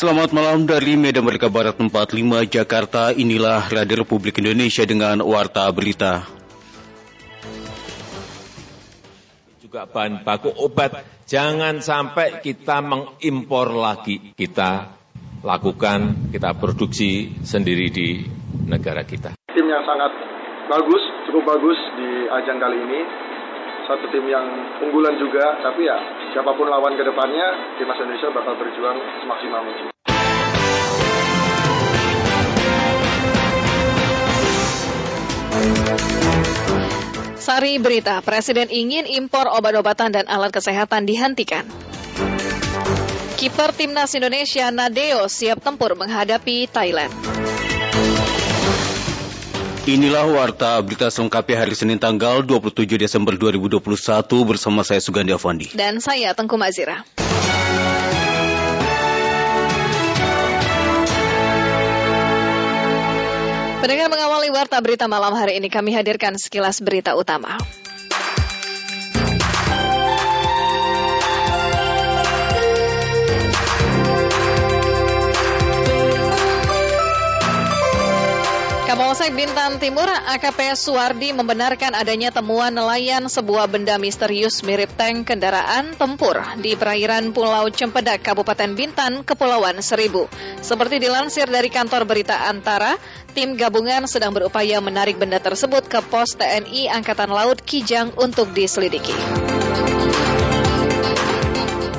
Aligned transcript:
Selamat 0.00 0.32
malam 0.32 0.64
dari 0.64 0.96
Medan 0.96 1.28
Merdeka 1.28 1.52
Barat 1.52 1.76
45 1.76 2.48
Jakarta. 2.48 3.12
Inilah 3.12 3.68
Radio 3.68 4.00
Republik 4.00 4.40
Indonesia 4.40 4.80
dengan 4.88 5.20
Warta 5.20 5.68
Berita. 5.76 6.24
Juga 9.60 9.84
bahan 9.84 10.24
baku 10.24 10.56
obat, 10.56 11.04
jangan 11.28 11.84
sampai 11.84 12.40
kita 12.40 12.80
mengimpor 12.80 13.76
lagi. 13.76 14.32
Kita 14.32 14.88
lakukan, 15.44 16.32
kita 16.32 16.56
produksi 16.56 17.36
sendiri 17.44 17.92
di 17.92 18.24
negara 18.72 19.04
kita. 19.04 19.36
Tim 19.52 19.68
yang 19.68 19.84
sangat 19.84 20.16
bagus, 20.72 21.02
cukup 21.28 21.44
bagus 21.44 21.76
di 22.00 22.24
ajang 22.24 22.56
kali 22.56 22.78
ini. 22.88 23.00
Satu 23.90 24.06
tim 24.14 24.22
yang 24.30 24.46
unggulan 24.86 25.18
juga, 25.18 25.58
tapi 25.66 25.82
ya 25.82 25.98
siapa 26.30 26.54
pun 26.54 26.70
lawan 26.70 26.94
ke 26.94 27.02
depannya, 27.02 27.74
timnas 27.74 27.98
Indonesia 27.98 28.30
bakal 28.30 28.54
berjuang 28.54 28.94
semaksimal 29.18 29.66
mungkin. 29.66 29.90
Sari 37.34 37.82
berita, 37.82 38.22
Presiden 38.22 38.70
ingin 38.70 39.10
impor 39.10 39.50
obat-obatan 39.50 40.14
dan 40.14 40.30
alat 40.30 40.54
kesehatan 40.54 41.10
dihentikan. 41.10 41.66
Kiper 43.42 43.74
Timnas 43.74 44.14
Indonesia 44.14 44.70
Nadeo 44.70 45.26
siap 45.26 45.66
tempur 45.66 45.98
menghadapi 45.98 46.70
Thailand. 46.70 47.10
Inilah 49.88 50.28
warta 50.28 50.76
berita 50.84 51.08
selengkapnya 51.08 51.64
hari 51.64 51.72
Senin 51.72 51.96
tanggal 51.96 52.44
27 52.44 52.84
Desember 53.00 53.32
2021 53.32 53.80
bersama 54.44 54.84
saya 54.84 55.00
Sugandi 55.00 55.32
Avandi. 55.32 55.72
Dan 55.72 56.04
saya 56.04 56.36
Tengku 56.36 56.60
Mazira. 56.60 57.00
Pendengar 63.80 64.12
mengawali 64.12 64.52
warta 64.52 64.76
berita 64.84 65.08
malam 65.08 65.32
hari 65.32 65.56
ini 65.56 65.72
kami 65.72 65.96
hadirkan 65.96 66.36
sekilas 66.36 66.84
berita 66.84 67.16
utama. 67.16 67.56
Kapolsek 79.10 79.34
Bintan 79.34 79.82
Timur 79.82 80.06
AKP 80.06 80.70
Suwardi 80.78 81.34
membenarkan 81.34 81.98
adanya 81.98 82.30
temuan 82.30 82.70
nelayan 82.70 83.26
sebuah 83.26 83.66
benda 83.66 83.98
misterius 83.98 84.62
mirip 84.62 84.86
tank 84.94 85.26
kendaraan 85.26 85.98
tempur 85.98 86.38
di 86.62 86.78
perairan 86.78 87.34
Pulau 87.34 87.66
Cempedak, 87.74 88.22
Kabupaten 88.22 88.70
Bintan, 88.78 89.26
Kepulauan 89.26 89.82
Seribu. 89.82 90.30
Seperti 90.62 91.02
dilansir 91.02 91.50
dari 91.50 91.74
kantor 91.74 92.06
berita 92.06 92.46
Antara, 92.46 92.94
tim 93.34 93.58
gabungan 93.58 94.06
sedang 94.06 94.30
berupaya 94.30 94.78
menarik 94.78 95.18
benda 95.18 95.42
tersebut 95.42 95.90
ke 95.90 95.98
pos 96.06 96.38
TNI 96.38 96.94
Angkatan 96.94 97.34
Laut 97.34 97.58
Kijang 97.66 98.14
untuk 98.14 98.54
diselidiki. 98.54 99.69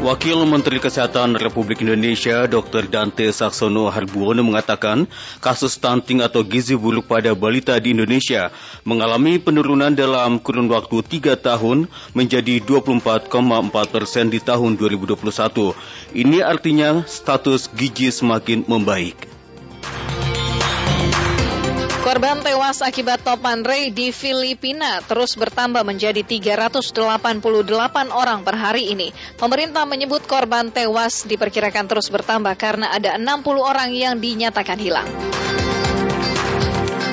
Wakil 0.02 0.50
Menteri 0.50 0.82
Kesehatan 0.82 1.38
Republik 1.38 1.86
Indonesia 1.86 2.50
Dr. 2.50 2.90
Dante 2.90 3.30
Saksono 3.30 3.86
Harbuono 3.86 4.42
mengatakan 4.42 5.06
kasus 5.38 5.78
stunting 5.78 6.26
atau 6.26 6.42
gizi 6.42 6.74
buruk 6.74 7.06
pada 7.06 7.38
balita 7.38 7.78
di 7.78 7.94
Indonesia 7.94 8.50
mengalami 8.82 9.38
penurunan 9.38 9.94
dalam 9.94 10.42
kurun 10.42 10.74
waktu 10.74 11.06
3 11.06 11.38
tahun 11.38 11.86
menjadi 12.17 12.66
24,4 12.66 13.30
persen 13.94 14.34
di 14.34 14.42
tahun 14.42 14.73
2021. 14.73 15.22
Ini 16.17 16.50
artinya 16.50 17.06
status 17.06 17.70
gizi 17.70 18.10
semakin 18.10 18.66
membaik. 18.66 19.41
Korban 22.02 22.42
tewas 22.42 22.82
akibat 22.82 23.22
topan 23.22 23.62
Ray 23.62 23.94
di 23.94 24.10
Filipina 24.10 25.06
terus 25.06 25.38
bertambah 25.38 25.86
menjadi 25.86 26.26
388 26.26 26.98
orang 28.10 28.42
per 28.42 28.58
hari 28.58 28.89
ini. 28.89 29.14
Pemerintah 29.38 29.86
menyebut 29.86 30.26
korban 30.26 30.73
tewas 30.73 31.30
diperkirakan 31.30 31.86
terus 31.86 32.10
bertambah 32.10 32.58
karena 32.58 32.90
ada 32.90 33.22
60 33.22 33.45
orang 33.61 33.94
yang 33.94 34.17
dinyatakan 34.17 34.82
hilang. 34.82 35.06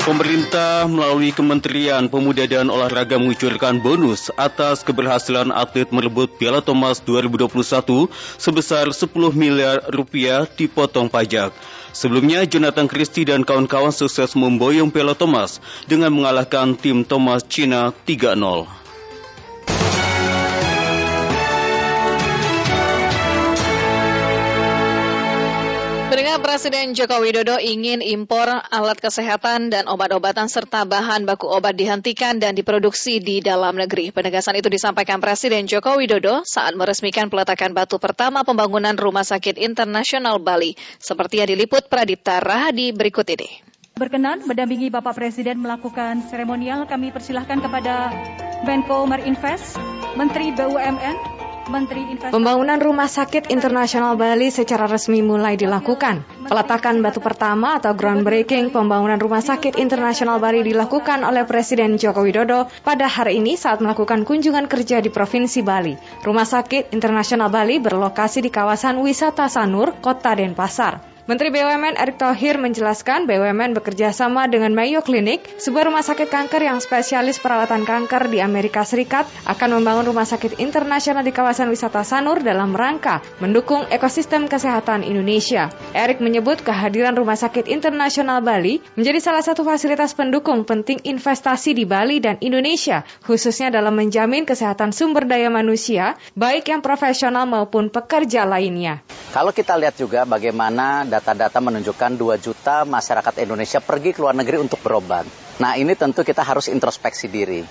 Pemerintah 0.09 0.89
melalui 0.89 1.37
Kementerian 1.37 2.09
Pemuda 2.09 2.49
dan 2.49 2.73
Olahraga 2.73 3.21
mengucurkan 3.21 3.85
bonus 3.85 4.33
atas 4.41 4.81
keberhasilan 4.81 5.53
atlet 5.53 5.93
merebut 5.93 6.33
Piala 6.41 6.65
Thomas 6.65 7.05
2021 7.05 8.09
sebesar 8.41 8.89
10 8.89 9.05
miliar 9.37 9.85
rupiah 9.93 10.49
dipotong 10.49 11.13
pajak. 11.13 11.53
Sebelumnya, 11.99 12.47
Jonathan 12.47 12.87
Christie 12.87 13.27
dan 13.27 13.43
kawan-kawan 13.43 13.91
sukses 13.91 14.39
memboyong 14.39 14.95
Piala 14.95 15.19
Thomas 15.19 15.59
dengan 15.91 16.15
mengalahkan 16.15 16.79
tim 16.79 17.03
Thomas 17.03 17.43
Cina 17.43 17.91
3-0. 17.91 18.78
Presiden 26.39 26.95
Joko 26.95 27.23
Widodo 27.23 27.59
ingin 27.59 27.99
impor 28.03 28.47
alat 28.47 28.99
kesehatan 28.99 29.71
dan 29.71 29.87
obat-obatan 29.91 30.47
serta 30.47 30.87
bahan 30.87 31.27
baku 31.27 31.51
obat 31.51 31.75
dihentikan 31.75 32.39
dan 32.39 32.55
diproduksi 32.55 33.19
di 33.19 33.43
dalam 33.43 33.75
negeri. 33.75 34.15
Penegasan 34.15 34.59
itu 34.59 34.71
disampaikan 34.71 35.19
Presiden 35.19 35.67
Joko 35.67 35.99
Widodo 35.99 36.47
saat 36.47 36.79
meresmikan 36.79 37.31
peletakan 37.31 37.75
batu 37.75 37.97
pertama 37.97 38.47
pembangunan 38.47 38.95
Rumah 38.95 39.27
Sakit 39.27 39.59
Internasional 39.59 40.39
Bali, 40.39 40.79
seperti 40.99 41.43
yang 41.43 41.51
diliput 41.51 41.91
Pradipta 41.91 42.39
Rahadi 42.39 42.95
berikut 42.95 43.27
ini. 43.31 43.65
Berkenan 43.99 44.47
mendampingi 44.47 44.95
Bapak 44.95 45.19
Presiden 45.19 45.59
melakukan 45.59 46.23
seremonial, 46.31 46.87
kami 46.87 47.11
persilahkan 47.11 47.59
kepada 47.59 48.15
Menko 48.63 49.07
Marinvest, 49.11 49.75
Menteri 50.15 50.55
BUMN, 50.55 51.48
Pembangunan 52.33 52.81
Rumah 52.81 53.13
Sakit 53.13 53.53
Internasional 53.53 54.17
Bali 54.17 54.49
secara 54.49 54.89
resmi 54.89 55.21
mulai 55.21 55.53
dilakukan. 55.61 56.25
Peletakan 56.49 57.05
batu 57.05 57.21
pertama 57.21 57.77
atau 57.77 57.93
groundbreaking 57.93 58.73
pembangunan 58.73 59.21
Rumah 59.21 59.45
Sakit 59.45 59.77
Internasional 59.77 60.41
Bali 60.41 60.65
dilakukan 60.65 61.29
oleh 61.29 61.45
Presiden 61.45 62.01
Joko 62.01 62.25
Widodo 62.25 62.73
pada 62.81 63.05
hari 63.05 63.37
ini 63.37 63.61
saat 63.61 63.85
melakukan 63.85 64.25
kunjungan 64.25 64.65
kerja 64.65 65.05
di 65.05 65.13
Provinsi 65.13 65.61
Bali. 65.61 65.93
Rumah 66.25 66.49
Sakit 66.49 66.97
Internasional 66.97 67.53
Bali 67.53 67.77
berlokasi 67.77 68.41
di 68.41 68.49
kawasan 68.49 69.05
wisata 69.05 69.53
Sanur, 69.53 70.01
Kota 70.01 70.33
Denpasar. 70.33 71.18
Menteri 71.29 71.53
BUMN 71.53 72.01
Erick 72.01 72.17
Thohir 72.17 72.57
menjelaskan 72.57 73.29
BUMN 73.29 73.77
bekerja 73.77 74.17
sama 74.17 74.49
dengan 74.49 74.73
Mayo 74.73 75.05
Clinic, 75.05 75.45
sebuah 75.61 75.93
rumah 75.93 76.01
sakit 76.01 76.33
kanker 76.33 76.65
yang 76.65 76.81
spesialis 76.81 77.37
perawatan 77.37 77.85
kanker 77.85 78.33
di 78.33 78.41
Amerika 78.41 78.81
Serikat, 78.81 79.29
akan 79.45 79.77
membangun 79.77 80.09
rumah 80.09 80.25
sakit 80.25 80.57
internasional 80.57 81.21
di 81.21 81.29
kawasan 81.29 81.69
wisata 81.69 82.01
Sanur 82.01 82.41
dalam 82.41 82.73
rangka 82.73 83.21
mendukung 83.45 83.85
ekosistem 83.93 84.49
kesehatan 84.49 85.05
Indonesia. 85.05 85.69
Erick 85.93 86.25
menyebut 86.25 86.65
kehadiran 86.65 87.13
Rumah 87.13 87.37
Sakit 87.37 87.69
Internasional 87.69 88.41
Bali 88.41 88.81
menjadi 88.97 89.21
salah 89.21 89.45
satu 89.45 89.69
fasilitas 89.69 90.17
pendukung 90.17 90.65
penting 90.65 90.97
investasi 91.05 91.77
di 91.77 91.85
Bali 91.85 92.25
dan 92.25 92.41
Indonesia, 92.41 93.05
khususnya 93.29 93.69
dalam 93.69 93.93
menjamin 93.93 94.49
kesehatan 94.49 94.97
sumber 94.97 95.29
daya 95.29 95.53
manusia, 95.53 96.17
baik 96.33 96.73
yang 96.73 96.81
profesional 96.81 97.45
maupun 97.45 97.93
pekerja 97.93 98.49
lainnya. 98.49 99.05
Kalau 99.29 99.53
kita 99.53 99.77
lihat 99.77 99.93
juga 99.93 100.25
bagaimana 100.25 101.05
data-data 101.19 101.59
menunjukkan 101.59 102.15
2 102.15 102.39
juta 102.39 102.87
masyarakat 102.87 103.43
Indonesia 103.43 103.83
pergi 103.83 104.15
ke 104.15 104.23
luar 104.23 104.39
negeri 104.39 104.63
untuk 104.63 104.79
berobat. 104.79 105.27
Nah 105.59 105.75
ini 105.75 105.99
tentu 105.99 106.23
kita 106.23 106.47
harus 106.47 106.71
introspeksi 106.71 107.27
diri. 107.27 107.67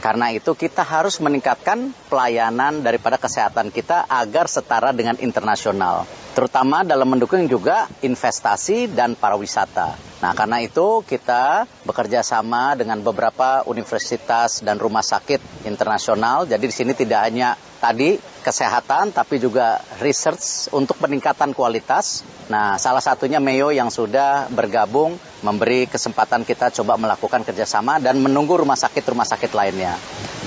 Karena 0.00 0.32
itu 0.32 0.56
kita 0.56 0.80
harus 0.80 1.20
meningkatkan 1.20 1.92
pelayanan 2.08 2.80
daripada 2.80 3.20
kesehatan 3.20 3.68
kita 3.68 4.08
agar 4.08 4.48
setara 4.48 4.96
dengan 4.96 5.20
internasional. 5.20 6.08
Terutama 6.32 6.80
dalam 6.80 7.12
mendukung 7.12 7.44
juga 7.44 7.84
investasi 8.00 8.88
dan 8.92 9.12
pariwisata. 9.16 9.96
Nah 10.24 10.32
karena 10.32 10.64
itu 10.64 11.04
kita 11.04 11.68
bekerja 11.84 12.24
sama 12.24 12.72
dengan 12.72 13.04
beberapa 13.04 13.68
universitas 13.68 14.64
dan 14.64 14.80
rumah 14.80 15.04
sakit 15.04 15.68
internasional. 15.68 16.48
Jadi 16.48 16.64
di 16.64 16.74
sini 16.76 16.92
tidak 16.96 17.20
hanya 17.28 17.52
tadi 17.76 18.16
kesehatan 18.46 19.10
tapi 19.10 19.42
juga 19.42 19.82
research 19.98 20.70
untuk 20.70 20.94
peningkatan 21.02 21.50
kualitas. 21.50 22.22
Nah, 22.46 22.78
salah 22.78 23.02
satunya 23.02 23.42
Mayo 23.42 23.74
yang 23.74 23.90
sudah 23.90 24.46
bergabung 24.54 25.18
memberi 25.42 25.90
kesempatan 25.90 26.46
kita 26.46 26.70
coba 26.70 26.94
melakukan 26.94 27.42
kerjasama 27.42 27.98
dan 27.98 28.22
menunggu 28.22 28.54
rumah 28.54 28.78
sakit-rumah 28.78 29.26
sakit 29.26 29.50
lainnya. 29.50 29.98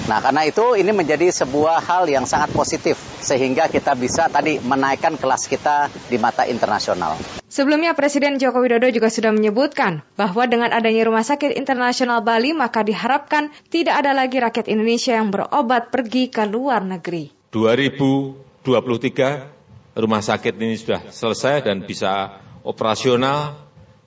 Nah, 0.08 0.24
karena 0.24 0.48
itu 0.48 0.80
ini 0.80 0.96
menjadi 0.96 1.28
sebuah 1.30 1.84
hal 1.84 2.08
yang 2.08 2.24
sangat 2.24 2.56
positif 2.56 2.96
sehingga 3.20 3.68
kita 3.68 3.94
bisa 4.00 4.32
tadi 4.32 4.58
menaikkan 4.58 5.20
kelas 5.20 5.52
kita 5.52 5.92
di 6.08 6.16
mata 6.16 6.48
internasional. 6.48 7.20
Sebelumnya 7.46 7.94
Presiden 7.94 8.42
Joko 8.42 8.62
Widodo 8.62 8.90
juga 8.90 9.14
sudah 9.14 9.30
menyebutkan 9.30 10.06
bahwa 10.18 10.46
dengan 10.46 10.70
adanya 10.74 11.06
Rumah 11.06 11.26
Sakit 11.26 11.58
Internasional 11.58 12.22
Bali 12.22 12.54
maka 12.54 12.86
diharapkan 12.86 13.50
tidak 13.74 14.06
ada 14.06 14.14
lagi 14.14 14.38
rakyat 14.38 14.70
Indonesia 14.70 15.18
yang 15.18 15.30
berobat 15.30 15.94
pergi 15.94 16.30
ke 16.30 16.46
luar 16.46 16.86
negeri. 16.86 17.39
2023 17.50 19.98
rumah 19.98 20.22
sakit 20.22 20.54
ini 20.62 20.78
sudah 20.78 21.10
selesai 21.10 21.66
dan 21.66 21.82
bisa 21.82 22.38
operasional 22.62 23.58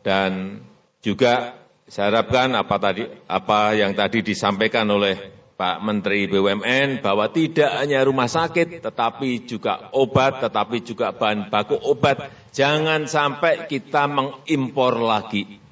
dan 0.07 0.63
juga 1.03 1.59
saya 1.91 2.15
harapkan 2.15 2.55
apa 2.55 2.79
tadi 2.79 3.03
apa 3.27 3.75
yang 3.75 3.99
tadi 3.99 4.23
disampaikan 4.23 4.87
oleh 4.89 5.19
Pak 5.59 5.83
Menteri 5.85 6.27
BUMN 6.27 7.05
bahwa 7.05 7.29
tidak 7.31 7.71
hanya 7.83 8.03
rumah 8.03 8.31
sakit 8.31 8.83
tetapi 8.83 9.47
juga 9.47 9.91
obat 9.95 10.43
tetapi 10.43 10.83
juga 10.83 11.15
bahan 11.15 11.53
baku 11.53 11.79
obat. 11.87 12.33
Jangan 12.51 13.07
sampai 13.07 13.71
kita 13.71 14.11
mengimpor 14.11 14.99
lagi 14.99 15.63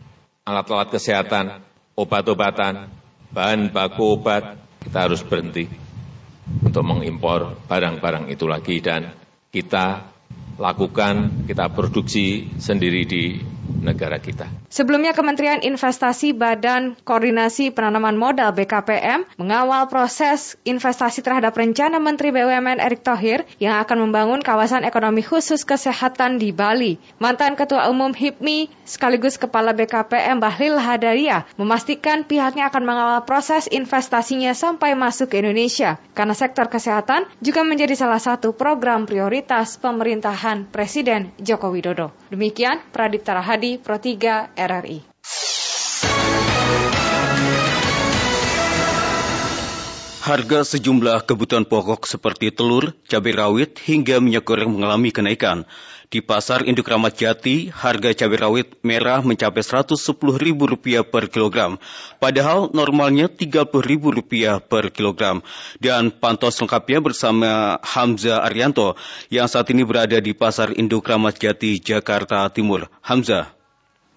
alat-alat 0.47 0.95
kesehatan 0.95 1.59
obat-obatan 1.99 2.87
bahan 3.35 3.75
baku 3.75 4.21
obat 4.21 4.63
kita 4.83 5.11
harus 5.11 5.23
berhenti 5.27 5.90
untuk 6.65 6.83
mengimpor 6.83 7.67
barang-barang 7.67 8.29
itu 8.33 8.45
lagi. 8.51 8.83
Dan 8.83 9.11
kita 9.51 10.11
lakukan, 10.61 11.47
kita 11.49 11.73
produksi 11.73 12.53
sendiri 12.59 13.03
di 13.09 13.41
negara 13.79 14.19
kita. 14.19 14.51
Sebelumnya 14.67 15.15
Kementerian 15.15 15.63
Investasi 15.63 16.35
Badan 16.35 16.99
Koordinasi 17.07 17.71
Penanaman 17.71 18.15
Modal 18.19 18.51
BKPM 18.55 19.27
mengawal 19.39 19.87
proses 19.87 20.59
investasi 20.67 21.23
terhadap 21.23 21.55
rencana 21.55 22.03
Menteri 22.03 22.35
BUMN 22.35 22.83
Erick 22.83 23.07
Thohir 23.07 23.47
yang 23.63 23.79
akan 23.79 24.11
membangun 24.11 24.41
kawasan 24.43 24.83
ekonomi 24.83 25.23
khusus 25.23 25.63
kesehatan 25.63 26.43
di 26.43 26.51
Bali. 26.51 26.99
Mantan 27.23 27.55
Ketua 27.55 27.87
Umum 27.93 28.15
HIPMI 28.15 28.71
sekaligus 28.87 29.37
Kepala 29.37 29.77
BKPM 29.77 30.43
Bahlil 30.43 30.81
Hadaria 30.81 31.47
memastikan 31.61 32.25
pihaknya 32.27 32.73
akan 32.73 32.83
mengawal 32.83 33.21
proses 33.29 33.69
investasinya 33.69 34.57
sampai 34.57 34.97
masuk 34.97 35.31
ke 35.31 35.45
Indonesia 35.45 36.01
karena 36.17 36.33
sektor 36.33 36.67
kesehatan 36.73 37.29
juga 37.45 37.63
menjadi 37.63 37.95
salah 37.95 38.19
satu 38.19 38.57
program 38.57 39.05
prioritas 39.05 39.77
pemerintahan 39.77 40.65
Presiden 40.73 41.37
Joko 41.37 41.69
Widodo. 41.69 42.15
Demikian 42.33 42.81
Pradipta 42.95 43.37
Rahadi 43.37 43.60
Pro 43.85 44.01
3 44.01 44.57
RRI. 44.57 44.99
Harga 50.21 50.65
sejumlah 50.65 51.29
kebutuhan 51.29 51.69
pokok 51.69 52.09
seperti 52.09 52.55
telur, 52.55 52.97
cabai 53.05 53.37
rawit, 53.37 53.77
hingga 53.85 54.21
minyak 54.21 54.49
goreng 54.49 54.73
mengalami 54.73 55.13
kenaikan. 55.13 55.69
Di 56.11 56.19
pasar 56.19 56.67
induk 56.67 56.91
Ramat 56.91 57.23
Jati, 57.23 57.71
harga 57.71 58.11
cabai 58.11 58.43
rawit 58.43 58.83
merah 58.83 59.23
mencapai 59.23 59.63
Rp110.000 59.63 61.07
per 61.07 61.31
kilogram, 61.31 61.79
padahal 62.19 62.67
normalnya 62.75 63.31
Rp30.000 63.31 64.59
per 64.59 64.91
kilogram. 64.91 65.39
Dan 65.79 66.11
pantos 66.11 66.59
lengkapnya 66.59 66.99
bersama 66.99 67.79
Hamza 67.87 68.43
Arianto 68.43 68.99
yang 69.31 69.47
saat 69.47 69.71
ini 69.71 69.87
berada 69.87 70.19
di 70.19 70.35
pasar 70.35 70.75
induk 70.75 71.07
Ramat 71.07 71.39
Jati, 71.39 71.79
Jakarta 71.79 72.43
Timur. 72.51 72.91
Hamza. 73.07 73.55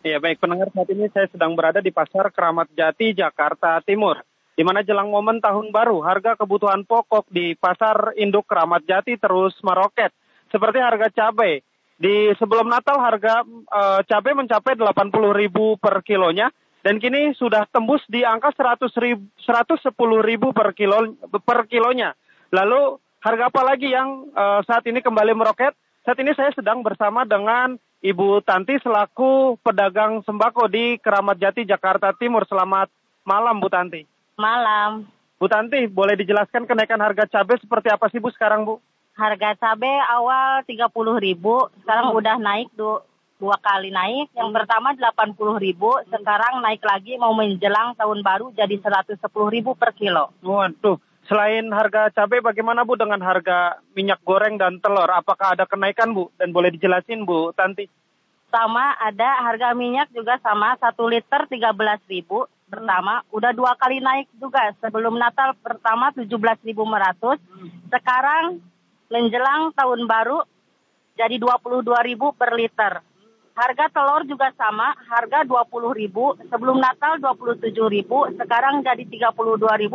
Ya 0.02 0.18
baik 0.18 0.42
pendengar 0.42 0.74
saat 0.74 0.90
ini 0.90 1.14
saya 1.14 1.30
sedang 1.30 1.54
berada 1.54 1.78
di 1.78 1.94
Pasar 1.94 2.34
Keramat 2.34 2.74
Jati, 2.74 3.14
Jakarta 3.14 3.78
Timur. 3.86 4.26
Di 4.58 4.66
mana 4.66 4.82
jelang 4.82 5.14
momen 5.14 5.38
tahun 5.38 5.70
baru, 5.70 6.02
harga 6.02 6.34
kebutuhan 6.42 6.90
pokok 6.90 7.30
di 7.30 7.54
Pasar 7.54 8.18
Induk 8.18 8.50
Keramat 8.50 8.82
Jati 8.82 9.14
terus 9.22 9.54
meroket. 9.62 10.10
Seperti 10.50 10.82
harga 10.82 11.08
cabai, 11.08 11.62
di 12.04 12.36
sebelum 12.36 12.68
Natal 12.68 13.00
harga 13.00 13.48
e, 13.48 13.82
cabai 14.04 14.36
mencapai 14.36 14.76
80 14.76 15.40
ribu 15.40 15.80
per 15.80 16.04
kilonya 16.04 16.52
dan 16.84 17.00
kini 17.00 17.32
sudah 17.40 17.64
tembus 17.72 18.04
di 18.12 18.28
angka 18.28 18.52
100 18.52 18.92
ribu, 19.00 19.24
110 19.40 19.88
ribu 20.28 20.52
per 20.52 20.76
kilo 20.76 21.16
per 21.48 21.64
kilonya. 21.72 22.12
Lalu 22.52 23.00
harga 23.24 23.48
apa 23.48 23.62
lagi 23.64 23.88
yang 23.88 24.28
e, 24.36 24.44
saat 24.68 24.84
ini 24.84 25.00
kembali 25.00 25.32
meroket? 25.32 25.72
Saat 26.04 26.20
ini 26.20 26.36
saya 26.36 26.52
sedang 26.52 26.84
bersama 26.84 27.24
dengan 27.24 27.80
Ibu 28.04 28.44
Tanti 28.44 28.76
selaku 28.84 29.56
pedagang 29.64 30.20
sembako 30.28 30.68
di 30.68 31.00
Keramat 31.00 31.40
Jati, 31.40 31.64
Jakarta 31.64 32.12
Timur. 32.12 32.44
Selamat 32.44 32.92
malam 33.24 33.64
Bu 33.64 33.72
Tanti. 33.72 34.04
Malam. 34.36 35.08
Bu 35.40 35.48
Tanti, 35.48 35.88
boleh 35.88 36.20
dijelaskan 36.20 36.68
kenaikan 36.68 37.00
harga 37.00 37.24
cabai 37.32 37.56
seperti 37.64 37.88
apa 37.88 38.12
sih 38.12 38.20
Bu 38.20 38.28
sekarang 38.36 38.68
Bu? 38.68 38.84
Harga 39.14 39.54
cabai 39.62 40.02
awal 40.10 40.66
30 40.66 40.90
ribu, 41.22 41.70
sekarang 41.86 42.10
oh. 42.10 42.18
udah 42.18 42.42
naik 42.42 42.74
du 42.74 42.98
dua 43.38 43.60
kali 43.62 43.94
naik. 43.94 44.34
Yang 44.34 44.50
hmm. 44.50 44.58
pertama 44.58 44.88
80 44.98 45.38
ribu, 45.62 45.92
hmm. 45.94 46.10
sekarang 46.10 46.64
naik 46.66 46.82
lagi 46.82 47.20
mau 47.22 47.36
menjelang 47.38 47.94
tahun 47.94 48.26
baru 48.26 48.50
jadi 48.58 48.74
110 48.82 49.22
ribu 49.54 49.78
per 49.78 49.94
kilo. 49.94 50.34
Waduh, 50.42 50.98
selain 51.30 51.70
harga 51.70 52.10
cabai 52.10 52.42
bagaimana 52.42 52.82
Bu 52.82 52.98
dengan 52.98 53.22
harga 53.22 53.78
minyak 53.94 54.24
goreng 54.26 54.58
dan 54.58 54.82
telur? 54.82 55.12
Apakah 55.12 55.54
ada 55.54 55.70
kenaikan 55.70 56.16
Bu? 56.16 56.34
Dan 56.42 56.50
boleh 56.50 56.74
dijelasin 56.74 57.22
Bu 57.22 57.54
Tanti? 57.54 57.86
Sama 58.50 58.98
ada 58.98 59.46
harga 59.46 59.78
minyak 59.78 60.10
juga 60.10 60.42
sama, 60.42 60.74
1 60.82 60.94
liter 61.10 61.46
13 61.50 61.70
ribu 62.10 62.50
pertama, 62.74 63.22
udah 63.30 63.54
dua 63.54 63.78
kali 63.78 64.02
naik 64.02 64.26
juga. 64.42 64.74
Sebelum 64.82 65.14
Natal 65.14 65.54
pertama 65.62 66.10
17.500, 66.18 66.66
hmm. 66.66 67.94
sekarang 67.94 68.58
menjelang 69.14 69.70
tahun 69.78 70.10
baru 70.10 70.42
jadi 71.14 71.38
22.000 71.38 71.86
per 72.34 72.52
liter. 72.58 72.94
Harga 73.54 73.86
telur 73.94 74.26
juga 74.26 74.50
sama, 74.58 74.98
harga 75.06 75.46
20.000, 75.46 76.50
sebelum 76.50 76.82
Natal 76.82 77.22
27.000, 77.22 78.42
sekarang 78.42 78.82
jadi 78.82 79.06
32.000 79.06 79.30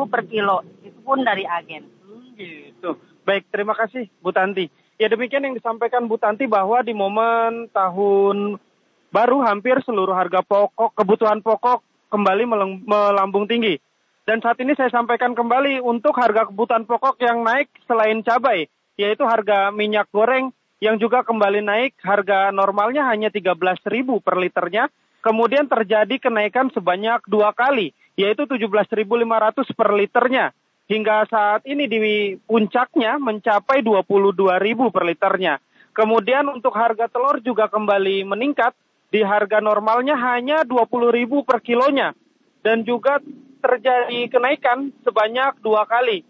per 0.06 0.22
kilo. 0.30 0.62
Itu 0.86 1.02
pun 1.02 1.26
dari 1.26 1.42
agen. 1.42 1.82
Hmm, 2.06 2.38
gitu. 2.38 2.94
Baik, 3.26 3.50
terima 3.50 3.74
kasih 3.74 4.06
Bu 4.22 4.30
Tanti. 4.30 4.70
Ya 4.94 5.10
demikian 5.10 5.42
yang 5.42 5.58
disampaikan 5.58 6.06
Bu 6.06 6.22
Tanti 6.22 6.46
bahwa 6.46 6.78
di 6.86 6.94
momen 6.94 7.66
tahun 7.74 8.62
baru 9.10 9.42
hampir 9.42 9.82
seluruh 9.82 10.14
harga 10.14 10.38
pokok, 10.46 10.94
kebutuhan 10.94 11.42
pokok 11.42 11.82
kembali 12.14 12.46
melambung 12.86 13.50
tinggi. 13.50 13.74
Dan 14.22 14.38
saat 14.38 14.62
ini 14.62 14.78
saya 14.78 14.92
sampaikan 14.94 15.34
kembali 15.34 15.82
untuk 15.82 16.14
harga 16.14 16.46
kebutuhan 16.46 16.86
pokok 16.86 17.18
yang 17.18 17.42
naik 17.42 17.74
selain 17.90 18.22
cabai 18.22 18.70
yaitu 18.98 19.22
harga 19.22 19.70
minyak 19.70 20.10
goreng 20.10 20.50
yang 20.82 20.98
juga 20.98 21.22
kembali 21.22 21.62
naik. 21.62 21.92
Harga 22.02 22.50
normalnya 22.50 23.06
hanya 23.06 23.30
13.000 23.30 23.86
per 24.18 24.36
liternya. 24.36 24.90
Kemudian 25.22 25.70
terjadi 25.70 26.18
kenaikan 26.18 26.70
sebanyak 26.74 27.22
dua 27.26 27.54
kali, 27.54 27.94
yaitu 28.18 28.46
17.500 28.46 29.78
per 29.78 29.90
liternya. 29.94 30.50
Hingga 30.88 31.28
saat 31.28 31.62
ini 31.68 31.84
di 31.84 31.98
puncaknya 32.42 33.20
mencapai 33.20 33.84
22.000 33.84 34.94
per 34.94 35.04
liternya. 35.06 35.54
Kemudian 35.92 36.46
untuk 36.48 36.74
harga 36.74 37.06
telur 37.10 37.38
juga 37.42 37.70
kembali 37.70 38.26
meningkat. 38.26 38.74
Di 39.08 39.24
harga 39.24 39.64
normalnya 39.64 40.20
hanya 40.20 40.68
20.000 40.68 41.48
per 41.48 41.64
kilonya. 41.64 42.12
Dan 42.60 42.84
juga 42.84 43.16
terjadi 43.64 44.28
kenaikan 44.30 44.92
sebanyak 45.02 45.58
dua 45.64 45.88
kali, 45.88 46.22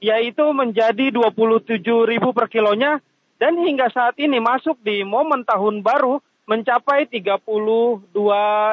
yaitu 0.00 0.48
menjadi 0.56 1.12
27 1.12 1.80
ribu 2.08 2.32
per 2.32 2.48
kilonya 2.48 2.98
dan 3.36 3.56
hingga 3.60 3.92
saat 3.92 4.16
ini 4.16 4.40
masuk 4.40 4.80
di 4.80 5.04
momen 5.04 5.44
tahun 5.44 5.84
baru 5.84 6.20
mencapai 6.48 7.06
32 7.06 8.10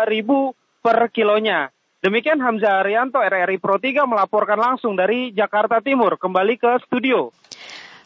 ribu 0.07 0.55
per 0.79 1.11
kilonya. 1.11 1.69
Demikian 1.99 2.39
Hamzah 2.39 2.81
Arianto 2.81 3.19
RRI 3.19 3.59
Pro 3.59 3.75
3 3.75 4.07
melaporkan 4.07 4.57
langsung 4.57 4.95
dari 4.95 5.35
Jakarta 5.35 5.83
Timur. 5.83 6.15
Kembali 6.15 6.55
ke 6.55 6.79
studio. 6.87 7.33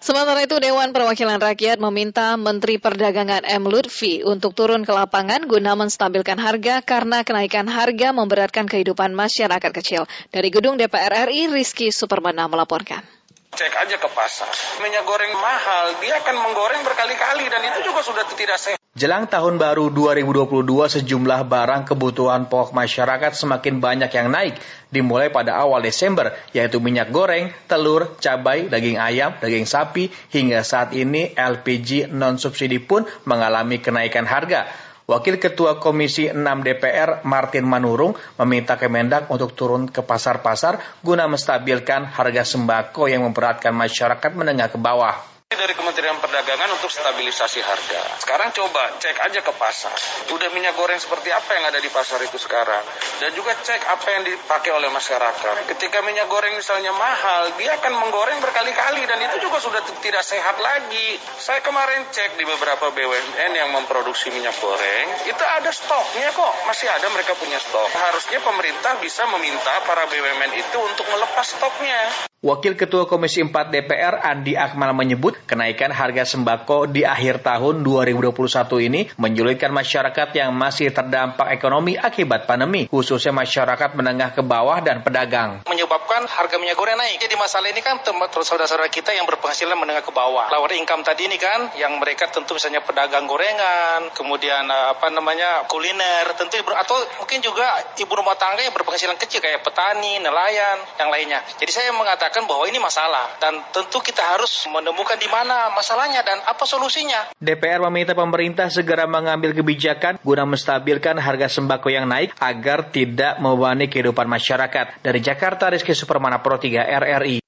Sementara 0.01 0.41
itu 0.41 0.58
Dewan 0.58 0.98
Perwakilan 0.98 1.38
Rakyat 1.38 1.77
meminta 1.77 2.34
Menteri 2.34 2.81
Perdagangan 2.81 3.46
M. 3.46 3.70
Lutfi 3.70 4.25
untuk 4.25 4.58
turun 4.58 4.81
ke 4.81 4.89
lapangan 4.89 5.46
guna 5.46 5.77
menstabilkan 5.77 6.41
harga 6.41 6.81
karena 6.81 7.22
kenaikan 7.22 7.70
harga 7.70 8.10
memberatkan 8.10 8.65
kehidupan 8.65 9.13
masyarakat 9.13 9.70
kecil. 9.70 10.10
Dari 10.34 10.50
gedung 10.50 10.81
DPR 10.81 11.29
RI, 11.29 11.53
Rizky 11.53 11.93
Supermana 11.93 12.50
melaporkan. 12.50 13.05
Cek 13.53 13.74
aja 13.77 14.01
ke 14.01 14.10
pasar. 14.10 14.50
Minyak 14.81 15.05
goreng 15.05 15.38
mahal, 15.38 15.93
dia 16.01 16.17
akan 16.17 16.50
menggoreng 16.50 16.81
berkali-kali 16.81 17.46
dan 17.53 17.62
itu 17.62 17.86
juga 17.86 18.01
sudah 18.01 18.25
tidak 18.34 18.58
sehat. 18.58 18.80
Jelang 18.91 19.24
tahun 19.24 19.55
baru 19.55 19.88
2022, 19.88 20.67
sejumlah 20.67 21.48
barang 21.48 21.88
kebutuhan 21.88 22.51
pokok 22.51 22.75
masyarakat 22.75 23.31
semakin 23.31 23.79
banyak 23.79 24.12
yang 24.12 24.27
naik, 24.27 24.60
dimulai 24.91 25.31
pada 25.31 25.55
awal 25.63 25.79
Desember, 25.79 26.36
yaitu 26.51 26.83
minyak 26.83 27.07
goreng, 27.07 27.55
telur, 27.71 28.19
cabai, 28.19 28.67
daging 28.67 29.00
ayam, 29.00 29.31
daging 29.39 29.63
sapi, 29.63 30.12
hingga 30.36 30.60
saat 30.67 30.91
ini 30.91 31.31
LPG 31.31 32.12
non-subsidi 32.12 32.83
pun 32.83 33.07
mengalami 33.24 33.79
kenaikan 33.79 34.27
harga. 34.27 34.67
Wakil 35.07 35.39
Ketua 35.39 35.79
Komisi 35.79 36.27
6 36.27 36.43
DPR 36.43 37.24
Martin 37.24 37.63
Manurung 37.63 38.19
meminta 38.43 38.75
Kemendak 38.75 39.31
untuk 39.31 39.55
turun 39.55 39.88
ke 39.88 40.03
pasar-pasar 40.03 41.00
guna 41.00 41.31
menstabilkan 41.31 42.12
harga 42.12 42.43
sembako 42.43 43.07
yang 43.07 43.24
memberatkan 43.24 43.71
masyarakat 43.71 44.36
menengah 44.36 44.67
ke 44.67 44.75
bawah 44.75 45.30
dari 45.51 45.75
Kementerian 45.75 46.15
Perdagangan 46.24 46.72
untuk 46.79 46.88
stabilisasi 46.88 47.60
harga. 47.60 48.01
Sekarang 48.24 48.55
coba 48.55 48.96
cek 49.03 49.20
aja 49.20 49.43
ke 49.43 49.51
pasar. 49.60 49.91
Udah 50.31 50.48
minyak 50.55 50.79
goreng 50.79 50.96
seperti 50.96 51.27
apa 51.27 51.51
yang 51.60 51.67
ada 51.67 51.79
di 51.84 51.91
pasar 51.91 52.24
itu 52.24 52.39
sekarang. 52.39 52.84
dan 53.22 53.38
juga 53.38 53.53
cek 53.53 53.86
apa 53.86 54.08
yang 54.17 54.24
dipakai 54.25 54.74
oleh 54.74 54.89
masyarakat. 54.89 55.70
Ketika 55.70 56.01
minyak 56.01 56.25
goreng 56.25 56.58
misalnya 56.58 56.89
mahal, 56.89 57.53
dia 57.53 57.77
akan 57.77 57.93
menggoreng 58.01 58.41
berkali-kali 58.41 59.05
dan 59.05 59.22
itu 59.22 59.46
juga 59.46 59.62
sudah 59.62 59.77
tidak 60.01 60.25
sehat 60.25 60.58
lagi. 60.58 61.22
Saya 61.38 61.62
kemarin 61.62 62.10
cek 62.10 62.41
di 62.41 62.46
beberapa 62.50 62.89
BUMN 62.89 63.51
yang 63.53 63.70
memproduksi 63.77 64.34
minyak 64.34 64.58
goreng, 64.58 65.08
itu 65.29 65.43
ada 65.62 65.70
stoknya 65.70 66.34
kok, 66.34 66.53
masih 66.65 66.89
ada 66.89 67.13
mereka 67.13 67.38
punya 67.38 67.62
stok. 67.62 67.93
Harusnya 67.93 68.41
pemerintah 68.41 68.98
bisa 68.98 69.29
meminta 69.29 69.74
para 69.86 70.10
BUMN 70.10 70.51
itu 70.58 70.77
untuk 70.81 71.05
melepas 71.13 71.46
stoknya. 71.46 72.31
Wakil 72.41 72.74
Ketua 72.74 73.05
Komisi 73.05 73.46
4 73.46 73.70
DPR 73.70 74.17
Andi 74.17 74.58
Akmal 74.58 74.98
menyebut 74.98 75.38
kenaikan 75.48 75.89
harga 75.91 76.24
sembako 76.27 76.91
di 76.91 77.05
akhir 77.07 77.41
tahun 77.41 77.81
2021 77.83 78.88
ini 78.88 79.01
menyulitkan 79.17 79.74
masyarakat 79.74 80.29
yang 80.38 80.53
masih 80.53 80.93
terdampak 80.93 81.50
ekonomi 81.55 81.98
akibat 81.98 82.45
pandemi, 82.45 82.86
khususnya 82.91 83.33
masyarakat 83.33 83.98
menengah 83.98 84.36
ke 84.36 84.43
bawah 84.45 84.77
dan 84.83 85.01
pedagang. 85.01 85.65
Menyebabkan 85.65 86.27
harga 86.29 86.55
minyak 86.62 86.77
goreng 86.77 87.00
naik. 87.00 87.17
Jadi 87.24 87.36
masalah 87.39 87.71
ini 87.71 87.81
kan 87.81 88.03
terus 88.03 88.45
saudara-saudara 88.45 88.91
kita 88.91 89.15
yang 89.15 89.25
berpenghasilan 89.25 89.79
menengah 89.79 90.03
ke 90.03 90.12
bawah. 90.12 90.51
Lower 90.51 90.74
income 90.75 91.01
tadi 91.07 91.25
ini 91.25 91.39
kan 91.39 91.74
yang 91.79 91.95
mereka 91.98 92.27
tentu 92.29 92.53
misalnya 92.53 92.83
pedagang 92.83 93.25
gorengan, 93.25 94.12
kemudian 94.12 94.67
eh, 94.67 94.86
apa 94.91 95.10
namanya 95.10 95.65
kuliner, 95.65 96.36
tentu 96.36 96.60
atau 96.62 96.98
mungkin 97.24 97.39
juga 97.39 97.65
ibu 97.95 98.12
rumah 98.12 98.36
tangga 98.36 98.62
yang 98.62 98.75
berpenghasilan 98.75 99.15
kecil 99.15 99.39
kayak 99.39 99.63
petani, 99.63 100.19
nelayan, 100.19 100.77
yang 101.00 101.10
lainnya. 101.10 101.39
Jadi 101.57 101.71
saya 101.71 101.89
mengatakan 101.95 102.43
bahwa 102.43 102.67
ini 102.67 102.77
masalah 102.77 103.39
dan 103.39 103.63
tentu 103.71 104.03
kita 104.03 104.19
harus 104.36 104.67
menemukan 104.67 105.15
di 105.15 105.30
mana 105.31 105.71
masalahnya 105.71 106.21
dan 106.21 106.43
apa 106.43 106.67
solusinya. 106.67 107.31
DPR 107.39 107.79
meminta 107.88 108.11
pemerintah 108.11 108.67
segera 108.67 109.07
mengambil 109.07 109.55
kebijakan 109.55 110.19
guna 110.19 110.43
menstabilkan 110.43 111.15
harga 111.17 111.47
sembako 111.47 111.88
yang 111.88 112.05
naik 112.05 112.35
agar 112.38 112.91
tidak 112.91 113.39
membebani 113.39 113.88
kehidupan 113.88 114.27
masyarakat. 114.27 115.00
Dari 115.00 115.19
Jakarta, 115.23 115.71
Rizky 115.71 115.95
Supermana 115.95 116.43
Pro 116.43 116.59
3 116.59 116.83
RRI. 116.83 117.39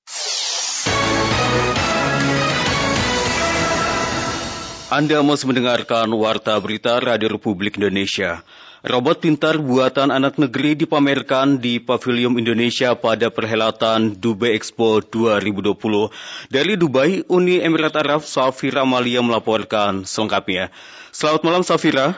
Anda 4.93 5.25
masih 5.25 5.49
mendengarkan 5.49 6.05
Warta 6.13 6.53
Berita 6.61 7.01
Radio 7.01 7.33
Republik 7.33 7.81
Indonesia. 7.81 8.45
Robot 8.83 9.23
pintar 9.23 9.55
buatan 9.63 10.11
anak 10.11 10.35
negeri 10.35 10.75
dipamerkan 10.75 11.55
di 11.55 11.79
Pavilion 11.79 12.35
Indonesia 12.35 12.91
pada 12.99 13.31
perhelatan 13.31 14.19
Dubai 14.19 14.59
Expo 14.59 14.99
2020. 14.99 16.11
Dari 16.51 16.75
Dubai, 16.75 17.23
Uni 17.31 17.63
Emirat 17.63 17.95
Arab, 17.95 18.27
Safira 18.27 18.83
Malia 18.83 19.23
melaporkan 19.23 20.03
selengkapnya. 20.03 20.67
Selamat 21.15 21.47
malam, 21.47 21.63
Safira. 21.63 22.11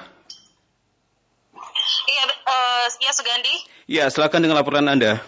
Iya, 2.09 2.23
uh, 2.33 2.85
ya 2.97 3.13
Sugandi. 3.13 3.55
Ya, 3.85 4.09
silakan 4.09 4.41
dengan 4.41 4.57
laporan 4.57 4.89
Anda. 4.89 5.21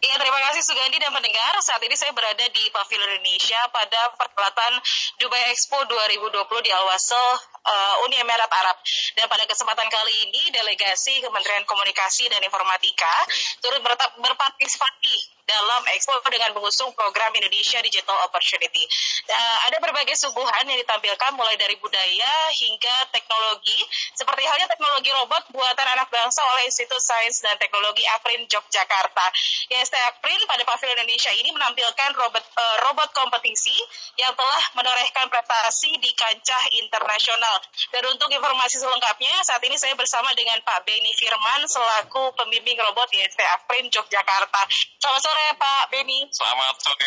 Iya, 0.00 0.16
terima 0.16 0.40
kasih 0.48 0.64
Sugandi 0.64 0.96
dan 0.96 1.12
pendengar. 1.12 1.52
Saat 1.60 1.84
ini 1.84 1.92
saya 1.92 2.16
berada 2.16 2.48
di 2.56 2.64
Pavilion 2.72 3.20
Indonesia 3.20 3.60
pada 3.68 4.16
perhelatan 4.16 4.80
Dubai 5.20 5.52
Expo 5.52 5.76
2020 5.84 6.64
di 6.64 6.72
Al-Wasl, 6.72 7.57
uh, 7.68 8.04
Uni 8.08 8.16
Emirat 8.16 8.50
Arab. 8.50 8.80
Dan 9.14 9.28
pada 9.28 9.44
kesempatan 9.44 9.86
kali 9.86 10.14
ini, 10.28 10.42
delegasi 10.50 11.20
Kementerian 11.20 11.68
Komunikasi 11.68 12.32
dan 12.32 12.40
Informatika 12.40 13.14
turut 13.60 13.84
berpartisipasi 14.18 15.37
dalam 15.48 15.82
Expo 15.96 16.20
dengan 16.28 16.52
mengusung 16.52 16.92
program 16.92 17.32
Indonesia 17.32 17.80
Digital 17.80 18.18
Opportunity. 18.28 18.84
Uh, 19.24 19.58
ada 19.72 19.80
berbagai 19.80 20.12
suguhan 20.20 20.68
yang 20.68 20.76
ditampilkan 20.84 21.32
mulai 21.32 21.56
dari 21.56 21.80
budaya 21.80 22.32
hingga 22.52 23.08
teknologi, 23.08 23.80
seperti 24.12 24.44
halnya 24.44 24.68
teknologi 24.68 25.08
robot 25.16 25.48
buatan 25.56 25.86
anak 25.96 26.12
bangsa 26.12 26.44
oleh 26.44 26.68
Institut 26.68 27.00
Sains 27.00 27.40
dan 27.40 27.56
Teknologi 27.56 28.04
Aprin 28.20 28.44
Yogyakarta. 28.44 29.26
IST 29.72 29.94
Aprin 30.12 30.40
pada 30.44 30.62
Pavilion 30.68 31.00
Indonesia 31.00 31.32
ini 31.32 31.48
menampilkan 31.56 32.10
robot 32.12 32.44
uh, 32.44 32.76
robot 32.84 33.08
kompetisi 33.16 33.74
yang 34.20 34.36
telah 34.36 34.62
menorehkan 34.76 35.32
prestasi 35.32 35.96
di 35.96 36.12
kancah 36.12 36.62
internasional. 36.76 37.56
Dan 37.94 38.04
untuk 38.12 38.28
informasi 38.28 38.76
selengkapnya, 38.76 39.32
saat 39.48 39.62
ini 39.64 39.80
saya 39.80 39.96
bersama 39.96 40.28
dengan 40.36 40.60
Pak 40.60 40.84
Beni 40.84 41.14
Firman 41.16 41.64
selaku 41.64 42.36
pembimbing 42.36 42.76
robot 42.76 43.08
IST 43.14 43.40
Aprin 43.56 43.88
Yogyakarta. 43.88 44.62
Selamat 44.98 45.22
sore 45.24 45.37
sore 45.38 45.54
Pak 45.54 45.82
Beni. 45.94 46.26
Selamat 46.34 46.74
sore. 46.82 47.06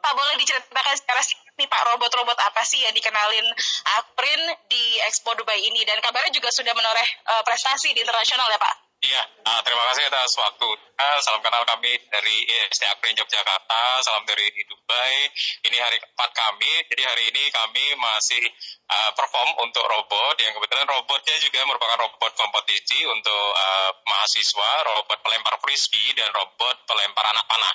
Pak 0.00 0.12
boleh 0.16 0.34
diceritakan 0.40 0.96
secara 0.96 1.20
singkat 1.20 1.52
nih 1.60 1.68
Pak 1.68 1.82
robot-robot 1.92 2.38
apa 2.48 2.64
sih 2.64 2.80
yang 2.80 2.96
dikenalin 2.96 3.44
Aprin 4.00 4.42
di 4.72 4.96
Expo 5.04 5.36
Dubai 5.36 5.60
ini 5.60 5.84
dan 5.84 6.00
kabarnya 6.00 6.32
juga 6.32 6.48
sudah 6.48 6.72
menoreh 6.72 7.08
uh, 7.28 7.42
prestasi 7.44 7.92
di 7.92 8.00
internasional 8.00 8.48
ya 8.48 8.56
Pak? 8.56 8.87
Iya, 8.98 9.22
nah, 9.46 9.62
terima 9.62 9.86
kasih 9.94 10.10
atas 10.10 10.34
waktu. 10.42 10.66
Nah, 10.98 11.22
salam 11.22 11.38
kenal 11.38 11.62
kami 11.62 11.94
dari 12.10 12.36
IST 12.50 12.82
Aprin 12.90 13.14
Yogyakarta, 13.14 14.02
salam 14.02 14.26
dari 14.26 14.50
Dubai. 14.66 15.30
Ini 15.70 15.76
hari 15.78 16.02
keempat 16.02 16.30
kami, 16.34 16.82
jadi 16.90 17.06
hari 17.06 17.30
ini 17.30 17.46
kami 17.54 17.94
masih 17.94 18.42
uh, 18.90 19.14
perform 19.14 19.54
untuk 19.62 19.86
robot, 19.86 20.34
yang 20.42 20.50
kebetulan 20.50 20.90
robotnya 20.90 21.38
juga 21.38 21.62
merupakan 21.70 22.10
robot 22.10 22.32
kompetisi 22.42 23.06
untuk 23.06 23.44
uh, 23.54 23.94
mahasiswa, 24.02 24.70
robot 24.90 25.18
pelempar 25.22 25.62
frisbee, 25.62 26.18
dan 26.18 26.34
robot 26.34 26.82
pelempar 26.90 27.22
anak 27.30 27.46
panah. 27.46 27.74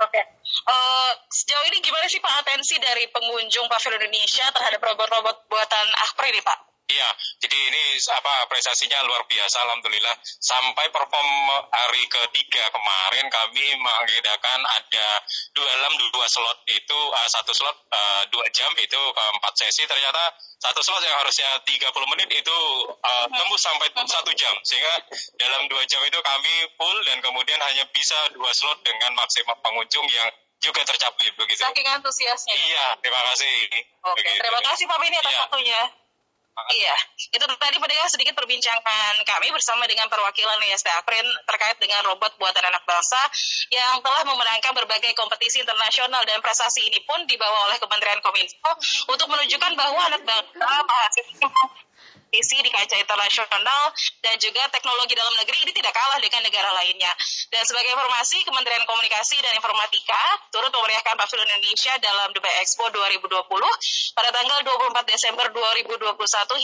Oke, 0.00 0.16
okay. 0.16 0.24
uh, 0.64 1.12
sejauh 1.28 1.68
ini 1.68 1.84
gimana 1.84 2.08
sih 2.08 2.24
Pak 2.24 2.40
atensi 2.40 2.80
dari 2.80 3.04
pengunjung 3.12 3.68
Pavilion 3.68 4.00
Indonesia 4.00 4.48
terhadap 4.48 4.80
robot-robot 4.80 5.44
buatan 5.44 5.86
Aprin 6.08 6.32
ini 6.32 6.40
Pak? 6.40 6.69
Iya, 6.90 7.08
jadi 7.46 7.56
ini 7.70 7.82
apa 8.10 8.50
prestasinya 8.50 9.06
luar 9.06 9.22
biasa, 9.30 9.62
alhamdulillah. 9.62 10.16
Sampai 10.42 10.90
perform 10.90 11.30
hari 11.70 12.02
ketiga 12.10 12.66
kemarin 12.74 13.30
kami 13.30 13.66
mengagendakan 13.78 14.60
ada 14.66 15.08
dua 15.54 15.70
dalam 15.70 15.92
dua 15.96 16.26
slot 16.26 16.58
itu 16.66 16.98
uh, 16.98 17.28
satu 17.30 17.54
slot 17.54 17.78
uh, 17.88 18.22
dua 18.34 18.42
jam 18.50 18.68
itu 18.76 19.00
keempat 19.14 19.52
sesi 19.54 19.86
ternyata 19.86 20.34
satu 20.60 20.82
slot 20.82 21.00
yang 21.00 21.16
harusnya 21.16 21.48
30 21.64 22.12
menit 22.12 22.28
itu 22.36 22.58
uh, 22.90 23.26
tembus 23.30 23.62
sampai 23.62 23.88
satu 23.94 24.34
jam 24.36 24.52
sehingga 24.66 24.94
dalam 25.40 25.70
dua 25.70 25.86
jam 25.86 26.02
itu 26.04 26.18
kami 26.20 26.54
full 26.76 26.98
dan 27.06 27.22
kemudian 27.24 27.60
hanya 27.70 27.86
bisa 27.94 28.18
dua 28.34 28.50
slot 28.52 28.82
dengan 28.84 29.16
maksimal 29.16 29.56
pengunjung 29.62 30.04
yang 30.10 30.28
juga 30.60 30.84
tercapai 30.84 31.32
begitu. 31.40 31.64
Saking 31.64 31.88
antusiasnya. 31.88 32.52
Iya, 32.52 32.86
terima 33.00 33.20
kasih. 33.32 33.56
Oke, 34.04 34.20
begitu. 34.20 34.40
terima 34.44 34.60
kasih 34.60 34.84
Pak 34.84 34.98
Bini 35.00 35.16
atas 35.16 35.32
iya. 35.32 35.40
waktunya. 35.48 35.80
Iya, 36.70 36.96
itu 37.32 37.44
tadi 37.44 37.76
pendengar 37.80 38.08
sedikit 38.12 38.34
perbincangan 38.36 39.14
kami 39.24 39.48
bersama 39.54 39.88
dengan 39.88 40.06
perwakilan 40.12 40.60
IST 40.70 40.86
Aprin 41.00 41.26
terkait 41.48 41.76
dengan 41.80 42.04
robot 42.12 42.36
buatan 42.36 42.64
anak 42.66 42.84
bangsa 42.84 43.20
yang 43.72 43.98
telah 44.04 44.22
memenangkan 44.28 44.72
berbagai 44.76 45.12
kompetisi 45.16 45.64
internasional 45.64 46.22
dan 46.28 46.38
prestasi 46.44 46.86
ini 46.86 47.00
pun 47.06 47.24
dibawa 47.26 47.70
oleh 47.70 47.78
Kementerian 47.80 48.20
Kominfo 48.22 48.70
untuk 49.10 49.26
menunjukkan 49.30 49.72
bahwa 49.74 50.00
anak 50.10 50.22
bangsa 50.22 50.70
mahasiswa 50.84 51.48
kompetisi 52.30 52.62
di 52.62 52.70
kancah 52.70 52.94
internasional 53.02 53.82
dan 54.22 54.38
juga 54.38 54.62
teknologi 54.70 55.18
dalam 55.18 55.34
negeri 55.34 55.66
ini 55.66 55.72
tidak 55.74 55.90
kalah 55.90 56.22
dengan 56.22 56.46
negara 56.46 56.70
lainnya. 56.78 57.10
Dan 57.50 57.66
sebagai 57.66 57.90
informasi, 57.90 58.46
Kementerian 58.46 58.86
Komunikasi 58.86 59.42
dan 59.42 59.58
Informatika 59.58 60.22
turut 60.54 60.70
memeriahkan 60.70 61.18
Pavilion 61.18 61.50
Indonesia 61.58 61.90
dalam 61.98 62.30
Dubai 62.30 62.62
Expo 62.62 62.86
2020 62.86 63.34
pada 64.14 64.30
tanggal 64.30 64.58
24 64.62 65.10
Desember 65.10 65.46
2021 65.50 66.06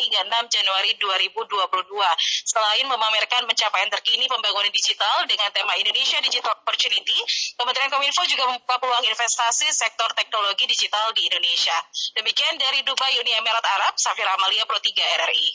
hingga 0.06 0.20
6 0.46 0.54
Januari 0.54 0.90
2022. 1.02 2.46
Selain 2.46 2.86
memamerkan 2.86 3.42
pencapaian 3.50 3.90
terkini 3.90 4.30
pembangunan 4.30 4.70
digital 4.70 5.26
dengan 5.26 5.50
tema 5.50 5.74
Indonesia 5.82 6.22
Digital 6.22 6.54
Opportunity, 6.62 7.18
Kementerian 7.58 7.90
Kominfo 7.90 8.22
juga 8.30 8.54
membuka 8.54 8.78
peluang 8.78 9.02
investasi 9.02 9.66
sektor 9.74 10.14
teknologi 10.14 10.70
digital 10.70 11.10
di 11.10 11.26
Indonesia. 11.26 11.74
Demikian 12.14 12.54
dari 12.54 12.86
Dubai 12.86 13.18
Uni 13.18 13.34
Emirat 13.34 13.66
Arab, 13.66 13.98
Safira 13.98 14.30
Amalia 14.38 14.62
Pro 14.62 14.78
3 14.78 14.94
RRI. 14.94 15.45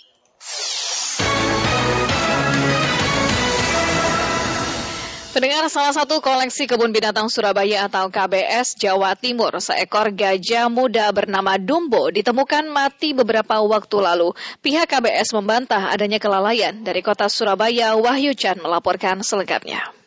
Pendengar 5.31 5.71
salah 5.71 5.95
satu 5.95 6.19
koleksi 6.19 6.67
kebun 6.67 6.91
binatang 6.91 7.31
Surabaya 7.31 7.88
atau 7.88 8.12
KBS 8.12 8.75
Jawa 8.75 9.15
Timur, 9.15 9.55
seekor 9.63 10.12
gajah 10.12 10.67
muda 10.67 11.07
bernama 11.15 11.55
Dumbo 11.55 12.12
ditemukan 12.12 12.67
mati 12.67 13.15
beberapa 13.15 13.63
waktu 13.63 13.98
lalu. 14.03 14.36
Pihak 14.60 14.91
KBS 14.91 15.31
membantah 15.31 15.88
adanya 15.88 16.19
kelalaian 16.19 16.83
dari 16.83 17.00
kota 17.00 17.31
Surabaya. 17.31 17.95
Wahyu 17.95 18.36
Chan 18.36 18.60
melaporkan 18.60 19.24
selengkapnya. 19.24 20.00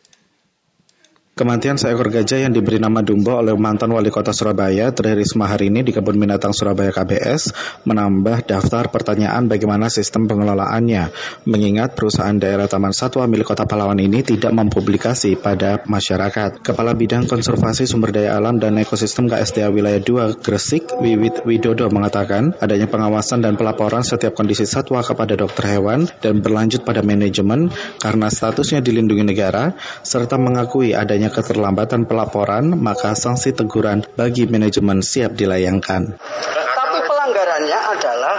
Kematian 1.35 1.75
seekor 1.75 2.15
gajah 2.15 2.47
yang 2.47 2.55
diberi 2.55 2.79
nama 2.79 3.03
Dumbo 3.03 3.35
oleh 3.35 3.51
mantan 3.59 3.91
wali 3.91 4.07
kota 4.07 4.31
Surabaya, 4.31 4.95
Tri 4.95 5.19
Risma 5.19 5.51
hari 5.51 5.67
ini 5.67 5.83
di 5.83 5.91
Kebun 5.91 6.15
Binatang 6.15 6.55
Surabaya 6.55 6.95
KBS, 6.95 7.51
menambah 7.83 8.47
daftar 8.47 8.87
pertanyaan 8.87 9.51
bagaimana 9.51 9.91
sistem 9.91 10.31
pengelolaannya, 10.31 11.11
mengingat 11.43 11.99
perusahaan 11.99 12.39
daerah 12.39 12.71
Taman 12.71 12.95
Satwa 12.95 13.27
milik 13.27 13.51
kota 13.51 13.67
Pahlawan 13.67 13.99
ini 13.99 14.23
tidak 14.23 14.55
mempublikasi 14.55 15.35
pada 15.35 15.83
masyarakat. 15.83 16.63
Kepala 16.63 16.95
Bidang 16.95 17.27
Konservasi 17.27 17.83
Sumber 17.83 18.15
Daya 18.15 18.39
Alam 18.39 18.55
dan 18.63 18.79
Ekosistem 18.79 19.27
KSDA 19.27 19.67
Wilayah 19.75 19.99
2 19.99 20.39
Gresik, 20.39 20.87
Wiwit 21.03 21.43
Widodo 21.43 21.91
mengatakan 21.91 22.55
adanya 22.63 22.87
pengawasan 22.87 23.43
dan 23.43 23.59
pelaporan 23.59 24.07
setiap 24.07 24.39
kondisi 24.39 24.63
satwa 24.63 25.03
kepada 25.03 25.35
dokter 25.35 25.67
hewan 25.67 26.07
dan 26.23 26.39
berlanjut 26.39 26.87
pada 26.87 27.03
manajemen 27.03 27.75
karena 27.99 28.31
statusnya 28.31 28.79
dilindungi 28.79 29.27
negara, 29.27 29.75
serta 29.99 30.39
mengakui 30.39 30.95
adanya 30.95 31.24
adanya 31.25 31.41
keterlambatan 31.41 32.05
pelaporan, 32.05 32.77
maka 32.77 33.17
sanksi 33.17 33.57
teguran 33.57 34.05
bagi 34.13 34.45
manajemen 34.45 35.01
siap 35.01 35.33
dilayangkan. 35.33 36.21
Tapi 36.21 36.97
pelanggarannya 37.01 37.79
adalah 37.97 38.35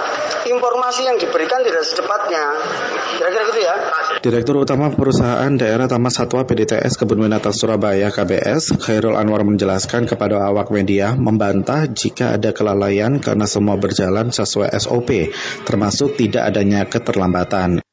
informasi 0.47 1.03
yang 1.11 1.19
diberikan 1.19 1.67
tidak 1.67 1.83
secepatnya. 1.83 2.45
Kira-kira 3.19 3.43
gitu 3.51 3.61
ya. 3.67 3.75
Direktur 4.23 4.63
Utama 4.63 4.95
Perusahaan 4.95 5.51
Daerah 5.51 5.91
Taman 5.91 6.15
Satwa 6.15 6.47
PDTS 6.47 6.95
Kebun 6.95 7.27
Binatang 7.27 7.51
Surabaya 7.51 8.15
KBS, 8.15 8.79
Khairul 8.79 9.19
Anwar 9.19 9.43
menjelaskan 9.43 10.07
kepada 10.07 10.47
awak 10.47 10.71
media 10.71 11.19
membantah 11.19 11.91
jika 11.91 12.39
ada 12.39 12.55
kelalaian 12.55 13.19
karena 13.19 13.51
semua 13.51 13.75
berjalan 13.75 14.31
sesuai 14.31 14.71
SOP, 14.79 15.35
termasuk 15.67 16.15
tidak 16.15 16.55
adanya 16.55 16.87
keterlambatan. 16.87 17.86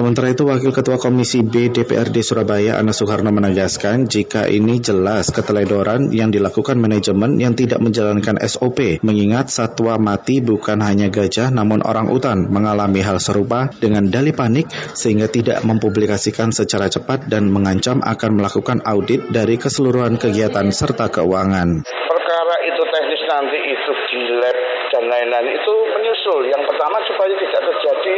Sementara 0.00 0.32
itu, 0.32 0.48
Wakil 0.48 0.72
Ketua 0.72 0.96
Komisi 0.96 1.44
B 1.44 1.68
DPRD 1.68 2.24
Surabaya, 2.24 2.80
Ana 2.80 2.88
Soekarno 2.88 3.28
menegaskan 3.36 4.08
jika 4.08 4.48
ini 4.48 4.80
jelas 4.80 5.28
keteledoran 5.28 6.08
yang 6.08 6.32
dilakukan 6.32 6.80
manajemen 6.80 7.36
yang 7.36 7.52
tidak 7.52 7.84
menjalankan 7.84 8.40
SOP, 8.48 9.04
mengingat 9.04 9.52
satwa 9.52 10.00
mati 10.00 10.40
bukan 10.40 10.80
hanya 10.80 11.12
gajah 11.12 11.52
namun 11.52 11.84
orang 11.84 12.08
utan 12.08 12.48
mengalami 12.48 13.04
hal 13.04 13.20
serupa 13.20 13.68
dengan 13.76 14.08
dali 14.08 14.32
panik 14.32 14.72
sehingga 14.96 15.28
tidak 15.28 15.60
mempublikasikan 15.68 16.48
secara 16.48 16.88
cepat 16.88 17.28
dan 17.28 17.52
mengancam 17.52 18.00
akan 18.00 18.40
melakukan 18.40 18.80
audit 18.88 19.28
dari 19.28 19.60
keseluruhan 19.60 20.16
kegiatan 20.16 20.64
serta 20.72 21.12
keuangan. 21.12 21.84
Perkara 21.84 22.56
itu 22.64 22.82
teknis 22.88 23.22
nanti 23.28 23.58
itu 23.68 23.92
di 24.16 24.20
lab 24.40 24.56
dan 24.90 25.04
lain-lain 25.06 25.48
itu 25.54 25.74
menyusul. 25.94 26.40
Yang 26.50 26.62
pertama 26.66 26.98
supaya 27.06 27.32
tidak 27.38 27.62
terjadi 27.62 28.16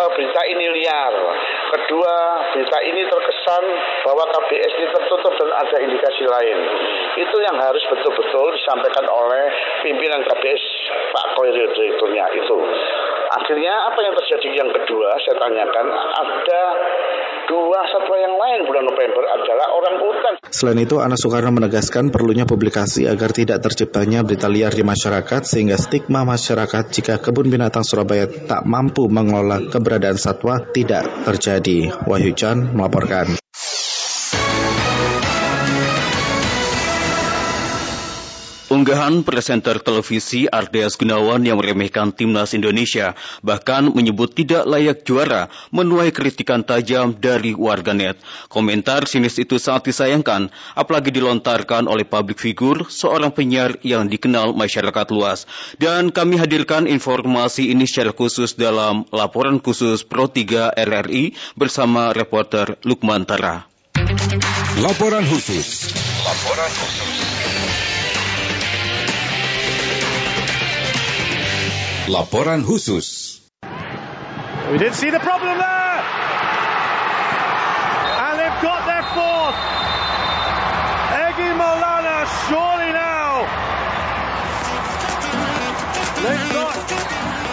uh, 0.00 0.08
berita 0.16 0.40
ini 0.50 0.66
liar. 0.80 1.13
Kedua, 1.74 2.14
berita 2.54 2.78
ini 2.86 3.02
terkesan 3.02 3.64
bahwa 4.06 4.22
KBS 4.30 4.72
ini 4.78 4.86
tertutup 4.94 5.34
dan 5.42 5.50
ada 5.58 5.76
indikasi 5.82 6.22
lain. 6.22 6.58
Itu 7.18 7.36
yang 7.42 7.58
harus 7.58 7.82
betul-betul 7.90 8.54
disampaikan 8.54 9.10
oleh 9.10 9.50
pimpinan 9.82 10.22
KBS 10.22 10.62
Pak 11.10 11.34
Koiril 11.34 11.74
Direkturnya 11.74 12.30
itu. 12.30 12.58
Akhirnya 13.34 13.74
apa 13.90 13.98
yang 13.98 14.14
terjadi 14.14 14.48
yang 14.62 14.70
kedua 14.70 15.18
saya 15.18 15.36
tanyakan 15.42 15.86
ada 15.90 16.62
dua 17.50 17.80
satwa 17.90 18.16
yang 18.16 18.34
lain 18.38 18.60
bulan 18.64 18.84
November 18.86 19.22
adalah 19.26 19.66
orang 19.74 19.96
hutan. 20.00 20.34
Selain 20.48 20.78
itu, 20.80 21.02
Ana 21.02 21.18
Soekarno 21.18 21.50
menegaskan 21.50 22.14
perlunya 22.14 22.46
publikasi 22.46 23.10
agar 23.10 23.34
tidak 23.34 23.60
terciptanya 23.60 24.22
berita 24.22 24.46
liar 24.46 24.72
di 24.72 24.86
masyarakat 24.86 25.42
sehingga 25.44 25.76
stigma 25.76 26.22
masyarakat 26.22 26.84
jika 26.94 27.20
kebun 27.20 27.50
binatang 27.50 27.82
Surabaya 27.82 28.30
tak 28.30 28.64
mampu 28.64 29.10
mengelola 29.10 29.66
keberadaan 29.66 30.16
satwa 30.16 30.62
tidak 30.70 31.04
terjadi. 31.26 31.92
Wahyu 32.06 32.32
Chan 32.32 32.72
melaporkan. 32.72 33.43
Unggahan 38.74 39.22
presenter 39.22 39.78
televisi 39.78 40.50
Ardeas 40.50 40.98
Gunawan 40.98 41.46
yang 41.46 41.62
meremehkan 41.62 42.10
timnas 42.10 42.58
Indonesia 42.58 43.14
bahkan 43.38 43.86
menyebut 43.86 44.34
tidak 44.34 44.66
layak 44.66 45.06
juara 45.06 45.46
menuai 45.70 46.10
kritikan 46.10 46.66
tajam 46.66 47.14
dari 47.14 47.54
warganet. 47.54 48.18
Komentar 48.50 49.06
sinis 49.06 49.38
itu 49.38 49.62
sangat 49.62 49.94
disayangkan 49.94 50.50
apalagi 50.74 51.14
dilontarkan 51.14 51.86
oleh 51.86 52.02
publik 52.02 52.42
figur 52.42 52.90
seorang 52.90 53.30
penyiar 53.30 53.78
yang 53.86 54.10
dikenal 54.10 54.58
masyarakat 54.58 55.06
luas. 55.14 55.46
Dan 55.78 56.10
kami 56.10 56.34
hadirkan 56.42 56.90
informasi 56.90 57.70
ini 57.70 57.86
secara 57.86 58.10
khusus 58.10 58.58
dalam 58.58 59.06
laporan 59.14 59.62
khusus 59.62 60.02
Pro 60.02 60.26
3 60.26 60.74
RRI 60.74 61.38
bersama 61.54 62.10
reporter 62.10 62.74
Lukman 62.82 63.22
Tara. 63.22 63.70
Laporan 64.82 65.22
khusus. 65.30 65.94
Laporan 66.26 66.70
khusus. 66.74 67.83
Laporan 72.06 72.62
khusus. 72.64 73.40
We 74.70 74.76
didn't 74.76 74.94
see 74.94 75.10
the 75.10 75.20
problem 75.20 75.56
there. 75.56 76.00
And 78.24 78.38
they've 78.38 78.60
got 78.60 78.84
their 78.84 79.04
fourth. 79.16 79.58
Egi 81.24 81.50
Molana 81.56 82.28
surely 82.44 82.92
now. 82.92 83.30
They've 86.24 86.52
got 86.52 87.43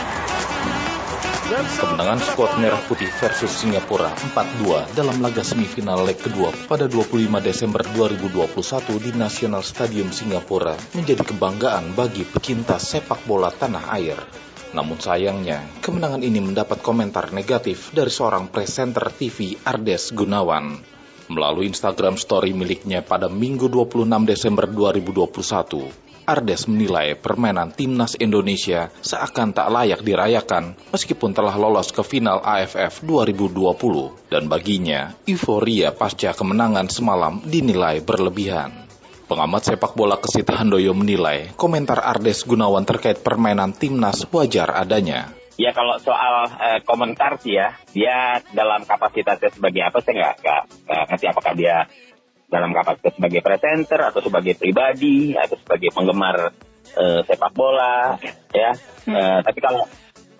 Kemenangan 1.51 2.15
skuad 2.23 2.63
Merah 2.63 2.79
Putih 2.87 3.11
versus 3.19 3.51
Singapura 3.51 4.07
4-2 4.15 4.95
dalam 4.95 5.19
laga 5.19 5.43
semifinal 5.43 6.07
leg 6.07 6.15
kedua 6.15 6.47
pada 6.71 6.87
25 6.87 7.27
Desember 7.43 7.83
2021 7.91 8.55
di 9.03 9.11
National 9.19 9.59
Stadium 9.59 10.15
Singapura 10.15 10.79
menjadi 10.95 11.27
kebanggaan 11.27 11.91
bagi 11.91 12.23
pecinta 12.23 12.79
sepak 12.79 13.27
bola 13.27 13.51
tanah 13.51 13.83
air. 13.99 14.15
Namun 14.71 14.95
sayangnya, 15.03 15.59
kemenangan 15.83 16.23
ini 16.23 16.39
mendapat 16.39 16.79
komentar 16.79 17.35
negatif 17.35 17.91
dari 17.91 18.07
seorang 18.07 18.47
presenter 18.47 19.11
TV 19.11 19.59
Ardes 19.67 20.15
Gunawan. 20.15 20.79
Melalui 21.27 21.67
Instagram 21.67 22.15
story 22.15 22.55
miliknya 22.55 23.03
pada 23.03 23.27
Minggu 23.27 23.67
26 23.67 24.07
Desember 24.23 24.71
2021, 24.71 26.10
Ardes 26.31 26.63
menilai 26.71 27.19
permainan 27.19 27.75
timnas 27.75 28.15
Indonesia 28.15 28.87
seakan 29.03 29.51
tak 29.51 29.67
layak 29.67 29.99
dirayakan 29.99 30.79
meskipun 30.95 31.35
telah 31.35 31.59
lolos 31.59 31.91
ke 31.91 31.99
final 32.07 32.39
AFF 32.39 33.03
2020 33.03 34.31
dan 34.31 34.47
baginya 34.47 35.11
euforia 35.27 35.91
pasca 35.91 36.31
kemenangan 36.31 36.87
semalam 36.87 37.43
dinilai 37.43 37.99
berlebihan. 37.99 38.87
Pengamat 39.27 39.75
sepak 39.75 39.91
bola 39.91 40.15
Kesit 40.15 40.47
Handoyo 40.47 40.95
menilai 40.95 41.51
komentar 41.59 41.99
Ardes 41.99 42.47
Gunawan 42.47 42.87
terkait 42.87 43.19
permainan 43.19 43.75
timnas 43.75 44.23
wajar 44.31 44.71
adanya. 44.71 45.35
Ya 45.59 45.75
kalau 45.75 45.99
soal 45.99 46.47
uh, 46.47 46.79
komentar 46.87 47.35
sih 47.43 47.59
ya, 47.59 47.75
dia 47.91 48.39
dalam 48.55 48.87
kapasitasnya 48.87 49.51
sebagai 49.51 49.83
apa 49.83 49.99
saya 49.99 50.31
nggak 50.39 50.63
ngerti 51.11 51.25
apakah 51.27 51.53
dia 51.59 51.75
dalam 52.51 52.75
kapasitas 52.75 53.15
sebagai 53.15 53.39
presenter 53.39 54.11
atau 54.11 54.19
sebagai 54.19 54.59
pribadi 54.59 55.33
atau 55.39 55.55
sebagai 55.55 55.89
penggemar 55.95 56.51
uh, 56.99 57.19
sepak 57.23 57.51
bola 57.55 58.19
ya 58.51 58.75
hmm. 59.07 59.15
uh, 59.15 59.39
tapi 59.39 59.59
kalau 59.63 59.87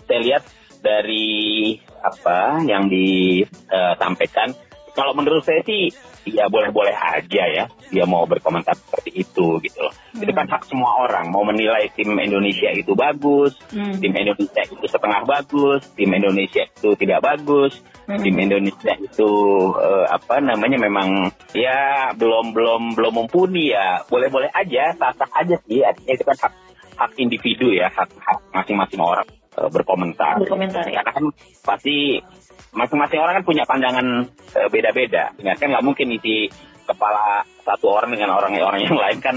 saya 0.05 0.19
lihat 0.19 0.43
dari 0.83 1.77
apa 2.03 2.59
yang 2.67 2.91
disampaikan 2.91 4.51
kalau 4.91 5.15
menurut 5.15 5.45
saya 5.47 5.63
sih 5.63 5.93
ya 6.25 6.45
boleh-boleh 6.47 6.93
aja 6.93 7.43
ya 7.49 7.63
dia 7.91 8.05
mau 8.07 8.23
berkomentar 8.23 8.77
seperti 8.77 9.25
itu 9.25 9.59
gitu 9.59 9.79
loh. 9.83 9.93
Hmm. 10.15 10.23
Itu 10.23 10.31
kan 10.31 10.47
hak 10.47 10.63
semua 10.69 11.07
orang 11.07 11.33
mau 11.33 11.43
menilai 11.43 11.91
tim 11.93 12.13
Indonesia 12.15 12.71
itu 12.71 12.95
bagus, 12.95 13.57
hmm. 13.73 13.99
tim 13.99 14.13
Indonesia 14.15 14.61
itu 14.63 14.85
setengah 14.87 15.27
bagus, 15.27 15.81
tim 15.97 16.11
Indonesia 16.13 16.63
itu 16.63 16.89
tidak 16.95 17.19
bagus, 17.25 17.83
hmm. 18.07 18.21
tim 18.21 18.35
Indonesia 18.37 18.93
itu 18.95 19.31
uh, 19.75 20.05
apa 20.07 20.39
namanya 20.39 20.77
memang 20.79 21.33
ya 21.51 22.11
belum 22.15 22.55
belum 22.55 22.81
belum 22.95 23.13
mumpuni 23.13 23.75
ya 23.75 24.05
boleh-boleh 24.07 24.49
aja 24.53 24.95
sah-sah 24.95 25.29
aja 25.35 25.55
sih 25.67 25.83
artinya 25.83 26.13
itu 26.15 26.25
kan 26.25 26.37
hak 26.47 26.53
hak 26.95 27.11
individu 27.17 27.73
ya 27.73 27.89
hak 27.89 28.13
hak 28.19 28.39
masing-masing 28.53 29.01
orang 29.01 29.27
uh, 29.57 29.69
berkomentar. 29.71 30.39
Berkomentar 30.39 30.85
ya. 30.87 31.01
Karena 31.03 31.11
kan 31.11 31.25
pasti 31.63 32.21
masing-masing 32.71 33.19
orang 33.19 33.41
kan 33.41 33.45
punya 33.45 33.63
pandangan 33.65 34.29
uh, 34.29 34.69
beda-beda. 34.69 35.33
Ingat 35.41 35.57
kan 35.57 35.67
nggak 35.73 35.85
mungkin 35.85 36.13
isi 36.13 36.47
kepala 36.85 37.45
satu 37.65 37.87
orang 37.89 38.13
dengan 38.13 38.35
orang-orang 38.37 38.81
yang 38.85 38.97
lain 38.97 39.19
kan 39.19 39.35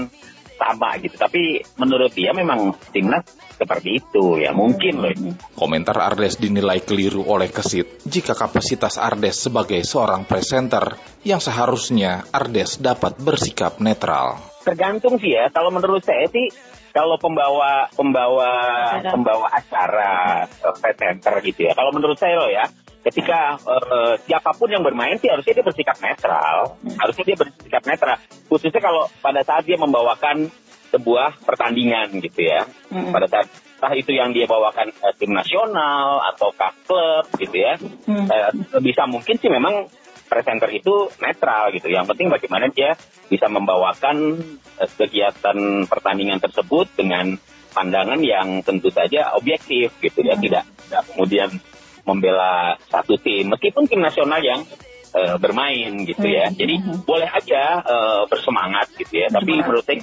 sama 0.55 0.95
gitu. 1.03 1.15
Tapi 1.19 1.61
menurut 1.75 2.15
dia 2.15 2.31
memang 2.31 2.73
timnas 2.95 3.27
seperti 3.55 4.03
itu 4.03 4.39
ya 4.39 4.51
mungkin 4.51 5.03
loh. 5.03 5.11
Komentar 5.55 5.95
Ardes 5.99 6.39
dinilai 6.39 6.83
keliru 6.83 7.23
oleh 7.27 7.51
Kesit 7.51 8.03
jika 8.07 8.35
kapasitas 8.35 8.99
Ardes 8.99 9.39
sebagai 9.39 9.79
seorang 9.83 10.27
presenter 10.27 10.95
yang 11.23 11.39
seharusnya 11.39 12.27
Ardes 12.31 12.79
dapat 12.79 13.19
bersikap 13.19 13.79
netral. 13.79 14.39
tergantung 14.65 15.21
sih 15.21 15.37
ya. 15.37 15.53
Kalau 15.53 15.69
menurut 15.69 16.01
saya 16.01 16.25
sih 16.33 16.49
kalau 16.89 17.19
pembawa 17.21 17.85
pembawa 17.93 18.49
acara. 18.97 19.11
pembawa 19.13 19.47
acara 19.53 20.13
uh, 20.63 20.75
presenter 20.79 21.37
gitu 21.45 21.67
ya. 21.69 21.77
Kalau 21.77 21.91
menurut 21.93 22.17
saya 22.17 22.33
loh 22.39 22.49
ya, 22.49 22.65
ketika 23.05 23.61
uh, 23.61 24.17
siapa 24.25 24.49
pun 24.57 24.65
yang 24.73 24.81
bermain 24.81 25.13
sih 25.21 25.29
harusnya 25.29 25.61
dia 25.61 25.65
bersikap 25.65 25.97
netral. 26.01 26.73
Hmm. 26.81 26.97
Harusnya 26.97 27.23
dia 27.29 27.37
bersikap 27.37 27.83
netral. 27.85 28.17
Khususnya 28.49 28.81
kalau 28.81 29.05
pada 29.21 29.45
saat 29.45 29.63
dia 29.69 29.77
membawakan 29.77 30.49
sebuah 30.89 31.45
pertandingan 31.45 32.17
gitu 32.25 32.49
ya. 32.49 32.65
Hmm. 32.89 33.13
Pada 33.13 33.29
saat 33.29 33.47
entah 33.51 33.93
itu 33.93 34.11
yang 34.17 34.33
dia 34.33 34.49
bawakan 34.49 34.89
uh, 35.05 35.13
tim 35.13 35.29
nasional 35.37 36.25
atau 36.33 36.49
klub 36.57 37.25
gitu 37.37 37.55
ya. 37.61 37.77
Hmm. 38.09 38.25
Uh, 38.25 38.81
bisa 38.81 39.05
mungkin 39.05 39.37
sih 39.37 39.53
memang 39.53 39.85
presenter 40.25 40.73
itu 40.73 41.13
netral 41.21 41.69
gitu. 41.77 41.93
Yang 41.93 42.15
penting 42.15 42.33
bagaimana 42.33 42.65
dia 42.73 42.97
bisa 43.29 43.45
membawakan 43.45 44.41
uh, 44.81 44.89
kegiatan 44.97 45.85
pertandingan 45.85 46.41
tersebut 46.41 46.89
dengan 46.97 47.37
pandangan 47.75 48.23
yang 48.23 48.63
tentu 48.63 48.87
saja 48.87 49.35
objektif 49.35 49.91
gitu 49.99 50.23
ya, 50.23 50.33
hmm. 50.39 50.43
tidak, 50.47 50.63
tidak 50.87 51.03
kemudian 51.11 51.49
membela 52.05 52.77
satu 52.87 53.17
tim 53.19 53.49
meskipun 53.49 53.89
tim 53.89 54.01
nasional 54.01 54.39
yang 54.39 54.61
uh, 55.11 55.37
bermain 55.41 55.91
gitu 56.05 56.25
ya. 56.25 56.47
Hmm. 56.47 56.57
Jadi 56.57 56.75
hmm. 56.79 57.03
boleh 57.03 57.29
aja 57.29 57.81
uh, 57.81 58.21
bersemangat 58.29 58.93
gitu 58.95 59.25
ya. 59.25 59.27
Tapi 59.33 59.51
menurut 59.59 59.83
saya 59.83 59.99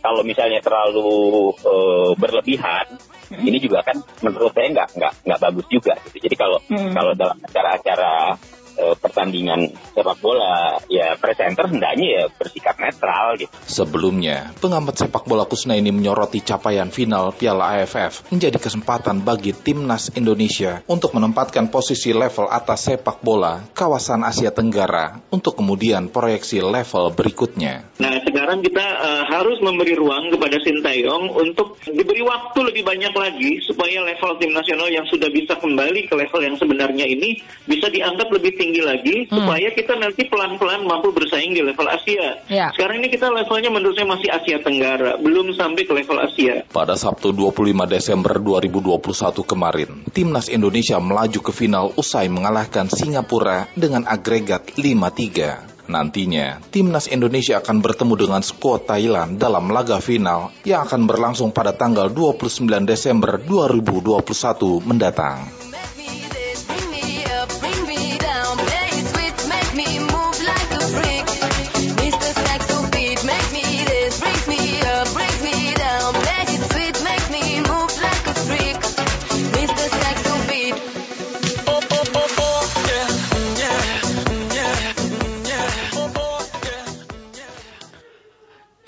kalau 0.00 0.24
misalnya 0.24 0.64
terlalu 0.64 1.52
uh, 1.60 2.16
berlebihan 2.16 2.86
hmm. 3.28 3.44
ini 3.44 3.58
juga 3.60 3.84
kan 3.84 4.00
menurut 4.24 4.54
saya 4.56 4.72
nggak 4.72 4.88
nggak 4.96 5.12
nggak 5.28 5.40
bagus 5.40 5.66
juga 5.68 5.92
gitu. 6.08 6.16
Jadi 6.24 6.36
kalau 6.38 6.58
hmm. 6.70 6.92
kalau 6.96 7.12
dalam 7.12 7.36
acara-acara 7.42 8.38
uh, 8.76 8.94
pertandingan 8.98 9.72
sepak 9.94 10.18
bola 10.20 10.78
ya 10.86 11.16
presenter 11.16 11.66
hendaknya 11.66 12.06
ya 12.06 12.22
bersikap 12.30 12.76
netral 12.78 13.38
gitu. 13.40 13.52
Sebelumnya, 13.66 14.52
pengamat 14.58 15.06
sepak 15.06 15.24
bola 15.26 15.46
Kusna 15.48 15.74
ini 15.74 15.90
menyoroti 15.90 16.44
capaian 16.44 16.92
final 16.92 17.34
Piala 17.34 17.80
AFF 17.80 18.30
menjadi 18.30 18.58
kesempatan 18.60 19.22
bagi 19.24 19.56
timnas 19.56 20.12
Indonesia 20.14 20.82
untuk 20.86 21.16
menempatkan 21.16 21.72
posisi 21.72 22.14
level 22.14 22.46
atas 22.50 22.90
sepak 22.90 23.22
bola 23.24 23.64
kawasan 23.72 24.22
Asia 24.26 24.52
Tenggara 24.52 25.22
untuk 25.32 25.58
kemudian 25.58 26.12
proyeksi 26.12 26.60
level 26.60 27.14
berikutnya. 27.14 27.86
Nah, 28.02 28.14
sekarang 28.22 28.60
kita 28.60 28.86
uh, 29.00 29.24
harus 29.30 29.58
memberi 29.64 29.96
ruang 29.96 30.28
kepada 30.34 30.60
Sintayong 30.60 31.32
untuk 31.32 31.80
diberi 31.86 32.20
waktu 32.20 32.58
lebih 32.66 32.82
banyak 32.84 33.14
lagi 33.14 33.62
supaya 33.64 34.04
level 34.04 34.36
tim 34.36 34.52
nasional 34.52 34.90
yang 34.92 35.06
sudah 35.08 35.32
bisa 35.32 35.56
kembali 35.56 36.10
ke 36.10 36.14
level 36.18 36.40
yang 36.44 36.56
sebenarnya 36.58 37.06
ini 37.08 37.40
bisa 37.64 37.88
dianggap 37.88 38.28
lebih 38.28 38.59
tinggi 38.60 38.84
lagi 38.84 39.16
hmm. 39.24 39.32
supaya 39.32 39.72
kita 39.72 39.96
nanti 39.96 40.28
pelan-pelan 40.28 40.84
mampu 40.84 41.16
bersaing 41.16 41.56
di 41.56 41.64
level 41.64 41.88
Asia. 41.88 42.44
Ya. 42.52 42.68
Sekarang 42.76 43.00
ini 43.00 43.08
kita 43.08 43.32
levelnya 43.32 43.72
menurut 43.72 43.96
saya 43.96 44.04
masih 44.04 44.28
Asia 44.28 44.60
Tenggara, 44.60 45.16
belum 45.16 45.56
sampai 45.56 45.88
ke 45.88 45.92
level 45.96 46.20
Asia. 46.20 46.68
Pada 46.68 46.92
Sabtu 47.00 47.32
25 47.32 47.88
Desember 47.88 48.36
2021 48.36 49.00
kemarin, 49.48 49.90
timnas 50.12 50.52
Indonesia 50.52 51.00
melaju 51.00 51.40
ke 51.40 51.52
final 51.56 51.96
usai 51.96 52.28
mengalahkan 52.28 52.92
Singapura 52.92 53.64
dengan 53.72 54.04
agregat 54.04 54.76
5-3. 54.76 55.80
Nantinya, 55.90 56.62
timnas 56.70 57.10
Indonesia 57.10 57.58
akan 57.58 57.82
bertemu 57.82 58.14
dengan 58.14 58.42
skuad 58.46 58.86
Thailand 58.86 59.42
dalam 59.42 59.74
laga 59.74 59.98
final 59.98 60.54
yang 60.62 60.86
akan 60.86 61.10
berlangsung 61.10 61.50
pada 61.50 61.74
tanggal 61.74 62.06
29 62.06 62.86
Desember 62.86 63.42
2021 63.42 64.86
mendatang. 64.86 65.69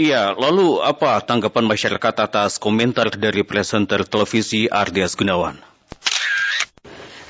Iya, 0.02 0.34
lalu 0.34 0.82
apa 0.82 1.22
tanggapan 1.22 1.62
masyarakat 1.62 2.14
atas 2.26 2.58
komentar 2.58 3.06
dari 3.14 3.46
presenter 3.46 4.02
televisi 4.02 4.66
Ardias 4.66 5.14
Gunawan? 5.14 5.54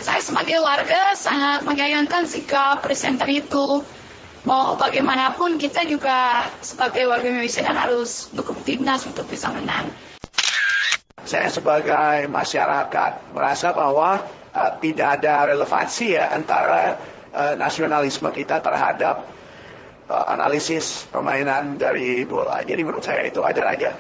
Saya 0.00 0.24
sebagai 0.24 0.56
warga 0.64 1.12
sangat 1.12 1.68
menyayangkan 1.68 2.24
sikap 2.24 2.80
presenter 2.80 3.28
itu. 3.28 3.84
Mau 4.48 4.80
bagaimanapun 4.80 5.60
kita 5.60 5.84
juga 5.84 6.48
sebagai 6.64 7.04
warga 7.12 7.28
Indonesia 7.28 7.60
kan 7.60 7.76
harus 7.76 8.32
dukung 8.32 8.56
timnas 8.64 9.04
untuk 9.04 9.28
bisa 9.28 9.52
menang. 9.52 9.92
Saya 11.28 11.52
sebagai 11.52 12.24
masyarakat 12.32 13.36
merasa 13.36 13.76
bahwa 13.76 14.24
uh, 14.56 14.72
tidak 14.80 15.20
ada 15.20 15.44
relevansi 15.44 16.16
ya 16.16 16.32
antara 16.32 16.96
uh, 17.36 17.52
nasionalisme 17.52 18.32
kita 18.32 18.64
terhadap 18.64 19.28
uh, 20.12 20.28
analisis 20.28 21.08
permainan 21.08 21.80
dari 21.80 22.28
bola. 22.28 22.60
Jadi 22.60 22.84
menurut 22.84 23.00
saya 23.00 23.24
itu 23.24 23.40
aja 23.40 23.64
aja. 23.64 23.90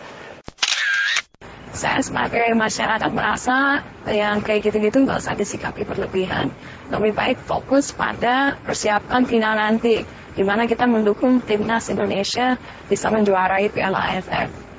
Saya 1.72 2.04
sebagai 2.04 2.52
masyarakat 2.52 3.10
merasa 3.16 3.80
yang 4.04 4.44
kayak 4.44 4.68
gitu-gitu 4.68 5.08
nggak 5.08 5.24
usah 5.24 5.32
disikapi 5.32 5.88
berlebihan. 5.88 6.52
Lebih 6.92 7.16
baik 7.16 7.38
fokus 7.40 7.96
pada 7.96 8.60
persiapan 8.60 9.24
final 9.24 9.56
nanti, 9.56 10.04
di 10.36 10.42
mana 10.44 10.68
kita 10.68 10.84
mendukung 10.84 11.40
timnas 11.40 11.88
Indonesia 11.88 12.60
bisa 12.92 13.08
menjuarai 13.08 13.72
Piala 13.72 14.04
AFF. 14.04 14.71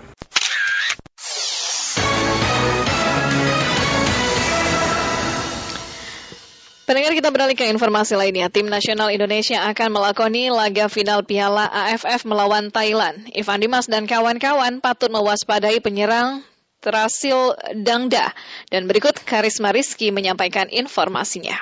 Pendengar 6.93 7.17
kita 7.17 7.33
beralih 7.33 7.57
ke 7.57 7.65
informasi 7.73 8.13
lainnya. 8.13 8.53
Tim 8.53 8.69
nasional 8.69 9.09
Indonesia 9.09 9.65
akan 9.65 9.97
melakoni 9.97 10.53
laga 10.53 10.85
final 10.93 11.25
Piala 11.25 11.65
AFF 11.65 12.21
melawan 12.21 12.69
Thailand. 12.69 13.33
Ivan 13.33 13.65
Dimas 13.65 13.89
dan 13.89 14.05
kawan-kawan 14.05 14.77
patut 14.77 15.09
mewaspadai 15.09 15.81
penyerang 15.81 16.45
Terasil 16.85 17.57
Dangda. 17.81 18.37
Dan 18.69 18.85
berikut 18.85 19.17
Karisma 19.25 19.73
Rizky 19.73 20.13
menyampaikan 20.13 20.69
informasinya. 20.69 21.57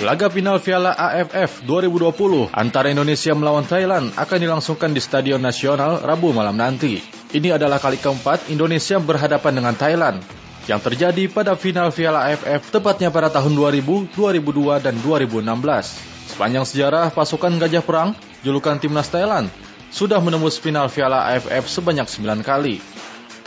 Laga 0.00 0.32
final 0.32 0.64
Piala 0.64 0.96
AFF 0.96 1.68
2020 1.68 2.48
antara 2.48 2.88
Indonesia 2.88 3.36
melawan 3.36 3.68
Thailand 3.68 4.16
akan 4.16 4.38
dilangsungkan 4.40 4.96
di 4.96 5.04
Stadion 5.04 5.44
Nasional 5.44 6.00
Rabu 6.00 6.32
malam 6.32 6.56
nanti. 6.56 6.96
Ini 7.28 7.60
adalah 7.60 7.76
kali 7.76 8.00
keempat 8.00 8.48
Indonesia 8.48 8.96
berhadapan 8.96 9.52
dengan 9.60 9.76
Thailand 9.76 10.47
yang 10.68 10.84
terjadi 10.84 11.32
pada 11.32 11.56
final 11.56 11.88
Piala 11.88 12.28
AFF 12.28 12.68
tepatnya 12.68 13.08
pada 13.08 13.32
tahun 13.32 13.56
2000, 13.56 14.12
2002, 14.12 14.84
dan 14.84 14.94
2016. 15.00 15.48
Sepanjang 16.28 16.68
sejarah 16.68 17.08
pasukan 17.08 17.56
Gajah 17.56 17.80
Perang, 17.80 18.12
julukan 18.44 18.76
timnas 18.76 19.08
Thailand, 19.08 19.48
sudah 19.88 20.20
menembus 20.20 20.60
final 20.60 20.92
Piala 20.92 21.32
AFF 21.32 21.64
sebanyak 21.72 22.04
9 22.04 22.44
kali. 22.44 22.84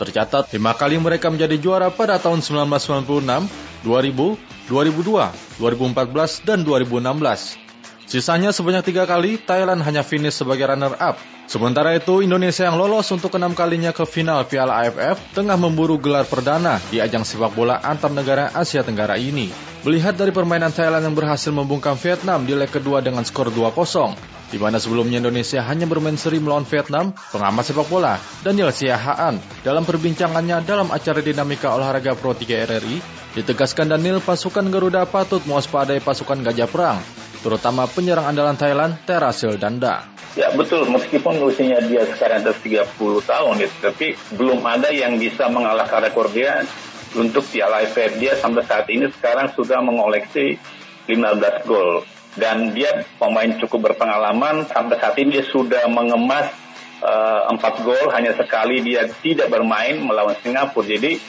Tercatat 0.02 0.50
5 0.50 0.58
kali 0.74 0.98
mereka 0.98 1.30
menjadi 1.30 1.54
juara 1.62 1.94
pada 1.94 2.18
tahun 2.18 2.42
1996, 2.42 3.86
2000, 3.86 4.34
2002, 4.66 5.62
2014, 5.62 6.42
dan 6.42 6.66
2016. 6.66 7.61
Sisanya 8.10 8.50
sebanyak 8.50 8.82
tiga 8.92 9.06
kali, 9.06 9.38
Thailand 9.38 9.80
hanya 9.86 10.02
finish 10.02 10.42
sebagai 10.42 10.66
runner-up. 10.66 11.16
Sementara 11.46 11.94
itu, 11.94 12.24
Indonesia 12.24 12.64
yang 12.66 12.80
lolos 12.80 13.06
untuk 13.14 13.34
enam 13.36 13.52
kalinya 13.52 13.92
ke 13.92 14.08
final 14.08 14.42
Piala 14.48 14.82
AFF 14.86 15.36
tengah 15.36 15.54
memburu 15.60 16.00
gelar 16.00 16.24
perdana 16.24 16.80
di 16.88 16.98
ajang 16.98 17.22
sepak 17.22 17.52
bola 17.52 17.78
antar 17.82 18.08
negara 18.08 18.50
Asia 18.56 18.80
Tenggara 18.80 19.20
ini. 19.20 19.52
Melihat 19.82 20.14
dari 20.14 20.30
permainan 20.30 20.70
Thailand 20.70 21.02
yang 21.02 21.16
berhasil 21.18 21.50
membungkam 21.50 21.98
Vietnam 21.98 22.46
di 22.46 22.54
leg 22.54 22.70
kedua 22.70 23.02
dengan 23.02 23.26
skor 23.26 23.50
2-0, 23.50 24.14
di 24.54 24.58
mana 24.60 24.78
sebelumnya 24.78 25.18
Indonesia 25.18 25.58
hanya 25.66 25.90
bermain 25.90 26.14
seri 26.14 26.38
melawan 26.38 26.62
Vietnam, 26.64 27.10
pengamat 27.34 27.64
sepak 27.66 27.90
bola 27.90 28.14
Daniel 28.46 28.70
Siahaan 28.70 29.42
dalam 29.66 29.82
perbincangannya 29.82 30.62
dalam 30.62 30.88
acara 30.94 31.18
Dinamika 31.18 31.74
Olahraga 31.74 32.14
Pro 32.14 32.36
3 32.36 32.70
RRI, 32.70 32.96
ditegaskan 33.40 33.90
Daniel 33.90 34.22
pasukan 34.22 34.68
Garuda 34.70 35.02
patut 35.08 35.42
mewaspadai 35.48 35.98
pasukan 35.98 36.44
Gajah 36.44 36.70
Perang 36.70 37.00
terutama 37.42 37.90
penyerang 37.90 38.30
andalan 38.30 38.54
Thailand 38.54 39.02
Terasil 39.04 39.58
Danda. 39.58 40.06
Ya 40.32 40.48
betul, 40.56 40.88
meskipun 40.88 41.44
usianya 41.44 41.84
dia 41.84 42.08
sekarang 42.08 42.40
atas 42.40 42.56
30 42.64 42.88
tahun, 43.28 43.54
ya, 43.60 43.68
tapi 43.84 44.16
belum 44.32 44.64
ada 44.64 44.88
yang 44.88 45.20
bisa 45.20 45.50
mengalahkan 45.52 46.08
rekor 46.08 46.32
dia 46.32 46.64
untuk 47.12 47.44
Piala 47.44 47.84
AFF. 47.84 48.16
Dia 48.16 48.40
sampai 48.40 48.64
saat 48.64 48.88
ini 48.88 49.12
sekarang 49.12 49.52
sudah 49.52 49.84
mengoleksi 49.84 50.56
15 51.10 51.68
gol. 51.68 52.08
Dan 52.32 52.72
dia 52.72 53.04
pemain 53.20 53.52
cukup 53.60 53.92
berpengalaman, 53.92 54.64
sampai 54.72 54.96
saat 54.96 55.20
ini 55.20 55.36
dia 55.36 55.44
sudah 55.44 55.84
mengemas 55.92 56.48
uh, 57.04 57.52
4 57.52 57.84
gol, 57.84 58.08
hanya 58.16 58.32
sekali 58.32 58.80
dia 58.80 59.04
tidak 59.20 59.52
bermain 59.52 60.00
melawan 60.00 60.32
Singapura. 60.40 60.88
Jadi 60.88 61.20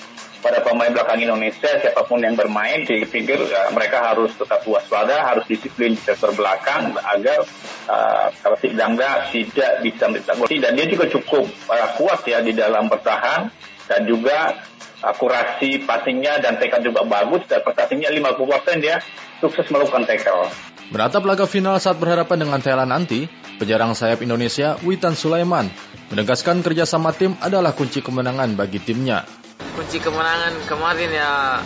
pada 0.44 0.60
pemain 0.60 0.92
belakang 0.92 1.24
Indonesia 1.24 1.80
siapa 1.80 2.04
pun 2.04 2.20
yang 2.20 2.36
bermain 2.36 2.84
dipikir 2.84 3.40
ya, 3.48 3.72
mereka 3.72 4.04
harus 4.04 4.36
tetap 4.36 4.60
waspada 4.68 5.24
harus 5.24 5.48
disiplin 5.48 5.96
di 5.96 6.02
sektor 6.04 6.36
belakang 6.36 6.92
agar 7.00 7.48
uh, 7.88 8.28
kalau 8.44 8.60
Dangda 8.60 9.32
tidak 9.32 9.80
bisa 9.80 10.12
mencetak 10.12 10.36
dan 10.60 10.76
dia 10.76 10.88
juga 10.92 11.08
cukup 11.08 11.48
uh, 11.72 11.90
kuat 11.96 12.28
ya 12.28 12.44
di 12.44 12.52
dalam 12.52 12.92
bertahan 12.92 13.48
dan 13.88 14.02
juga 14.04 14.60
akurasi 15.00 15.88
passingnya 15.88 16.44
dan 16.44 16.60
tekad 16.60 16.84
juga 16.84 17.08
bagus 17.08 17.48
dan 17.48 17.64
prestasinya 17.64 18.12
50% 18.12 18.84
dia 18.84 19.00
sukses 19.40 19.68
melakukan 19.72 20.04
tackle. 20.08 20.48
Beratap 20.92 21.24
laga 21.24 21.48
final 21.48 21.80
saat 21.80 22.00
berhadapan 22.00 22.48
dengan 22.48 22.60
Thailand 22.60 22.92
nanti, 22.92 23.28
pejarang 23.60 23.96
sayap 23.96 24.24
Indonesia 24.24 24.80
Witan 24.84 25.16
Sulaiman 25.16 25.68
menegaskan 26.12 26.64
kerjasama 26.64 27.12
tim 27.16 27.36
adalah 27.40 27.76
kunci 27.76 28.00
kemenangan 28.04 28.56
bagi 28.56 28.80
timnya 28.80 29.43
kunci 29.73 29.97
kemenangan 30.04 30.54
kemarin 30.69 31.12
ya 31.12 31.60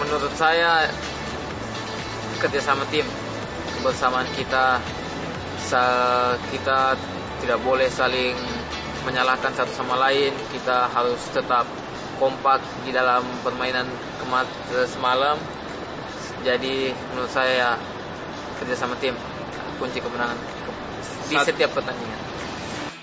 menurut 0.00 0.32
saya 0.34 0.88
kerjasama 2.42 2.82
tim 2.90 3.06
kebersamaan 3.78 4.26
kita 4.34 4.82
kita 6.52 7.00
tidak 7.42 7.58
boleh 7.64 7.88
saling 7.88 8.36
menyalahkan 9.02 9.50
satu 9.56 9.72
sama 9.74 9.98
lain. 9.98 10.30
Kita 10.52 10.86
harus 10.92 11.18
tetap 11.34 11.66
kompak 12.20 12.62
di 12.86 12.94
dalam 12.94 13.24
permainan 13.42 13.88
semalam. 14.86 15.40
Jadi 16.46 16.90
menurut 17.14 17.30
saya 17.30 17.52
ya, 17.54 17.72
kerjasama 18.62 18.98
tim 18.98 19.14
kunci 19.78 19.98
kemenangan 19.98 20.38
di 21.26 21.34
setiap 21.42 21.74
pertandingan 21.74 22.31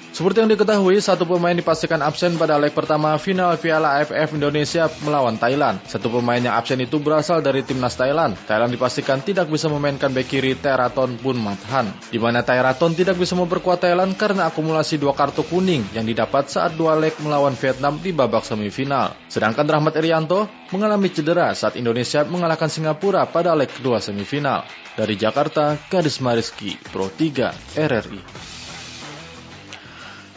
seperti 0.10 0.41
yang 0.41 0.50
diketahui, 0.50 0.98
satu 0.98 1.24
pemain 1.30 1.54
dipastikan 1.54 2.02
absen 2.02 2.34
pada 2.36 2.58
leg 2.58 2.74
pertama 2.74 3.13
final 3.22 3.54
Piala 3.62 4.02
AFF 4.02 4.34
Indonesia 4.36 4.89
melawan 5.06 5.38
Thailand. 5.38 5.80
Satu 5.86 6.10
pemain 6.10 6.41
yang 6.41 6.58
absen 6.58 6.82
itu 6.82 6.98
berasal 6.98 7.45
dari 7.45 7.62
timnas 7.62 7.93
Thailand. 7.93 8.34
Thailand 8.50 8.74
dipastikan 8.74 9.22
tidak 9.22 9.48
bisa 9.48 9.69
memainkan 9.69 10.10
bek 10.10 10.26
kiri 10.26 10.58
Teraton 10.58 11.15
pun 11.22 11.38
Mathan. 11.38 11.93
Di 12.10 12.17
mana 12.17 12.41
Teraton 12.41 12.98
tidak 12.98 13.22
bisa 13.22 13.38
memperkuat 13.38 13.86
Thailand 13.86 14.17
karena 14.17 14.50
akumulasi 14.50 14.98
dua 14.98 15.13
kartu 15.13 15.45
kuning 15.45 15.86
yang 15.93 16.10
didapat 16.10 16.50
saat 16.50 16.74
dua 16.74 16.98
leg 16.98 17.13
melawan 17.22 17.54
Vietnam 17.54 18.02
di 18.02 18.10
babak 18.10 18.43
semifinal. 18.43 19.13
Sedangkan 19.30 19.69
Rahmat 19.69 19.93
Irianto 20.02 20.50
mengalami 20.74 21.13
cedera 21.13 21.54
saat 21.54 21.78
Indonesia 21.78 22.26
mengalahkan 22.26 22.67
Singapura 22.67 23.30
pada 23.30 23.54
leg 23.54 23.69
kedua 23.69 24.02
semifinal. 24.02 24.65
Dari 24.98 25.15
Jakarta, 25.15 25.80
Gadis 25.88 26.19
Mariski, 26.19 26.76
Pro 26.91 27.08
3, 27.08 27.78
RRI. 27.78 28.59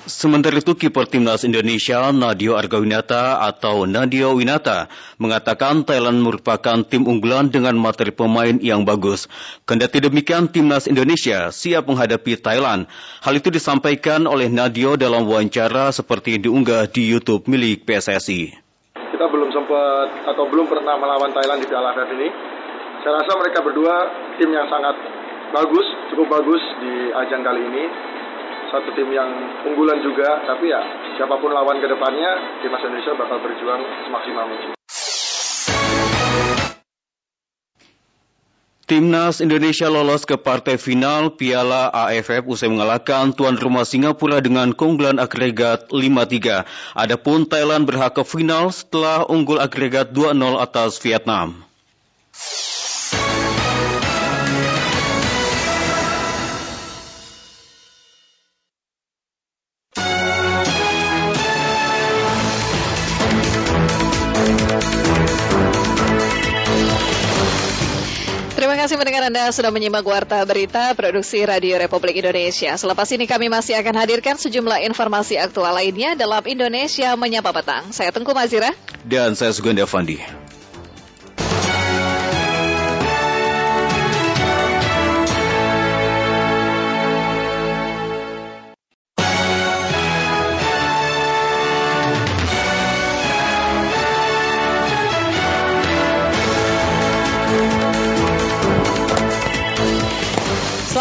Sementara 0.02 0.58
itu 0.58 0.74
kiper 0.74 1.06
timnas 1.06 1.46
Indonesia 1.46 2.10
Nadio 2.10 2.58
Argawinata 2.58 3.38
atau 3.38 3.86
Nadio 3.86 4.34
Winata 4.34 4.90
mengatakan 5.22 5.86
Thailand 5.86 6.18
merupakan 6.18 6.82
tim 6.82 7.06
unggulan 7.06 7.54
dengan 7.54 7.78
materi 7.78 8.10
pemain 8.10 8.58
yang 8.58 8.82
bagus. 8.82 9.30
Kendati 9.62 10.02
demikian 10.02 10.50
timnas 10.50 10.90
Indonesia 10.90 11.54
siap 11.54 11.86
menghadapi 11.86 12.34
Thailand. 12.34 12.90
Hal 13.22 13.34
itu 13.38 13.54
disampaikan 13.54 14.26
oleh 14.26 14.50
Nadio 14.50 14.98
dalam 14.98 15.22
wawancara 15.22 15.94
seperti 15.94 16.34
yang 16.34 16.50
diunggah 16.50 16.90
di 16.90 17.06
YouTube 17.06 17.46
milik 17.46 17.86
PSSI. 17.86 18.58
Kita 18.98 19.26
belum 19.30 19.54
sempat 19.54 20.34
atau 20.34 20.50
belum 20.50 20.66
pernah 20.66 20.98
melawan 20.98 21.30
Thailand 21.30 21.62
di 21.62 21.70
Piala 21.70 21.94
AFF 21.94 22.10
ini. 22.10 22.28
Saya 23.06 23.22
rasa 23.22 23.38
mereka 23.38 23.62
berdua 23.62 23.94
tim 24.34 24.50
yang 24.50 24.66
sangat 24.66 24.98
bagus, 25.54 25.86
cukup 26.10 26.26
bagus 26.42 26.62
di 26.82 27.14
ajang 27.14 27.46
kali 27.46 27.62
ini 27.70 27.84
satu 28.72 28.88
tim 28.96 29.12
yang 29.12 29.28
unggulan 29.68 30.00
juga, 30.00 30.48
tapi 30.48 30.72
ya 30.72 30.80
siapa 31.20 31.36
pun 31.36 31.52
lawan 31.52 31.76
ke 31.76 31.86
depannya, 31.92 32.64
timnas 32.64 32.80
Indonesia 32.80 33.12
bakal 33.20 33.38
berjuang 33.44 33.82
semaksimal 34.08 34.44
mungkin. 34.48 34.70
Timnas 38.82 39.40
Indonesia 39.40 39.88
lolos 39.88 40.28
ke 40.28 40.36
partai 40.36 40.76
final 40.76 41.32
Piala 41.32 41.88
AFF 41.88 42.44
usai 42.44 42.68
mengalahkan 42.68 43.32
tuan 43.32 43.56
rumah 43.56 43.88
Singapura 43.88 44.44
dengan 44.44 44.76
keunggulan 44.76 45.16
agregat 45.16 45.88
5-3. 45.88 46.66
Adapun 46.92 47.48
Thailand 47.48 47.88
berhak 47.88 48.20
ke 48.20 48.24
final 48.26 48.68
setelah 48.68 49.24
unggul 49.32 49.64
agregat 49.64 50.12
2-0 50.12 50.60
atas 50.60 51.00
Vietnam. 51.00 51.64
Kasih 68.82 68.98
mendengar 68.98 69.22
Anda 69.22 69.46
sudah 69.54 69.70
menyimak 69.70 70.02
Warta 70.02 70.42
Berita 70.42 70.90
Produksi 70.98 71.38
Radio 71.46 71.78
Republik 71.78 72.18
Indonesia. 72.18 72.74
Selepas 72.74 73.06
ini 73.14 73.30
kami 73.30 73.46
masih 73.46 73.78
akan 73.78 73.94
hadirkan 73.94 74.34
sejumlah 74.34 74.82
informasi 74.90 75.38
aktual 75.38 75.70
lainnya 75.70 76.18
dalam 76.18 76.42
Indonesia 76.50 77.14
Menyapa 77.14 77.54
Petang. 77.54 77.94
Saya 77.94 78.10
Tengku 78.10 78.34
Mazira. 78.34 78.74
Dan 79.06 79.38
saya 79.38 79.54
Suganda 79.54 79.86
Fandi. 79.86 80.18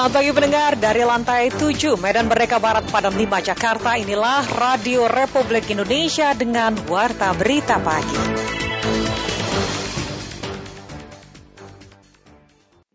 Selamat 0.01 0.17
pagi 0.17 0.33
pendengar 0.33 0.71
dari 0.81 1.05
lantai 1.05 1.43
7 1.53 1.93
Medan 2.01 2.25
Merdeka 2.25 2.57
Barat 2.57 2.89
Padam 2.89 3.13
5 3.13 3.21
Jakarta. 3.53 4.01
Inilah 4.01 4.49
Radio 4.49 5.05
Republik 5.05 5.69
Indonesia 5.69 6.33
dengan 6.33 6.73
Warta 6.89 7.29
Berita 7.37 7.77
Pagi. 7.77 8.17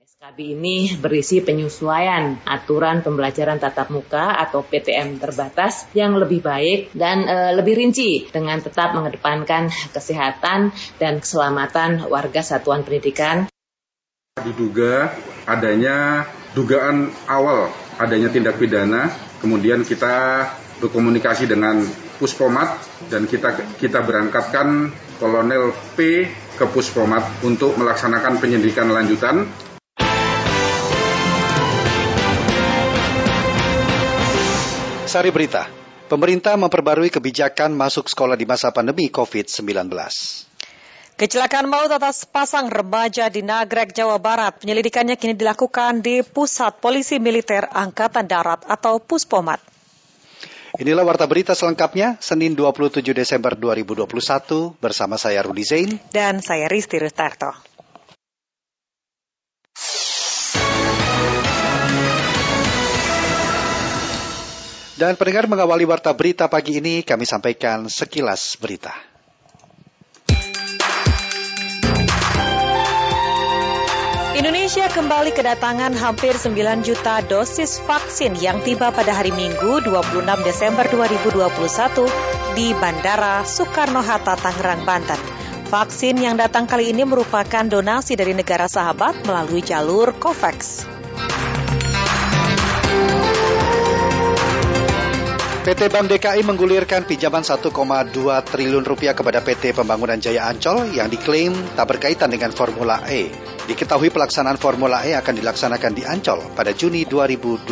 SKB 0.02 0.38
ini 0.58 0.98
berisi 0.98 1.38
penyesuaian 1.46 2.42
aturan 2.42 3.06
pembelajaran 3.06 3.62
tatap 3.62 3.94
muka 3.94 4.42
atau 4.42 4.66
PTM 4.66 5.22
terbatas 5.22 5.86
yang 5.94 6.18
lebih 6.18 6.42
baik 6.42 6.90
dan 6.90 7.22
e, 7.22 7.54
lebih 7.54 7.86
rinci 7.86 8.26
dengan 8.34 8.58
tetap 8.58 8.98
mengedepankan 8.98 9.70
kesehatan 9.94 10.74
dan 10.98 11.22
keselamatan 11.22 12.10
warga 12.10 12.42
satuan 12.42 12.82
pendidikan. 12.82 13.46
Diduga 14.42 15.14
adanya 15.46 16.26
dugaan 16.56 17.12
awal 17.28 17.68
adanya 18.00 18.32
tindak 18.32 18.56
pidana, 18.56 19.12
kemudian 19.44 19.84
kita 19.84 20.48
berkomunikasi 20.80 21.44
dengan 21.44 21.84
Puspomat 22.16 22.80
dan 23.12 23.28
kita 23.28 23.76
kita 23.76 24.00
berangkatkan 24.00 24.88
Kolonel 25.20 25.76
P 25.92 26.24
ke 26.56 26.64
Puspomat 26.64 27.44
untuk 27.44 27.76
melaksanakan 27.76 28.40
penyelidikan 28.40 28.88
lanjutan. 28.88 29.44
Sari 35.04 35.28
berita, 35.28 35.68
pemerintah 36.08 36.56
memperbarui 36.56 37.12
kebijakan 37.12 37.76
masuk 37.76 38.08
sekolah 38.08 38.36
di 38.36 38.48
masa 38.48 38.72
pandemi 38.72 39.12
COVID-19. 39.12 39.92
Kecelakaan 41.16 41.72
maut 41.72 41.88
atas 41.88 42.28
pasang 42.28 42.68
remaja 42.68 43.32
di 43.32 43.40
Nagrek, 43.40 43.96
Jawa 43.96 44.20
Barat. 44.20 44.60
Penyelidikannya 44.60 45.16
kini 45.16 45.32
dilakukan 45.32 46.04
di 46.04 46.20
Pusat 46.20 46.76
Polisi 46.84 47.16
Militer 47.16 47.72
Angkatan 47.72 48.28
Darat 48.28 48.68
atau 48.68 49.00
Puspomat. 49.00 49.56
Inilah 50.76 51.08
warta 51.08 51.24
berita 51.24 51.56
selengkapnya 51.56 52.20
Senin 52.20 52.52
27 52.52 53.00
Desember 53.16 53.56
2021 53.56 54.76
bersama 54.76 55.16
saya 55.16 55.40
Rudi 55.40 55.64
Zain 55.64 55.96
dan 56.12 56.44
saya 56.44 56.68
Risti 56.68 57.00
Rustarto. 57.00 57.48
Dan 65.00 65.16
pendengar 65.16 65.48
mengawali 65.48 65.88
warta 65.88 66.12
berita 66.12 66.44
pagi 66.52 66.76
ini 66.76 67.00
kami 67.00 67.24
sampaikan 67.24 67.88
sekilas 67.88 68.60
berita. 68.60 69.15
Indonesia 74.36 74.84
kembali 74.92 75.32
kedatangan 75.32 75.96
hampir 75.96 76.36
9 76.36 76.84
juta 76.84 77.24
dosis 77.24 77.80
vaksin 77.88 78.36
yang 78.36 78.60
tiba 78.60 78.92
pada 78.92 79.16
hari 79.16 79.32
Minggu 79.32 79.80
26 79.80 80.28
Desember 80.44 80.84
2021 80.92 81.56
di 82.52 82.76
Bandara 82.76 83.48
Soekarno-Hatta, 83.48 84.36
Tangerang, 84.36 84.84
Banten. 84.84 85.16
Vaksin 85.72 86.20
yang 86.20 86.36
datang 86.36 86.68
kali 86.68 86.92
ini 86.92 87.08
merupakan 87.08 87.64
donasi 87.64 88.12
dari 88.12 88.36
negara 88.36 88.68
sahabat 88.68 89.24
melalui 89.24 89.64
jalur 89.64 90.12
COVAX. 90.20 90.84
PT 95.66 95.90
Bank 95.90 96.06
DKI 96.06 96.46
menggulirkan 96.46 97.10
pinjaman 97.10 97.42
1,2 97.42 97.74
triliun 98.46 98.86
rupiah 98.86 99.18
kepada 99.18 99.42
PT 99.42 99.74
Pembangunan 99.74 100.14
Jaya 100.14 100.46
Ancol 100.46 100.94
yang 100.94 101.10
diklaim 101.10 101.50
tak 101.74 101.90
berkaitan 101.90 102.30
dengan 102.30 102.54
Formula 102.54 103.02
E. 103.10 103.26
Diketahui 103.66 104.14
pelaksanaan 104.14 104.62
Formula 104.62 105.02
E 105.02 105.18
akan 105.18 105.34
dilaksanakan 105.34 105.90
di 105.90 106.06
Ancol 106.06 106.38
pada 106.54 106.70
Juni 106.70 107.02
2022. 107.02 107.66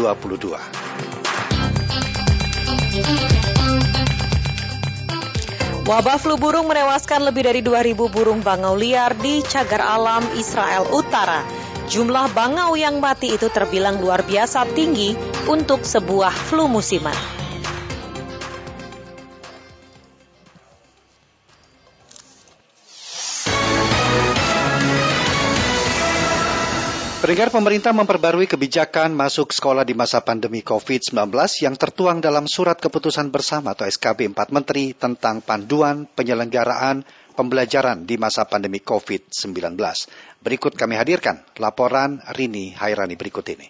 Wabah 5.87 6.19
flu 6.19 6.35
burung 6.35 6.67
menewaskan 6.67 7.23
lebih 7.23 7.47
dari 7.47 7.63
2.000 7.63 7.95
burung 8.11 8.43
bangau 8.43 8.75
liar 8.75 9.15
di 9.15 9.39
cagar 9.47 9.87
alam 9.87 10.27
Israel 10.35 10.91
Utara. 10.91 11.47
Jumlah 11.87 12.35
bangau 12.35 12.75
yang 12.75 12.99
mati 12.99 13.39
itu 13.39 13.47
terbilang 13.55 14.03
luar 14.03 14.27
biasa 14.27 14.67
tinggi 14.75 15.15
untuk 15.47 15.87
sebuah 15.87 16.35
flu 16.35 16.67
musiman. 16.67 17.44
Pendengar 27.35 27.51
pemerintah 27.51 27.91
memperbarui 27.91 28.47
kebijakan 28.47 29.11
masuk 29.11 29.51
sekolah 29.51 29.83
di 29.83 29.91
masa 29.91 30.23
pandemi 30.23 30.63
COVID-19 30.63 31.35
yang 31.67 31.75
tertuang 31.75 32.23
dalam 32.23 32.47
Surat 32.47 32.79
Keputusan 32.79 33.35
Bersama 33.35 33.75
atau 33.75 33.91
SKB 33.91 34.31
4 34.31 34.55
Menteri 34.55 34.95
tentang 34.95 35.43
panduan 35.43 36.07
penyelenggaraan 36.15 37.03
pembelajaran 37.35 38.07
di 38.07 38.23
masa 38.23 38.47
pandemi 38.47 38.79
COVID-19. 38.79 39.51
Berikut 40.47 40.79
kami 40.79 40.95
hadirkan 40.95 41.43
laporan 41.59 42.23
Rini 42.39 42.71
Hairani 42.79 43.19
berikut 43.19 43.51
ini. 43.51 43.67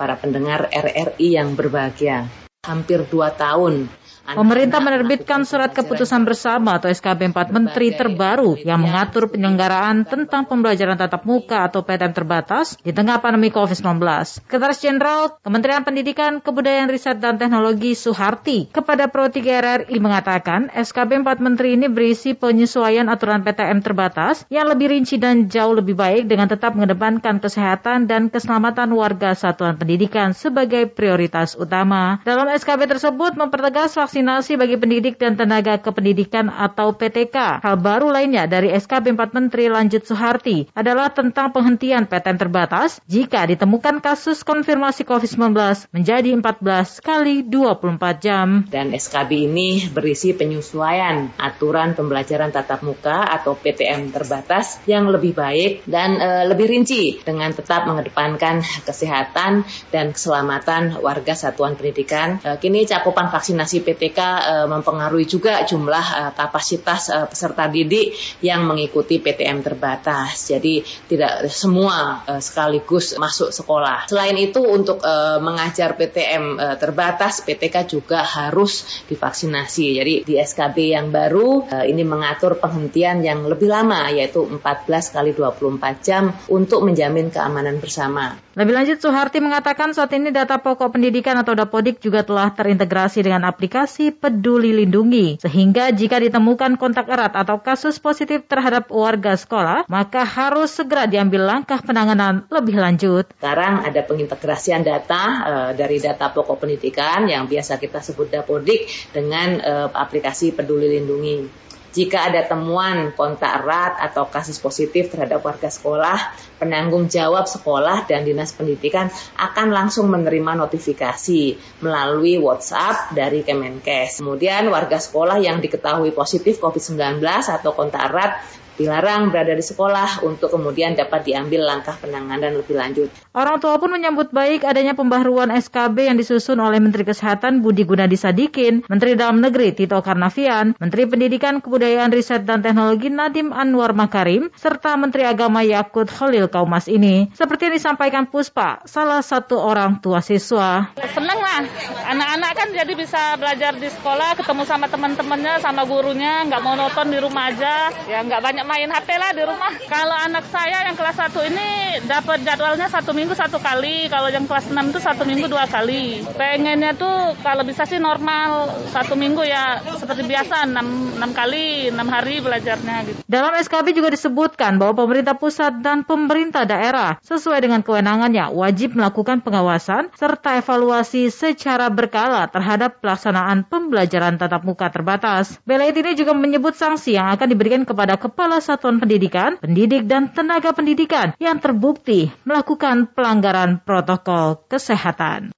Para 0.00 0.16
pendengar 0.16 0.72
RRI 0.72 1.28
yang 1.36 1.52
berbahagia, 1.52 2.24
hampir 2.64 3.04
dua 3.12 3.36
tahun 3.36 3.84
Pemerintah 4.22 4.78
menerbitkan 4.78 5.42
surat 5.42 5.74
keputusan 5.74 6.22
bersama 6.22 6.78
atau 6.78 6.86
SKB 6.86 7.34
4 7.34 7.50
Menteri 7.50 7.90
terbaru 7.90 8.54
yang 8.62 8.78
mengatur 8.78 9.26
penyelenggaraan 9.26 10.06
tentang 10.06 10.46
pembelajaran 10.46 10.94
tatap 10.94 11.26
muka 11.26 11.66
atau 11.66 11.82
PTM 11.82 12.14
terbatas 12.14 12.78
di 12.86 12.94
tengah 12.94 13.18
pandemi 13.18 13.50
COVID-19. 13.50 13.98
Sekretaris 14.38 14.78
Jenderal 14.78 15.36
Kementerian 15.42 15.82
Pendidikan, 15.82 16.38
Kebudayaan, 16.38 16.86
Riset, 16.86 17.18
dan 17.18 17.36
Teknologi 17.36 17.98
Suharti 17.98 18.70
kepada 18.70 19.10
Pro 19.10 19.26
3 19.26 19.42
RRI 19.42 19.96
mengatakan 19.98 20.70
SKB 20.70 21.26
4 21.26 21.42
Menteri 21.42 21.74
ini 21.74 21.90
berisi 21.90 22.38
penyesuaian 22.38 23.10
aturan 23.10 23.42
PTM 23.42 23.82
terbatas 23.82 24.46
yang 24.54 24.70
lebih 24.70 24.94
rinci 24.94 25.18
dan 25.18 25.50
jauh 25.50 25.74
lebih 25.74 25.98
baik 25.98 26.30
dengan 26.30 26.46
tetap 26.46 26.78
mengedepankan 26.78 27.42
kesehatan 27.42 28.06
dan 28.06 28.30
keselamatan 28.30 28.94
warga 28.94 29.34
satuan 29.34 29.74
pendidikan 29.74 30.30
sebagai 30.30 30.86
prioritas 30.86 31.58
utama. 31.58 32.22
Dalam 32.22 32.46
SKB 32.46 32.86
tersebut 32.86 33.34
mempertegas 33.34 33.98
vaksinasi 34.12 34.60
bagi 34.60 34.76
pendidik 34.76 35.16
dan 35.16 35.40
tenaga 35.40 35.80
kependidikan 35.80 36.52
atau 36.52 36.92
PTK. 36.92 37.64
Hal 37.64 37.80
baru 37.80 38.12
lainnya 38.12 38.44
dari 38.44 38.68
SKB 38.68 39.16
4 39.16 39.32
Menteri 39.32 39.72
Lanjut 39.72 40.04
Soeharti 40.04 40.68
adalah 40.76 41.08
tentang 41.08 41.48
penghentian 41.48 42.04
PTM 42.04 42.36
terbatas 42.36 43.00
jika 43.08 43.48
ditemukan 43.48 44.04
kasus 44.04 44.44
konfirmasi 44.44 45.08
COVID-19 45.08 45.56
menjadi 45.96 46.28
14 46.28 47.00
kali 47.00 47.40
24 47.48 48.20
jam. 48.20 48.68
Dan 48.68 48.92
SKB 48.92 49.48
ini 49.48 49.88
berisi 49.88 50.36
penyesuaian 50.36 51.32
aturan 51.40 51.96
pembelajaran 51.96 52.52
tatap 52.52 52.84
muka 52.84 53.24
atau 53.32 53.56
PTM 53.56 54.12
terbatas 54.12 54.76
yang 54.84 55.08
lebih 55.08 55.32
baik 55.32 55.88
dan 55.88 56.20
e, 56.20 56.52
lebih 56.52 56.68
rinci 56.68 57.24
dengan 57.24 57.48
tetap 57.56 57.88
mengedepankan 57.88 58.60
kesehatan 58.84 59.64
dan 59.88 60.12
keselamatan 60.12 61.00
warga 61.00 61.32
satuan 61.32 61.80
pendidikan. 61.80 62.36
E, 62.44 62.60
kini 62.60 62.84
cakupan 62.84 63.32
vaksinasi 63.32 63.80
PTM 63.80 64.01
PTK 64.02 64.18
uh, 64.18 64.66
mempengaruhi 64.66 65.30
juga 65.30 65.62
jumlah 65.62 66.06
uh, 66.10 66.32
kapasitas 66.34 67.06
uh, 67.06 67.30
peserta 67.30 67.70
didik 67.70 68.10
yang 68.42 68.66
mengikuti 68.66 69.22
PTM 69.22 69.62
terbatas. 69.62 70.50
Jadi 70.50 70.82
tidak 71.06 71.46
semua 71.46 72.26
uh, 72.26 72.42
sekaligus 72.42 73.14
masuk 73.14 73.54
sekolah. 73.54 74.10
Selain 74.10 74.34
itu 74.34 74.58
untuk 74.58 74.98
uh, 75.06 75.38
mengajar 75.38 75.94
PTM 75.94 76.58
uh, 76.58 76.74
terbatas, 76.82 77.46
PTK 77.46 77.86
juga 77.86 78.26
harus 78.26 79.06
divaksinasi. 79.06 80.02
Jadi 80.02 80.14
di 80.26 80.34
SKB 80.34 80.98
yang 80.98 81.14
baru 81.14 81.70
uh, 81.70 81.86
ini 81.86 82.02
mengatur 82.02 82.58
penghentian 82.58 83.22
yang 83.22 83.46
lebih 83.46 83.70
lama 83.70 84.10
yaitu 84.10 84.42
14 84.42 85.14
kali 85.14 85.30
24 85.30 86.02
jam 86.02 86.34
untuk 86.50 86.82
menjamin 86.82 87.30
keamanan 87.30 87.78
bersama. 87.78 88.34
Lebih 88.52 88.74
lanjut, 88.74 88.98
Soeharti 89.00 89.40
mengatakan 89.40 89.96
saat 89.96 90.12
ini 90.12 90.28
data 90.28 90.60
pokok 90.60 90.92
pendidikan 90.92 91.38
atau 91.40 91.56
Dapodik 91.56 92.04
juga 92.04 92.20
telah 92.20 92.52
terintegrasi 92.52 93.24
dengan 93.24 93.48
aplikasi 93.48 93.91
Peduli 94.14 94.72
Lindungi. 94.72 95.36
Sehingga 95.42 95.92
jika 95.92 96.16
ditemukan 96.16 96.80
kontak 96.80 97.12
erat 97.12 97.36
atau 97.36 97.60
kasus 97.60 98.00
positif 98.00 98.48
terhadap 98.48 98.88
warga 98.88 99.36
sekolah, 99.36 99.84
maka 99.92 100.24
harus 100.24 100.72
segera 100.72 101.04
diambil 101.04 101.44
langkah 101.44 101.84
penanganan 101.84 102.48
lebih 102.48 102.80
lanjut. 102.80 103.28
Sekarang 103.36 103.84
ada 103.84 104.00
pengintegrasian 104.00 104.80
data 104.80 105.22
e, 105.44 105.52
dari 105.76 106.00
data 106.00 106.32
pokok 106.32 106.64
pendidikan 106.64 107.28
yang 107.28 107.44
biasa 107.44 107.76
kita 107.76 108.00
sebut 108.00 108.32
Dapodik 108.32 108.88
dengan 109.12 109.60
e, 109.60 109.72
aplikasi 109.92 110.56
Peduli 110.56 110.88
Lindungi. 110.88 111.62
Jika 111.92 112.32
ada 112.32 112.48
temuan 112.48 113.12
kontak 113.12 113.60
erat 113.60 114.00
atau 114.00 114.24
kasus 114.24 114.56
positif 114.56 115.12
terhadap 115.12 115.44
warga 115.44 115.68
sekolah, 115.68 116.16
penanggung 116.56 117.04
jawab 117.12 117.44
sekolah 117.44 118.08
dan 118.08 118.24
dinas 118.24 118.56
pendidikan 118.56 119.12
akan 119.36 119.68
langsung 119.68 120.08
menerima 120.08 120.56
notifikasi 120.56 121.60
melalui 121.84 122.40
WhatsApp 122.40 123.12
dari 123.12 123.44
Kemenkes. 123.44 124.24
Kemudian 124.24 124.72
warga 124.72 124.96
sekolah 124.96 125.36
yang 125.44 125.60
diketahui 125.60 126.16
positif 126.16 126.56
COVID-19 126.64 127.20
atau 127.20 127.76
kontak 127.76 128.08
erat 128.08 128.40
dilarang 128.76 129.28
berada 129.28 129.52
di 129.52 129.64
sekolah 129.64 130.24
untuk 130.24 130.52
kemudian 130.52 130.96
dapat 130.96 131.26
diambil 131.28 131.64
langkah 131.64 131.96
penanganan 131.98 132.56
lebih 132.56 132.76
lanjut. 132.76 133.08
Orang 133.32 133.60
tua 133.64 133.80
pun 133.80 133.92
menyambut 133.92 134.28
baik 134.28 134.64
adanya 134.64 134.92
pembaharuan 134.92 135.48
SKB 135.52 136.08
yang 136.08 136.16
disusun 136.20 136.60
oleh 136.60 136.80
Menteri 136.80 137.08
Kesehatan 137.08 137.64
Budi 137.64 137.88
Gunadi 137.88 138.16
Sadikin, 138.16 138.84
Menteri 138.88 139.16
Dalam 139.16 139.40
Negeri 139.40 139.72
Tito 139.72 140.00
Karnavian, 140.00 140.76
Menteri 140.76 141.08
Pendidikan 141.08 141.64
Kebudayaan 141.64 142.12
Riset 142.12 142.44
dan 142.44 142.60
Teknologi 142.60 143.08
Nadim 143.08 143.52
Anwar 143.52 143.96
Makarim, 143.96 144.52
serta 144.56 144.96
Menteri 145.00 145.24
Agama 145.24 145.64
Yakut 145.64 146.08
Khalil 146.12 146.52
Kaumas 146.52 146.88
ini. 146.88 147.32
Seperti 147.32 147.72
yang 147.72 147.76
disampaikan 147.76 148.28
Puspa, 148.28 148.84
salah 148.84 149.24
satu 149.24 149.56
orang 149.56 150.04
tua 150.04 150.20
siswa. 150.20 150.92
Senang 151.12 151.40
lah, 151.40 151.64
anak-anak 152.08 152.50
kan 152.52 152.68
jadi 152.72 152.92
bisa 152.92 153.36
belajar 153.40 153.76
di 153.76 153.88
sekolah, 153.88 154.36
ketemu 154.36 154.62
sama 154.68 154.86
teman-temannya, 154.92 155.60
sama 155.60 155.88
gurunya, 155.88 156.44
nggak 156.48 156.60
mau 156.60 156.76
nonton 156.76 157.08
di 157.08 157.18
rumah 157.20 157.48
aja, 157.48 157.88
ya 158.08 158.20
nggak 158.24 158.42
banyak 158.44 158.61
main 158.62 158.88
HP 158.88 159.08
lah 159.18 159.30
di 159.34 159.42
rumah. 159.44 159.72
Kalau 159.86 160.16
anak 160.16 160.46
saya 160.50 160.86
yang 160.86 160.96
kelas 160.98 161.18
1 161.18 161.50
ini 161.50 161.68
dapat 162.06 162.42
jadwalnya 162.42 162.88
satu 162.90 163.14
minggu 163.14 163.34
satu 163.34 163.58
kali, 163.62 164.10
kalau 164.10 164.28
yang 164.30 164.46
kelas 164.46 164.70
6 164.70 164.78
itu 164.90 165.00
satu 165.02 165.22
minggu 165.22 165.46
dua 165.46 165.66
kali. 165.68 166.24
Pengennya 166.34 166.96
tuh 166.96 167.36
kalau 167.42 167.62
bisa 167.62 167.84
sih 167.86 167.98
normal 167.98 168.72
satu 168.90 169.14
minggu 169.14 169.44
ya 169.46 169.82
seperti 169.98 170.26
biasa 170.26 170.66
6, 170.68 171.20
6 171.20 171.38
kali, 171.38 171.92
6 171.94 171.98
hari 172.08 172.34
belajarnya 172.40 172.96
gitu. 173.08 173.18
Dalam 173.26 173.52
SKB 173.56 173.96
juga 173.96 174.12
disebutkan 174.12 174.76
bahwa 174.76 175.06
pemerintah 175.06 175.36
pusat 175.38 175.80
dan 175.80 176.02
pemerintah 176.02 176.66
daerah 176.66 177.18
sesuai 177.22 177.62
dengan 177.62 177.80
kewenangannya 177.80 178.50
wajib 178.52 178.98
melakukan 178.98 179.40
pengawasan 179.40 180.12
serta 180.16 180.58
evaluasi 180.60 181.32
secara 181.32 181.88
berkala 181.88 182.48
terhadap 182.50 183.00
pelaksanaan 183.00 183.64
pembelajaran 183.64 184.36
tatap 184.36 184.66
muka 184.66 184.92
terbatas. 184.92 185.56
Belit 185.64 185.96
ini 185.96 186.12
juga 186.18 186.36
menyebut 186.36 186.76
sanksi 186.76 187.16
yang 187.16 187.32
akan 187.32 187.46
diberikan 187.48 187.82
kepada 187.88 188.18
kepala 188.18 188.51
kepala 188.52 188.68
satuan 188.68 189.00
pendidikan, 189.00 189.56
pendidik, 189.56 190.04
dan 190.04 190.28
tenaga 190.28 190.76
pendidikan 190.76 191.32
yang 191.40 191.56
terbukti 191.56 192.28
melakukan 192.44 193.08
pelanggaran 193.08 193.80
protokol 193.80 194.60
kesehatan. 194.68 195.56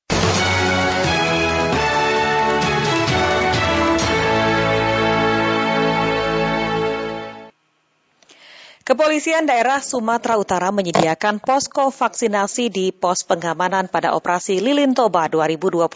Kepolisian 8.85 9.49
daerah 9.49 9.81
Sumatera 9.81 10.37
Utara 10.37 10.69
menyediakan 10.69 11.41
posko 11.41 11.89
vaksinasi 11.89 12.69
di 12.69 12.93
pos 12.93 13.25
pengamanan 13.25 13.89
pada 13.89 14.13
operasi 14.13 14.61
Lilin 14.61 14.93
Toba 14.93 15.25
2021 15.33 15.89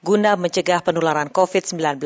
guna 0.00 0.32
mencegah 0.40 0.80
penularan 0.80 1.28
COVID-19 1.28 2.00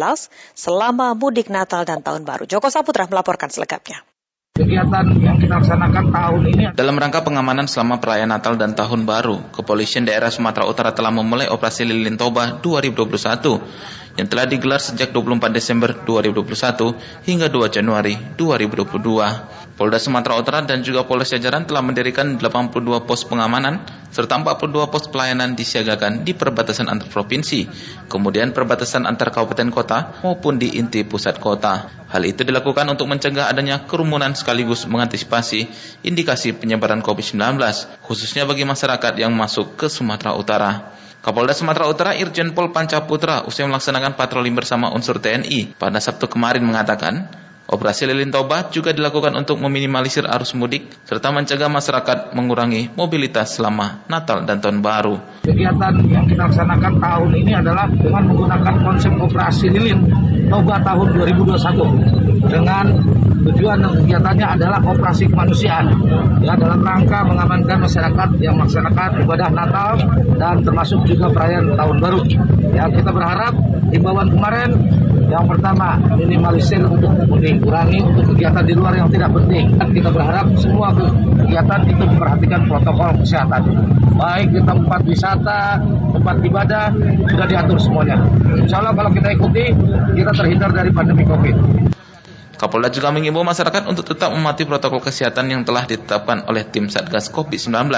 selama 0.59 1.14
mudik 1.14 1.55
Natal 1.55 1.87
dan 1.87 2.03
Tahun 2.03 2.27
Baru. 2.27 2.51
Joko 2.51 2.66
Saputra 2.66 3.07
melaporkan 3.07 3.46
selengkapnya. 3.46 4.03
Kegiatan 4.59 5.07
yang 5.22 5.38
kita 5.38 5.55
laksanakan 5.62 6.05
tahun 6.11 6.42
ini 6.51 6.62
dalam 6.75 6.99
rangka 6.99 7.22
pengamanan 7.22 7.70
selama 7.70 8.03
perayaan 8.03 8.35
Natal 8.35 8.59
dan 8.59 8.75
Tahun 8.75 9.07
Baru, 9.07 9.38
Kepolisian 9.55 10.03
Daerah 10.03 10.35
Sumatera 10.35 10.66
Utara 10.66 10.90
telah 10.99 11.14
memulai 11.14 11.46
operasi 11.46 11.87
Lilin 11.87 12.18
Toba 12.18 12.59
2021 12.59 13.62
yang 14.16 14.26
telah 14.26 14.48
digelar 14.48 14.81
sejak 14.81 15.12
24 15.12 15.52
Desember 15.52 15.92
2021 15.92 16.96
hingga 17.29 17.46
2 17.52 17.77
Januari 17.77 18.17
2022. 18.37 19.67
Polda 19.77 20.00
Sumatera 20.00 20.40
Utara 20.40 20.64
dan 20.64 20.81
juga 20.81 21.04
Polres 21.04 21.29
Jajaran 21.29 21.69
telah 21.69 21.85
mendirikan 21.85 22.40
82 22.40 23.04
pos 23.04 23.29
pengamanan 23.29 23.85
serta 24.08 24.40
42 24.40 24.73
pos 24.88 25.04
pelayanan 25.12 25.52
disiagakan 25.52 26.25
di 26.25 26.33
perbatasan 26.33 26.88
antar 26.88 27.12
provinsi, 27.12 27.69
kemudian 28.08 28.56
perbatasan 28.56 29.04
antar 29.04 29.29
kabupaten 29.29 29.69
kota 29.69 30.17
maupun 30.25 30.56
di 30.56 30.81
inti 30.81 31.04
pusat 31.04 31.37
kota. 31.37 31.92
Hal 32.08 32.25
itu 32.25 32.40
dilakukan 32.40 32.88
untuk 32.88 33.04
mencegah 33.04 33.52
adanya 33.52 33.85
kerumunan 33.85 34.33
sekaligus 34.33 34.88
mengantisipasi 34.88 35.69
indikasi 36.00 36.56
penyebaran 36.56 37.04
COVID-19, 37.04 37.60
khususnya 38.00 38.48
bagi 38.48 38.64
masyarakat 38.64 39.12
yang 39.21 39.37
masuk 39.37 39.77
ke 39.77 39.92
Sumatera 39.92 40.33
Utara. 40.33 40.96
Kapolda 41.25 41.56
Sumatera 41.56 41.87
Utara 41.90 42.12
Irjen 42.17 42.52
Pol 42.52 42.71
Pancaputra 42.71 43.44
usai 43.44 43.67
melaksanakan 43.67 44.14
patroli 44.14 44.52
bersama 44.52 44.92
unsur 44.94 45.19
TNI 45.19 45.77
pada 45.77 45.98
Sabtu 45.98 46.31
kemarin 46.31 46.62
mengatakan, 46.62 47.29
Operasi 47.67 48.06
Lilin 48.06 48.31
Toba 48.31 48.71
juga 48.71 48.94
dilakukan 48.94 49.35
untuk 49.35 49.58
meminimalisir 49.58 50.23
arus 50.23 50.54
mudik 50.54 50.87
serta 51.02 51.35
mencegah 51.35 51.67
masyarakat 51.67 52.31
mengurangi 52.31 52.94
mobilitas 52.94 53.58
selama 53.58 54.06
Natal 54.06 54.46
dan 54.46 54.62
Tahun 54.62 54.79
Baru. 54.79 55.19
Kegiatan 55.42 55.98
yang 56.06 56.31
kita 56.31 56.46
laksanakan 56.46 57.02
tahun 57.02 57.31
ini 57.35 57.58
adalah 57.58 57.90
dengan 57.90 58.23
menggunakan 58.31 58.75
konsep 58.87 59.10
Operasi 59.19 59.67
Lilin 59.75 59.98
Toba 60.46 60.79
tahun 60.79 61.10
2021 61.19 62.46
dengan 62.46 62.87
tujuan 63.53 63.79
dan 63.83 63.92
kegiatannya 64.03 64.47
adalah 64.59 64.79
operasi 64.83 65.31
kemanusiaan 65.31 65.87
ya 66.42 66.55
dalam 66.59 66.81
rangka 66.83 67.23
mengamankan 67.27 67.79
masyarakat 67.83 68.29
yang 68.42 68.55
melaksanakan 68.59 69.11
ibadah 69.23 69.49
Natal 69.51 69.90
dan 70.37 70.55
termasuk 70.63 71.01
juga 71.07 71.31
perayaan 71.31 71.75
Tahun 71.77 71.97
Baru. 72.03 72.21
Ya 72.75 72.90
kita 72.90 73.11
berharap 73.15 73.55
himbauan 73.90 74.29
kemarin 74.35 74.71
yang 75.27 75.44
pertama, 75.51 75.99
minimalisir 76.15 76.79
untuk 76.87 77.11
mengurangi 77.27 77.99
untuk 77.99 78.31
kegiatan 78.35 78.63
di 78.63 78.75
luar 78.79 78.94
yang 78.94 79.11
tidak 79.11 79.35
penting. 79.35 79.75
Dan 79.75 79.88
kita 79.90 80.09
berharap 80.15 80.47
semua 80.55 80.94
kegiatan 80.94 81.81
itu 81.83 82.03
memperhatikan 82.07 82.61
protokol 82.71 83.11
kesehatan. 83.27 83.63
Baik 84.15 84.55
di 84.55 84.61
tempat 84.63 85.01
wisata, 85.03 85.83
tempat 86.15 86.37
ibadah, 86.47 86.94
sudah 87.27 87.47
diatur 87.51 87.79
semuanya. 87.83 88.17
Insya 88.55 88.79
Allah 88.79 88.94
kalau 88.94 89.11
kita 89.11 89.29
ikuti, 89.35 89.65
kita 90.15 90.31
terhindar 90.31 90.71
dari 90.71 90.90
pandemi 90.94 91.27
COVID. 91.27 91.57
Kapolda 92.57 92.88
juga 92.88 93.13
mengimbau 93.13 93.44
masyarakat 93.44 93.85
untuk 93.85 94.09
tetap 94.09 94.33
mematuhi 94.33 94.65
protokol 94.65 95.04
kesehatan 95.04 95.52
yang 95.52 95.63
telah 95.69 95.85
ditetapkan 95.85 96.48
oleh 96.48 96.65
tim 96.65 96.88
Satgas 96.88 97.29
COVID-19, 97.29 97.92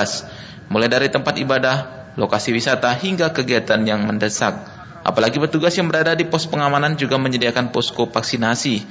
mulai 0.66 0.90
dari 0.90 1.06
tempat 1.06 1.38
ibadah, 1.38 1.76
lokasi 2.18 2.50
wisata, 2.50 2.90
hingga 2.98 3.30
kegiatan 3.30 3.78
yang 3.86 4.02
mendesak. 4.02 4.58
Apalagi 5.06 5.38
petugas 5.38 5.78
yang 5.78 5.86
berada 5.86 6.18
di 6.18 6.26
pos 6.26 6.50
pengamanan 6.50 6.98
juga 6.98 7.22
menyediakan 7.22 7.70
posko 7.70 8.10
vaksinasi, 8.10 8.82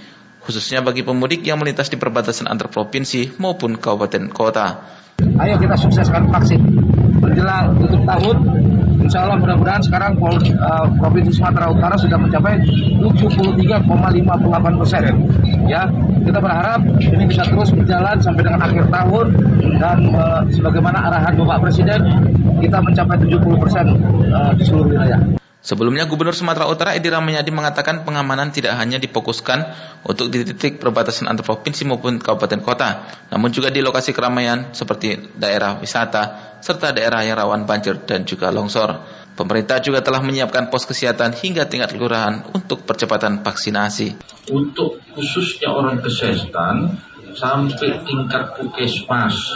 khususnya 0.47 0.79
bagi 0.79 1.03
pemudik 1.03 1.43
yang 1.43 1.59
melintas 1.59 1.91
di 1.91 1.99
perbatasan 1.99 2.47
antar 2.47 2.71
provinsi 2.71 3.35
maupun 3.35 3.75
kabupaten 3.75 4.31
kota. 4.31 4.87
Ayo 5.19 5.59
kita 5.59 5.75
sukseskan 5.75 6.31
vaksin. 6.31 6.63
Menjelang 7.19 7.75
tutup 7.75 8.07
tahun, 8.07 8.37
insya 9.07 9.23
Allah 9.23 9.39
mudah-mudahan 9.39 9.79
sekarang 9.79 10.19
uh, 10.19 10.85
Provinsi 10.99 11.31
Sumatera 11.39 11.71
Utara 11.71 11.95
sudah 11.95 12.19
mencapai 12.19 12.59
73,58 12.99 13.87
persen. 14.83 15.03
Ya, 15.63 15.87
kita 16.27 16.43
berharap 16.43 16.83
ini 16.99 17.23
bisa 17.23 17.47
terus 17.47 17.71
berjalan 17.71 18.19
sampai 18.19 18.43
dengan 18.43 18.67
akhir 18.67 18.91
tahun 18.91 19.25
dan 19.79 19.97
uh, 20.11 20.43
sebagaimana 20.51 21.07
arahan 21.07 21.39
Bapak 21.39 21.71
Presiden, 21.71 22.03
kita 22.59 22.83
mencapai 22.83 23.15
70 23.23 23.63
persen 23.63 23.85
uh, 24.27 24.51
di 24.59 24.63
seluruh 24.67 24.91
wilayah. 24.91 25.46
Sebelumnya 25.57 26.05
Gubernur 26.05 26.37
Sumatera 26.37 26.69
Utara 26.69 26.93
Edi 26.93 27.09
Rahmayadi 27.09 27.49
mengatakan 27.51 28.05
pengamanan 28.05 28.53
tidak 28.53 28.77
hanya 28.77 29.01
difokuskan 29.01 29.67
untuk 30.05 30.29
di 30.31 30.45
titik 30.45 30.79
perbatasan 30.79 31.27
antar 31.27 31.43
provinsi 31.43 31.83
maupun 31.83 32.21
kabupaten 32.21 32.61
kota, 32.61 32.89
namun 33.33 33.49
juga 33.51 33.73
di 33.73 33.81
lokasi 33.81 34.13
keramaian 34.13 34.71
seperti 34.71 35.35
daerah 35.35 35.81
wisata 35.81 36.47
serta 36.61 36.93
daerah 36.93 37.21
yang 37.21 37.37
rawan 37.37 37.69
banjir 37.69 38.01
dan 38.05 38.25
juga 38.25 38.49
longsor. 38.53 39.01
Pemerintah 39.37 39.77
juga 39.77 40.01
telah 40.01 40.17
menyiapkan 40.25 40.73
pos 40.73 40.89
kesehatan 40.89 41.37
hingga 41.37 41.69
tingkat 41.69 41.93
kelurahan 41.93 42.41
untuk 42.57 42.81
percepatan 42.89 43.45
vaksinasi. 43.45 44.17
Untuk 44.49 44.97
khususnya 45.13 45.69
orang 45.69 46.01
kesehatan 46.01 46.97
sampai 47.37 48.01
tingkat 48.01 48.57
puskesmas, 48.57 49.53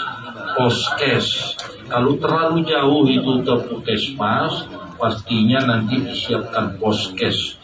poskes. 0.54 1.58
Kalau 1.90 2.14
terlalu 2.22 2.62
jauh 2.70 3.10
itu 3.10 3.42
ke 3.42 3.56
puskesmas, 3.66 4.70
pastinya 5.02 5.66
nanti 5.66 5.98
disiapkan 6.06 6.78
poskes. 6.78 7.58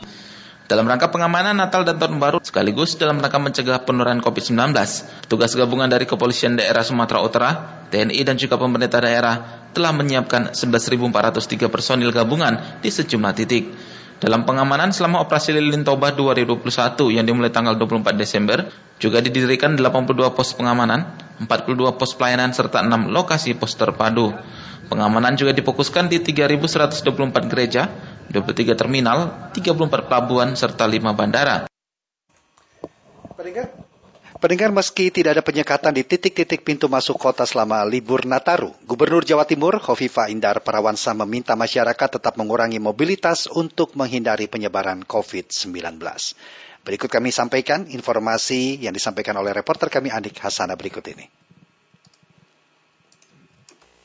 Dalam 0.67 0.83
rangka 0.83 1.07
pengamanan 1.07 1.55
Natal 1.55 1.87
dan 1.87 1.95
Tahun 1.95 2.19
Baru 2.19 2.43
sekaligus 2.43 2.99
dalam 2.99 3.23
rangka 3.23 3.39
mencegah 3.39 3.87
penularan 3.87 4.19
COVID-19, 4.19 4.75
petugas 5.23 5.55
gabungan 5.55 5.87
dari 5.87 6.03
Kepolisian 6.03 6.59
Daerah 6.59 6.83
Sumatera 6.83 7.23
Utara, 7.23 7.49
TNI 7.87 8.19
dan 8.27 8.35
juga 8.35 8.59
pemerintah 8.59 8.99
daerah 8.99 9.63
telah 9.71 9.95
menyiapkan 9.95 10.51
11.403 10.51 11.71
personil 11.71 12.11
gabungan 12.11 12.83
di 12.83 12.89
sejumlah 12.91 13.31
titik. 13.31 13.71
Dalam 14.17 14.43
pengamanan 14.43 14.91
selama 14.91 15.23
operasi 15.23 15.55
Lilin 15.55 15.87
Toba 15.87 16.11
2021 16.11 17.15
yang 17.15 17.23
dimulai 17.23 17.53
tanggal 17.53 17.79
24 17.79 18.17
Desember, 18.19 18.67
juga 18.99 19.23
didirikan 19.23 19.77
82 19.79 20.35
pos 20.35 20.51
pengamanan, 20.51 21.15
42 21.47 21.95
pos 21.95 22.11
pelayanan 22.17 22.51
serta 22.51 22.83
6 22.83 23.13
lokasi 23.13 23.53
pos 23.55 23.77
terpadu. 23.77 24.33
Pengamanan 24.87 25.35
juga 25.35 25.51
difokuskan 25.51 26.07
di 26.07 26.23
3.124 26.23 27.03
gereja, 27.51 27.91
23 28.31 28.71
terminal, 28.71 29.51
34 29.51 30.07
pelabuhan, 30.07 30.55
serta 30.55 30.87
5 30.87 31.11
bandara. 31.11 31.67
Pendengar, 33.35 33.67
pendengar 34.39 34.71
meski 34.71 35.11
tidak 35.11 35.37
ada 35.37 35.43
penyekatan 35.43 35.91
di 35.91 36.07
titik-titik 36.07 36.63
pintu 36.63 36.87
masuk 36.87 37.19
kota 37.19 37.43
selama 37.43 37.83
libur 37.83 38.23
Nataru, 38.23 38.71
Gubernur 38.87 39.27
Jawa 39.27 39.43
Timur 39.43 39.75
Hovifa 39.75 40.31
Indar 40.31 40.63
Parawansa 40.63 41.11
meminta 41.11 41.59
masyarakat 41.59 42.17
tetap 42.17 42.39
mengurangi 42.39 42.79
mobilitas 42.79 43.51
untuk 43.51 43.91
menghindari 43.99 44.47
penyebaran 44.47 45.03
COVID-19. 45.03 45.99
Berikut 46.87 47.11
kami 47.11 47.35
sampaikan 47.35 47.91
informasi 47.91 48.79
yang 48.79 48.95
disampaikan 48.95 49.35
oleh 49.35 49.51
reporter 49.51 49.91
kami 49.91 50.07
Andik 50.15 50.39
Hasana 50.39 50.79
berikut 50.79 51.03
ini. 51.11 51.46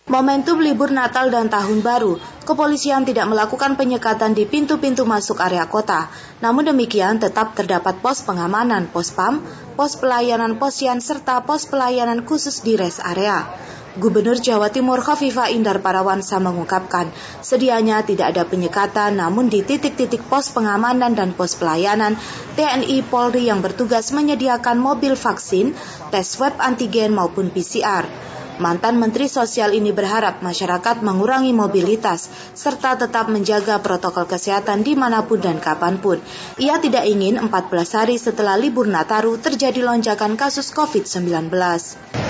Momentum 0.03 0.59
libur 0.59 0.91
Natal 0.91 1.31
dan 1.31 1.47
Tahun 1.47 1.79
Baru, 1.79 2.19
kepolisian 2.43 3.07
tidak 3.07 3.23
melakukan 3.31 3.79
penyekatan 3.79 4.35
di 4.35 4.51
pintu-pintu 4.51 5.07
masuk 5.07 5.39
area 5.39 5.63
kota. 5.71 6.11
Namun 6.43 6.67
demikian 6.67 7.23
tetap 7.23 7.55
terdapat 7.55 8.03
pos 8.03 8.27
pengamanan, 8.27 8.91
pos 8.91 9.15
PAM, 9.15 9.47
pos 9.79 9.95
pelayanan 9.95 10.59
posian 10.59 10.99
serta 10.99 11.47
pos 11.47 11.71
pelayanan 11.71 12.27
khusus 12.27 12.67
di 12.67 12.75
rest 12.75 12.99
area. 12.99 13.47
Gubernur 13.95 14.43
Jawa 14.43 14.75
Timur 14.75 14.99
Khafifah 15.07 15.55
Indar 15.55 15.79
Parawansa 15.79 16.43
mengungkapkan, 16.43 17.07
sedianya 17.39 18.03
tidak 18.03 18.35
ada 18.35 18.43
penyekatan 18.43 19.23
namun 19.23 19.47
di 19.47 19.63
titik-titik 19.63 20.27
pos 20.27 20.51
pengamanan 20.51 21.15
dan 21.15 21.31
pos 21.31 21.55
pelayanan, 21.55 22.19
TNI 22.59 23.07
Polri 23.07 23.47
yang 23.47 23.63
bertugas 23.63 24.11
menyediakan 24.11 24.83
mobil 24.83 25.15
vaksin, 25.15 25.79
tes 26.11 26.27
swab 26.27 26.59
antigen 26.59 27.15
maupun 27.15 27.55
PCR. 27.55 28.33
Mantan 28.63 29.03
Menteri 29.03 29.27
Sosial 29.27 29.75
ini 29.75 29.91
berharap 29.91 30.39
masyarakat 30.39 31.03
mengurangi 31.03 31.51
mobilitas 31.51 32.31
serta 32.55 32.95
tetap 32.95 33.27
menjaga 33.27 33.83
protokol 33.83 34.31
kesehatan 34.31 34.87
di 34.87 34.95
mana 34.95 35.27
pun 35.27 35.43
dan 35.43 35.59
kapan 35.59 35.99
pun. 35.99 36.23
Ia 36.63 36.79
tidak 36.79 37.03
ingin 37.11 37.43
14 37.43 37.51
hari 37.99 38.23
setelah 38.23 38.55
libur 38.55 38.87
Nataru 38.87 39.35
terjadi 39.43 39.83
lonjakan 39.83 40.39
kasus 40.39 40.71
COVID-19. 40.71 41.51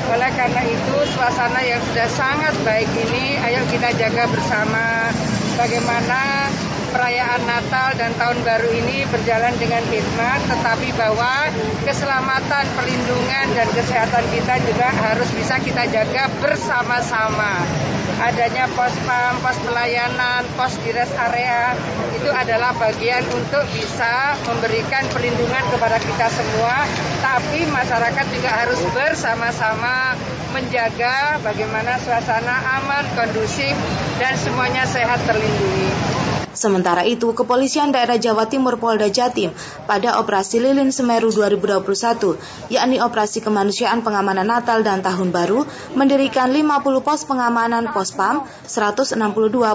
Oleh 0.09 0.31
karena 0.33 0.63
itu, 0.65 0.97
suasana 1.13 1.61
yang 1.61 1.85
sudah 1.85 2.09
sangat 2.09 2.57
baik 2.65 2.89
ini, 2.89 3.37
ayo 3.37 3.61
kita 3.69 3.93
jaga 4.01 4.25
bersama 4.33 5.13
bagaimana 5.61 6.49
perayaan 6.93 7.43
Natal 7.49 7.97
dan 7.97 8.13
Tahun 8.21 8.39
Baru 8.45 8.69
ini 8.71 9.09
berjalan 9.09 9.57
dengan 9.57 9.81
hikmat, 9.89 10.41
tetapi 10.47 10.93
bahwa 10.95 11.49
keselamatan, 11.89 12.65
perlindungan, 12.77 13.47
dan 13.57 13.69
kesehatan 13.73 14.25
kita 14.31 14.61
juga 14.69 14.89
harus 14.93 15.29
bisa 15.33 15.57
kita 15.59 15.89
jaga 15.89 16.29
bersama-sama. 16.45 17.65
Adanya 18.23 18.71
pos 18.77 18.93
pam, 19.09 19.41
pos 19.41 19.57
pelayanan, 19.65 20.47
pos 20.55 20.77
di 20.85 20.95
rest 20.95 21.17
area 21.17 21.75
itu 22.15 22.31
adalah 22.31 22.71
bagian 22.79 23.25
untuk 23.35 23.67
bisa 23.75 24.37
memberikan 24.47 25.03
perlindungan 25.11 25.65
kepada 25.75 25.99
kita 25.99 26.29
semua, 26.31 26.87
tapi 27.19 27.67
masyarakat 27.67 28.27
juga 28.31 28.51
harus 28.53 28.79
bersama-sama 28.95 30.15
menjaga 30.53 31.41
bagaimana 31.41 31.97
suasana 31.99 32.79
aman, 32.79 33.05
kondusif, 33.17 33.75
dan 34.21 34.37
semuanya 34.37 34.85
sehat 34.85 35.19
terlindungi. 35.25 35.91
Sementara 36.63 37.03
itu, 37.03 37.35
Kepolisian 37.35 37.91
Daerah 37.91 38.23
Jawa 38.23 38.47
Timur 38.47 38.79
Polda 38.79 39.11
Jatim 39.11 39.51
pada 39.91 40.23
Operasi 40.23 40.63
Lilin 40.63 40.95
Semeru 40.95 41.35
2021, 41.35 42.39
yakni 42.71 43.03
Operasi 43.03 43.43
Kemanusiaan 43.43 44.07
Pengamanan 44.07 44.47
Natal 44.47 44.87
dan 44.87 45.03
Tahun 45.03 45.35
Baru, 45.35 45.67
mendirikan 45.99 46.55
50 46.55 47.03
pos 47.03 47.27
pengamanan 47.27 47.91
pospam, 47.91 48.47
162 48.71 49.19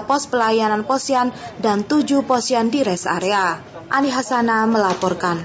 pos 0.08 0.22
pelayanan 0.32 0.88
posyan, 0.88 1.28
dan 1.60 1.84
7 1.84 2.24
posyan 2.24 2.72
di 2.72 2.80
rest 2.80 3.04
area. 3.04 3.60
Ani 3.92 4.08
Hasana 4.08 4.64
melaporkan. 4.64 5.44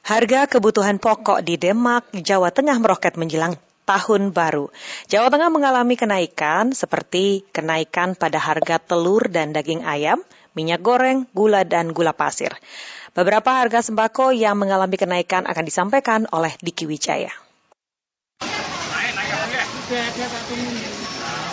Harga 0.00 0.48
kebutuhan 0.48 0.96
pokok 0.96 1.44
di 1.44 1.60
Demak, 1.60 2.08
Jawa 2.16 2.48
Tengah 2.48 2.80
meroket 2.80 3.20
menjelang 3.20 3.60
tahun 3.88 4.36
baru. 4.36 4.68
Jawa 5.08 5.32
Tengah 5.32 5.48
mengalami 5.48 5.96
kenaikan 5.96 6.76
seperti 6.76 7.48
kenaikan 7.56 8.12
pada 8.12 8.36
harga 8.36 8.76
telur 8.76 9.32
dan 9.32 9.56
daging 9.56 9.88
ayam, 9.88 10.20
minyak 10.52 10.84
goreng, 10.84 11.24
gula, 11.32 11.64
dan 11.64 11.96
gula 11.96 12.12
pasir. 12.12 12.52
Beberapa 13.16 13.56
harga 13.56 13.80
sembako 13.80 14.36
yang 14.36 14.60
mengalami 14.60 15.00
kenaikan 15.00 15.48
akan 15.48 15.64
disampaikan 15.64 16.28
oleh 16.28 16.52
Diki 16.60 16.84
Wijaya. 16.84 17.32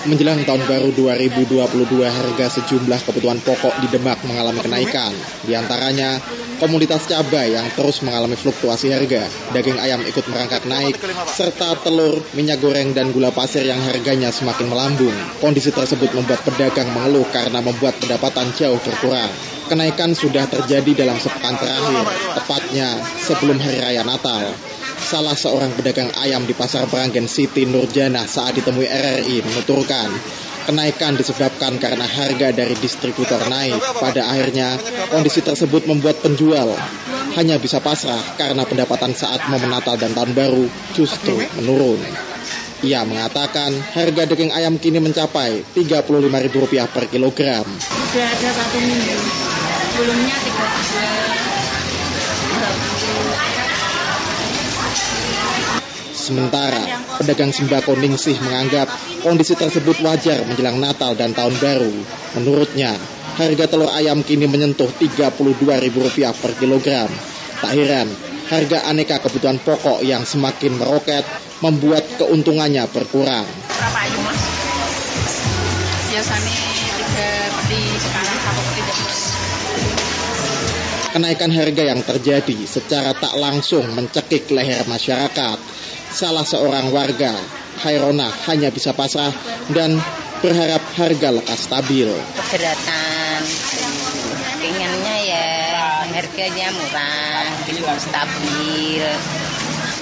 Menjelang 0.05 0.45
tahun 0.45 0.61
baru 0.69 0.93
2022, 0.93 1.65
harga 2.05 2.45
sejumlah 2.61 2.99
kebutuhan 3.09 3.41
pokok 3.41 3.73
di 3.81 3.89
Demak 3.89 4.21
mengalami 4.21 4.61
kenaikan. 4.61 5.09
Di 5.41 5.57
antaranya, 5.57 6.21
komoditas 6.61 7.09
cabai 7.09 7.57
yang 7.57 7.65
terus 7.73 8.05
mengalami 8.05 8.37
fluktuasi 8.37 8.93
harga, 8.93 9.25
daging 9.49 9.81
ayam 9.81 10.05
ikut 10.05 10.21
merangkak 10.29 10.69
naik, 10.69 11.01
serta 11.25 11.81
telur, 11.81 12.21
minyak 12.37 12.61
goreng, 12.61 12.93
dan 12.93 13.09
gula 13.17 13.33
pasir 13.33 13.65
yang 13.65 13.81
harganya 13.81 14.29
semakin 14.29 14.69
melambung. 14.69 15.17
Kondisi 15.41 15.73
tersebut 15.73 16.13
membuat 16.13 16.45
pedagang 16.45 16.93
mengeluh 16.93 17.25
karena 17.33 17.65
membuat 17.65 17.97
pendapatan 17.97 18.53
jauh 18.53 18.77
berkurang. 18.77 19.33
Kenaikan 19.65 20.13
sudah 20.13 20.45
terjadi 20.45 21.01
dalam 21.01 21.17
sepekan 21.17 21.57
terakhir, 21.57 22.05
tepatnya 22.37 22.93
sebelum 23.25 23.57
Hari 23.57 23.81
Raya 23.81 24.05
Natal 24.05 24.53
salah 24.99 25.35
seorang 25.35 25.71
pedagang 25.75 26.11
ayam 26.19 26.43
di 26.47 26.55
Pasar 26.55 26.87
Beranggen 26.87 27.27
Siti 27.27 27.67
Nurjana 27.67 28.25
saat 28.25 28.55
ditemui 28.55 28.87
RRI 28.87 29.43
menuturkan 29.43 30.09
kenaikan 30.65 31.13
disebabkan 31.13 31.77
karena 31.77 32.03
harga 32.03 32.49
dari 32.51 32.73
distributor 32.81 33.37
naik. 33.47 33.77
Pada 34.01 34.25
akhirnya, 34.25 34.75
kondisi 35.13 35.45
tersebut 35.45 35.85
membuat 35.85 36.19
penjual 36.25 36.73
hanya 37.37 37.61
bisa 37.61 37.77
pasrah 37.79 38.19
karena 38.35 38.65
pendapatan 38.65 39.13
saat 39.13 39.45
momen 39.47 39.69
Natal 39.69 39.95
dan 39.95 40.17
Tahun 40.17 40.33
Baru 40.33 40.65
justru 40.97 41.37
menurun. 41.61 42.01
Ia 42.83 43.07
mengatakan 43.07 43.71
harga 43.95 44.29
daging 44.29 44.51
ayam 44.51 44.75
kini 44.77 44.99
mencapai 44.99 45.63
Rp35.000 45.73 46.85
per 46.91 47.07
kilogram. 47.07 47.65
Sudah 47.65 48.27
ada 48.29 48.49
satu 48.51 48.77
minggu, 48.77 49.17
sebelumnya 49.95 50.35
30 50.37 51.54
Sementara, 56.25 56.81
pedagang 57.21 57.53
sembako 57.53 58.01
Ningsih 58.01 58.41
menganggap 58.41 58.89
kondisi 59.21 59.53
tersebut 59.53 60.01
wajar 60.01 60.41
menjelang 60.49 60.81
Natal 60.81 61.13
dan 61.13 61.37
Tahun 61.37 61.53
Baru. 61.61 61.93
Menurutnya, 62.33 62.97
harga 63.37 63.69
telur 63.69 63.93
ayam 63.93 64.25
kini 64.25 64.49
menyentuh 64.49 64.89
Rp32.000 64.89 66.33
per 66.33 66.51
kilogram. 66.57 67.13
Tak 67.61 67.71
heran, 67.77 68.09
harga 68.49 68.89
aneka 68.89 69.21
kebutuhan 69.21 69.61
pokok 69.61 70.01
yang 70.01 70.25
semakin 70.25 70.81
meroket 70.81 71.21
membuat 71.61 72.01
keuntungannya 72.17 72.89
berkurang. 72.89 73.45
Berapa 73.45 73.99
aja 74.09 74.19
mas? 74.25 74.41
Biasanya 76.09 76.57
tiga 77.05 77.29
peti 77.53 77.81
sekarang 78.01 78.37
satu 78.41 78.61
peti 78.73 79.05
Kenaikan 81.13 81.53
harga 81.53 81.83
yang 81.85 82.01
terjadi 82.01 82.59
secara 82.65 83.13
tak 83.13 83.37
langsung 83.39 83.87
mencekik 83.93 84.49
leher 84.51 84.83
masyarakat 84.89 85.85
salah 86.15 86.47
seorang 86.47 86.95
warga, 86.95 87.35
Hairona 87.83 88.31
hanya 88.47 88.71
bisa 88.71 88.95
pasrah 88.95 89.35
dan 89.75 89.99
berharap 90.39 90.79
harga 90.95 91.29
lekas 91.35 91.67
stabil. 91.67 92.07
Keberatan, 92.39 93.41
inginnya 94.63 95.17
ya 95.27 95.47
harganya 96.15 96.71
murah, 96.71 97.51
stabil. 97.99 99.03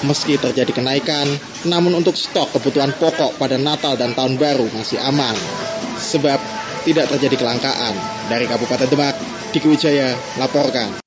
Meski 0.06 0.38
terjadi 0.38 0.70
kenaikan, 0.70 1.26
namun 1.66 1.98
untuk 1.98 2.14
stok 2.14 2.54
kebutuhan 2.54 2.94
pokok 2.94 3.42
pada 3.42 3.58
Natal 3.58 3.98
dan 3.98 4.14
Tahun 4.14 4.38
Baru 4.38 4.70
masih 4.78 5.02
aman. 5.02 5.34
Sebab 5.98 6.38
tidak 6.86 7.10
terjadi 7.10 7.42
kelangkaan. 7.42 7.96
Dari 8.30 8.46
Kabupaten 8.46 8.86
Demak, 8.92 9.16
Diki 9.56 9.66
Wijaya 9.72 10.14
laporkan. 10.38 11.03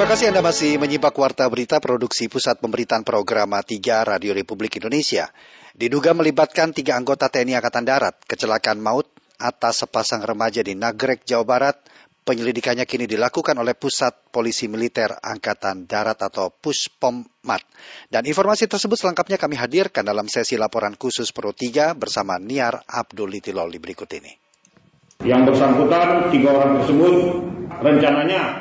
Terima 0.00 0.16
kasih 0.16 0.32
Anda 0.32 0.40
masih 0.40 0.80
menyimak 0.80 1.12
Warta 1.12 1.44
Berita 1.52 1.76
Produksi 1.76 2.24
Pusat 2.32 2.64
Pemberitaan 2.64 3.04
Program 3.04 3.52
3 3.52 3.68
Radio 4.08 4.32
Republik 4.32 4.80
Indonesia. 4.80 5.28
Diduga 5.76 6.16
melibatkan 6.16 6.72
tiga 6.72 6.96
anggota 6.96 7.28
TNI 7.28 7.60
Angkatan 7.60 7.84
Darat, 7.84 8.16
kecelakaan 8.24 8.80
maut 8.80 9.04
atas 9.36 9.84
sepasang 9.84 10.24
remaja 10.24 10.64
di 10.64 10.72
Nagrek, 10.72 11.28
Jawa 11.28 11.44
Barat. 11.44 11.76
Penyelidikannya 12.24 12.88
kini 12.88 13.04
dilakukan 13.04 13.52
oleh 13.60 13.76
Pusat 13.76 14.32
Polisi 14.32 14.72
Militer 14.72 15.20
Angkatan 15.20 15.84
Darat 15.84 16.24
atau 16.24 16.48
Puspommat. 16.48 17.60
Dan 18.08 18.24
informasi 18.24 18.72
tersebut 18.72 18.96
selengkapnya 18.96 19.36
kami 19.36 19.60
hadirkan 19.60 20.00
dalam 20.00 20.32
sesi 20.32 20.56
laporan 20.56 20.96
khusus 20.96 21.28
Pro 21.28 21.52
3 21.52 21.92
bersama 21.92 22.40
Niar 22.40 22.88
Abdul 22.88 23.36
Litilol 23.36 23.68
di 23.68 23.76
berikut 23.76 24.08
ini. 24.16 24.32
Yang 25.28 25.52
bersangkutan, 25.52 26.32
tiga 26.32 26.56
orang 26.56 26.80
tersebut 26.80 27.14
rencananya 27.84 28.59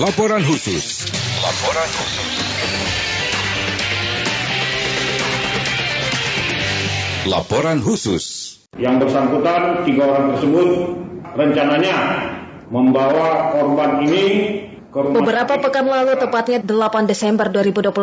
Laporan 0.00 0.40
khusus. 0.40 1.12
Laporan 1.44 1.88
khusus. 1.92 2.32
Laporan 7.28 7.78
khusus. 7.84 8.24
Yang 8.80 8.96
bersangkutan 9.04 9.84
tiga 9.84 10.08
orang 10.08 10.26
tersebut 10.32 10.68
rencananya 11.36 11.96
membawa 12.72 13.52
korban 13.52 14.08
ini 14.08 14.24
Beberapa 14.90 15.54
pekan 15.62 15.86
lalu, 15.86 16.18
tepatnya 16.18 16.58
8 16.58 17.06
Desember 17.06 17.46
2021, 17.46 17.94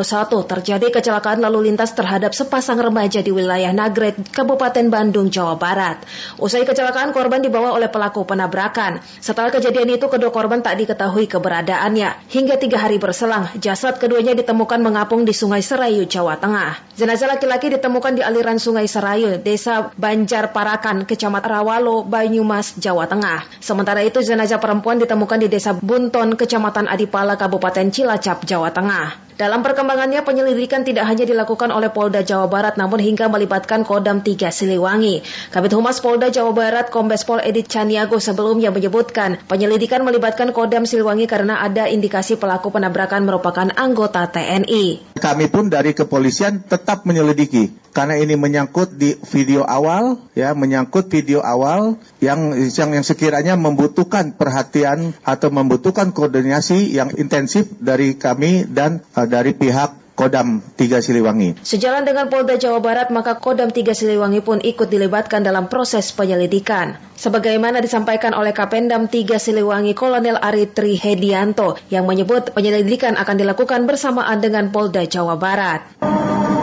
terjadi 0.47 0.87
kecelakaan 0.87 1.43
lalu 1.43 1.67
lintas 1.67 1.91
terhadap 1.91 2.31
sepasang 2.31 2.79
remaja 2.79 3.19
di 3.19 3.27
wilayah 3.27 3.75
Nagrek, 3.75 4.31
Kabupaten 4.31 4.87
Bandung, 4.87 5.27
Jawa 5.27 5.59
Barat. 5.59 5.99
Usai 6.39 6.63
kecelakaan, 6.63 7.11
korban 7.11 7.43
dibawa 7.43 7.75
oleh 7.75 7.91
pelaku 7.91 8.23
penabrakan. 8.23 9.03
Setelah 9.19 9.51
kejadian 9.51 9.99
itu, 9.99 10.07
kedua 10.07 10.31
korban 10.31 10.63
tak 10.63 10.79
diketahui 10.79 11.27
keberadaannya. 11.27 12.31
Hingga 12.31 12.55
tiga 12.55 12.79
hari 12.79 13.03
berselang, 13.03 13.51
jasad 13.59 13.99
keduanya 13.99 14.31
ditemukan 14.31 14.79
mengapung 14.79 15.27
di 15.27 15.35
Sungai 15.35 15.59
Serayu, 15.59 16.07
Jawa 16.07 16.39
Tengah. 16.39 16.95
Jenazah 16.95 17.35
laki-laki 17.35 17.67
ditemukan 17.67 18.15
di 18.15 18.23
aliran 18.23 18.63
Sungai 18.63 18.87
Serayu, 18.87 19.43
Desa 19.43 19.91
Banjar 19.99 20.55
Parakan, 20.55 21.03
Kecamatan 21.03 21.51
Rawalo, 21.51 22.07
Banyumas, 22.07 22.79
Jawa 22.79 23.11
Tengah. 23.11 23.43
Sementara 23.59 23.99
itu, 24.07 24.23
jenazah 24.23 24.63
perempuan 24.63 25.03
ditemukan 25.03 25.43
di 25.43 25.51
Desa 25.51 25.75
Bunton, 25.75 26.39
Kecamatan 26.39 26.76
Kecamatan 26.77 26.93
Adipala, 26.93 27.33
Kabupaten 27.33 27.89
Cilacap, 27.89 28.45
Jawa 28.45 28.69
Tengah. 28.69 29.26
Dalam 29.37 29.61
perkembangannya, 29.61 30.25
penyelidikan 30.25 30.81
tidak 30.81 31.05
hanya 31.05 31.21
dilakukan 31.21 31.69
oleh 31.69 31.93
Polda 31.93 32.25
Jawa 32.25 32.49
Barat, 32.49 32.73
namun 32.73 32.97
hingga 32.97 33.29
melibatkan 33.29 33.85
Kodam 33.85 34.25
3 34.25 34.49
Siliwangi. 34.49 35.21
Kabit 35.53 35.77
Humas 35.77 36.01
Polda 36.01 36.33
Jawa 36.33 36.57
Barat, 36.57 36.89
Kombes 36.89 37.21
Pol 37.21 37.37
Edit 37.45 37.69
Caniago 37.69 38.17
sebelumnya 38.17 38.73
menyebutkan, 38.73 39.37
penyelidikan 39.45 40.01
melibatkan 40.01 40.49
Kodam 40.57 40.89
Siliwangi 40.89 41.29
karena 41.29 41.61
ada 41.61 41.85
indikasi 41.85 42.41
pelaku 42.41 42.73
penabrakan 42.73 43.29
merupakan 43.29 43.69
anggota 43.77 44.25
TNI. 44.25 45.13
Kami 45.21 45.45
pun 45.53 45.69
dari 45.69 45.93
kepolisian 45.93 46.65
tetap 46.65 47.05
menyelidiki 47.05 47.87
karena 47.97 48.13
ini 48.21 48.37
menyangkut 48.37 48.93
di 48.93 49.17
video 49.33 49.65
awal 49.65 50.21
ya 50.37 50.53
menyangkut 50.53 51.09
video 51.09 51.41
awal 51.41 51.97
yang 52.21 52.53
yang 52.53 52.93
yang 52.93 53.01
sekiranya 53.01 53.57
membutuhkan 53.57 54.37
perhatian 54.37 55.17
atau 55.25 55.49
membutuhkan 55.49 56.13
koordinasi 56.13 56.93
yang 56.93 57.09
intensif 57.17 57.65
dari 57.81 58.13
kami 58.13 58.69
dan 58.69 59.01
uh, 59.17 59.26
dari 59.29 59.53
pihak 59.53 60.07
Kodam 60.17 60.65
3 60.65 60.97
Siliwangi. 60.97 61.61
Sejalan 61.61 62.01
dengan 62.01 62.25
Polda 62.25 62.57
Jawa 62.57 62.81
Barat, 62.81 63.13
maka 63.13 63.37
Kodam 63.37 63.69
3 63.69 63.93
Siliwangi 63.93 64.41
pun 64.41 64.57
ikut 64.57 64.89
dilibatkan 64.89 65.45
dalam 65.45 65.69
proses 65.69 66.09
penyelidikan. 66.09 66.97
Sebagaimana 67.13 67.85
disampaikan 67.85 68.33
oleh 68.33 68.49
Kapendam 68.49 69.05
3 69.05 69.37
Siliwangi 69.37 69.93
Kolonel 69.93 70.41
Aritri 70.41 70.97
Hedianto 70.97 71.77
yang 71.93 72.09
menyebut 72.09 72.49
penyelidikan 72.49 73.13
akan 73.13 73.35
dilakukan 73.37 73.85
bersamaan 73.85 74.41
dengan 74.41 74.73
Polda 74.73 75.05
Jawa 75.05 75.37
Barat. 75.37 75.85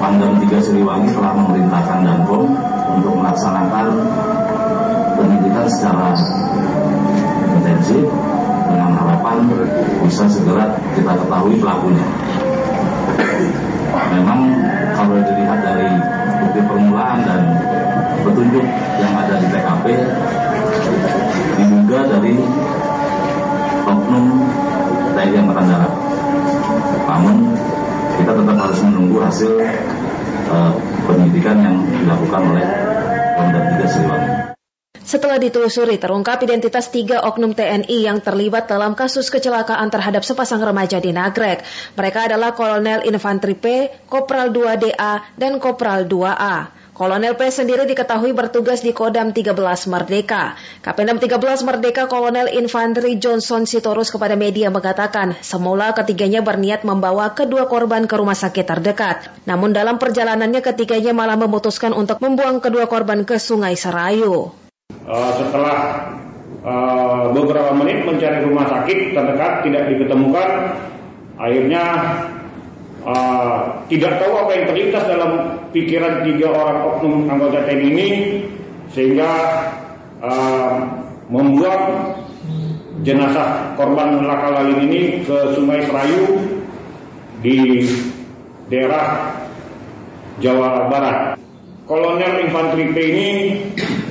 Pangdam 0.03 0.43
3 0.43 0.51
Siliwangi 0.59 1.15
telah 1.15 1.39
memerintahkan 1.39 1.99
Danpom 2.03 2.51
untuk 2.99 3.15
melaksanakan 3.23 3.87
penyidikan 5.15 5.67
secara 5.71 6.11
intensif 7.55 8.03
dengan 8.67 8.99
harapan 8.99 9.47
bisa 10.03 10.27
segera 10.27 10.75
kita 10.99 11.23
ketahui 11.23 11.63
pelakunya. 11.63 12.34
Memang 14.13 14.41
kalau 14.93 15.17
dilihat 15.25 15.61
dari 15.65 15.89
bukti 16.45 16.61
permulaan 16.67 17.25
dan 17.25 17.41
petunjuk 18.25 18.67
yang 19.01 19.13
ada 19.17 19.35
di 19.41 19.47
TKP 19.49 19.85
diduga 21.55 21.99
dari 22.09 22.35
oknum 23.85 24.25
TNI 25.15 25.37
Angkatan 25.41 25.67
Darat. 25.71 25.93
Namun 27.05 27.37
kita 28.19 28.33
tetap 28.35 28.57
harus 28.57 28.79
menunggu 28.83 29.19
hasil 29.23 29.53
uh, 30.51 30.73
penyidikan 31.07 31.57
yang 31.63 31.77
dilakukan 31.87 32.43
oleh 32.55 32.67
Pemda 33.35 33.61
3 33.79 33.93
Siliwangi. 33.93 34.34
Setelah 35.05 35.37
ditelusuri, 35.37 36.01
terungkap 36.01 36.41
identitas 36.49 36.89
tiga 36.89 37.21
oknum 37.29 37.53
TNI 37.53 38.09
yang 38.09 38.25
terlibat 38.25 38.65
dalam 38.65 38.97
kasus 38.97 39.29
kecelakaan 39.29 39.93
terhadap 39.93 40.25
sepasang 40.25 40.65
remaja 40.65 40.97
di 40.97 41.13
Nagrek. 41.13 41.61
Mereka 41.93 42.33
adalah 42.33 42.57
Kolonel 42.57 43.05
Infantri 43.05 43.53
P, 43.53 43.93
Kopral 44.09 44.49
2DA, 44.49 45.37
dan 45.37 45.61
Kopral 45.61 46.09
2A. 46.09 46.73
Kolonel 46.97 47.37
P 47.37 47.53
sendiri 47.53 47.85
diketahui 47.85 48.33
bertugas 48.33 48.81
di 48.81 48.97
Kodam 48.97 49.37
13 49.37 49.53
Merdeka. 49.93 50.57
Kapendam 50.81 51.21
13 51.21 51.37
Merdeka 51.69 52.09
Kolonel 52.09 52.49
Infantri 52.57 53.21
Johnson 53.21 53.69
Sitorus 53.69 54.09
kepada 54.09 54.41
media 54.41 54.73
mengatakan, 54.73 55.37
semula 55.45 55.93
ketiganya 55.93 56.41
berniat 56.41 56.81
membawa 56.81 57.37
kedua 57.37 57.69
korban 57.69 58.09
ke 58.09 58.15
rumah 58.17 58.39
sakit 58.39 58.65
terdekat. 58.65 59.29
Namun 59.45 59.77
dalam 59.77 60.01
perjalanannya 60.01 60.65
ketiganya 60.65 61.13
malah 61.13 61.37
memutuskan 61.37 61.93
untuk 61.93 62.25
membuang 62.25 62.65
kedua 62.65 62.89
korban 62.89 63.29
ke 63.29 63.37
Sungai 63.37 63.77
Serayu. 63.77 64.64
Uh, 65.05 65.31
setelah 65.37 65.79
uh, 66.65 67.29
beberapa 67.37 67.77
menit 67.77 68.09
mencari 68.09 68.41
rumah 68.41 68.65
sakit 68.65 69.13
terdekat 69.13 69.53
tidak 69.69 69.83
diketemukan, 69.93 70.81
akhirnya 71.37 71.85
uh, 73.05 73.85
tidak 73.93 74.17
tahu 74.25 74.33
apa 74.49 74.51
yang 74.57 74.65
terlintas 74.73 75.05
dalam 75.05 75.31
pikiran 75.77 76.25
tiga 76.25 76.49
orang 76.57 76.79
oknum 76.89 77.15
anggota 77.29 77.69
TNI 77.69 77.89
ini 77.93 78.09
sehingga 78.97 79.31
uh, 80.25 80.89
membuat 81.29 81.81
jenazah 83.05 83.77
korban 83.77 84.25
laka 84.25 84.49
lalin 84.57 84.89
ini 84.89 85.03
ke 85.29 85.37
Sungai 85.53 85.85
Serayu 85.85 86.41
di 87.45 87.85
daerah 88.73 89.37
Jawa 90.41 90.89
Barat. 90.89 91.37
Kolonel 91.85 92.49
Infanteri 92.49 92.97
P 92.97 92.97
ini 92.97 93.29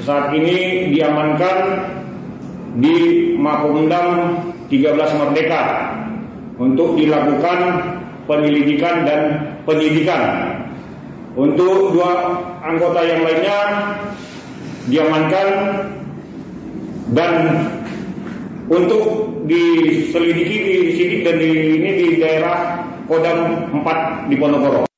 saat 0.04 0.36
ini 0.36 0.92
diamankan 0.92 1.58
di 2.80 2.96
Mapolda 3.40 4.36
13 4.68 5.20
Merdeka 5.20 5.64
untuk 6.60 7.00
dilakukan 7.00 7.60
penyelidikan 8.28 9.08
dan 9.08 9.22
penyidikan. 9.64 10.22
Untuk 11.34 11.98
dua 11.98 12.12
anggota 12.62 13.02
yang 13.02 13.26
lainnya 13.26 13.60
diamankan 14.86 15.48
dan 17.18 17.34
untuk 18.70 19.34
diselidiki 19.50 20.58
di 20.62 20.92
sini 20.94 21.16
dan 21.26 21.36
di 21.42 21.50
ini 21.82 21.90
di 21.98 22.08
daerah 22.22 22.86
Kodam 23.10 23.70
4 23.82 24.30
di 24.30 24.36
Ponorogo. 24.38 24.93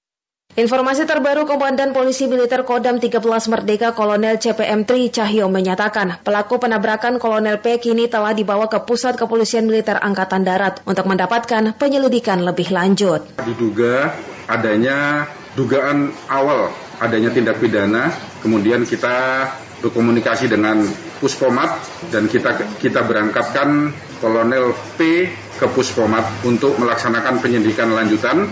Informasi 0.56 1.04
terbaru 1.04 1.44
Komandan 1.44 1.92
Polisi 1.92 2.32
Militer 2.32 2.64
Kodam 2.64 2.96
13 2.96 3.20
Merdeka 3.52 3.92
Kolonel 3.92 4.40
CPM 4.40 4.88
Tri 4.88 5.12
Cahyo 5.12 5.52
menyatakan 5.52 6.24
pelaku 6.24 6.64
penabrakan 6.64 7.20
Kolonel 7.20 7.60
P 7.60 7.76
kini 7.76 8.08
telah 8.08 8.32
dibawa 8.32 8.72
ke 8.72 8.80
Pusat 8.80 9.20
Kepolisian 9.20 9.68
Militer 9.68 10.00
Angkatan 10.00 10.48
Darat 10.48 10.80
untuk 10.88 11.12
mendapatkan 11.12 11.76
penyelidikan 11.76 12.40
lebih 12.40 12.72
lanjut. 12.72 13.36
Diduga 13.44 14.16
adanya 14.48 15.28
dugaan 15.60 16.16
awal 16.32 16.72
adanya 17.04 17.36
tindak 17.36 17.60
pidana, 17.60 18.16
kemudian 18.40 18.88
kita 18.88 19.52
berkomunikasi 19.84 20.48
dengan 20.48 20.88
Puspomat 21.20 21.84
dan 22.16 22.32
kita 22.32 22.80
kita 22.80 23.04
berangkatkan 23.04 23.92
Kolonel 24.24 24.72
P 24.96 25.28
ke 25.60 25.68
Puspomat 25.68 26.48
untuk 26.48 26.80
melaksanakan 26.80 27.44
penyidikan 27.44 27.92
lanjutan 27.92 28.48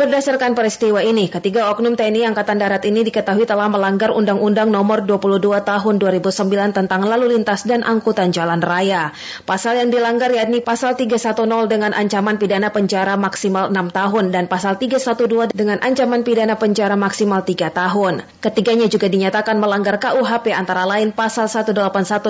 Berdasarkan 0.00 0.56
peristiwa 0.56 1.04
ini, 1.04 1.28
ketiga 1.28 1.68
oknum 1.68 1.92
TNI 1.92 2.32
Angkatan 2.32 2.56
Darat 2.56 2.80
ini 2.88 3.04
diketahui 3.04 3.44
telah 3.44 3.68
melanggar 3.68 4.08
Undang-Undang 4.16 4.72
Nomor 4.72 5.04
22 5.04 5.60
Tahun 5.60 5.94
2009 6.00 6.72
tentang 6.72 7.04
Lalu 7.04 7.36
Lintas 7.36 7.68
dan 7.68 7.84
Angkutan 7.84 8.32
Jalan 8.32 8.64
Raya. 8.64 9.12
Pasal 9.44 9.76
yang 9.76 9.92
dilanggar 9.92 10.32
yakni 10.32 10.64
Pasal 10.64 10.96
310 10.96 11.36
dengan 11.68 11.92
ancaman 11.92 12.40
pidana 12.40 12.72
penjara 12.72 13.20
maksimal 13.20 13.68
6 13.68 13.76
tahun 13.92 14.24
dan 14.32 14.48
Pasal 14.48 14.80
312 14.80 15.52
dengan 15.52 15.76
ancaman 15.84 16.24
pidana 16.24 16.56
penjara 16.56 16.96
maksimal 16.96 17.44
3 17.44 17.68
tahun. 17.68 18.24
Ketiganya 18.40 18.88
juga 18.88 19.04
dinyatakan 19.04 19.60
melanggar 19.60 20.00
KUHP 20.00 20.56
antara 20.56 20.88
lain 20.88 21.12
Pasal 21.12 21.52
181 21.52 21.76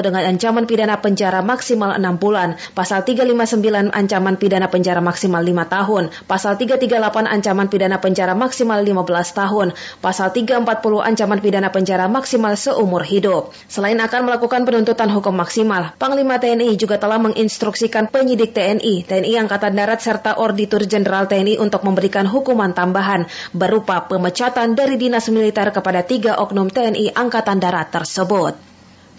dengan 0.02 0.26
ancaman 0.26 0.66
pidana 0.66 0.98
penjara 0.98 1.38
maksimal 1.38 1.94
6 1.94 2.18
bulan, 2.18 2.58
Pasal 2.74 3.06
359 3.06 3.94
ancaman 3.94 4.34
pidana 4.42 4.66
penjara 4.66 4.98
maksimal 4.98 5.38
5 5.38 5.70
tahun, 5.70 6.10
Pasal 6.26 6.58
338 6.58 7.30
ancaman 7.30 7.59
ancaman 7.60 7.68
pidana 7.76 8.00
penjara 8.00 8.32
maksimal 8.32 8.80
15 8.80 9.36
tahun, 9.36 9.76
pasal 10.00 10.32
340 10.32 10.64
ancaman 11.04 11.44
pidana 11.44 11.68
penjara 11.68 12.08
maksimal 12.08 12.56
seumur 12.56 13.04
hidup. 13.04 13.52
Selain 13.68 14.00
akan 14.00 14.24
melakukan 14.24 14.64
penuntutan 14.64 15.12
hukum 15.12 15.36
maksimal, 15.36 15.92
Panglima 16.00 16.40
TNI 16.40 16.80
juga 16.80 16.96
telah 16.96 17.20
menginstruksikan 17.20 18.08
penyidik 18.08 18.56
TNI, 18.56 19.04
TNI 19.04 19.44
Angkatan 19.44 19.76
Darat 19.76 20.00
serta 20.00 20.40
Orditur 20.40 20.88
Jenderal 20.88 21.28
TNI 21.28 21.60
untuk 21.60 21.84
memberikan 21.84 22.24
hukuman 22.24 22.72
tambahan 22.72 23.28
berupa 23.52 24.08
pemecatan 24.08 24.72
dari 24.72 24.96
dinas 24.96 25.28
militer 25.28 25.68
kepada 25.68 26.00
tiga 26.00 26.40
oknum 26.40 26.72
TNI 26.72 27.12
Angkatan 27.12 27.60
Darat 27.60 27.92
tersebut. 27.92 28.56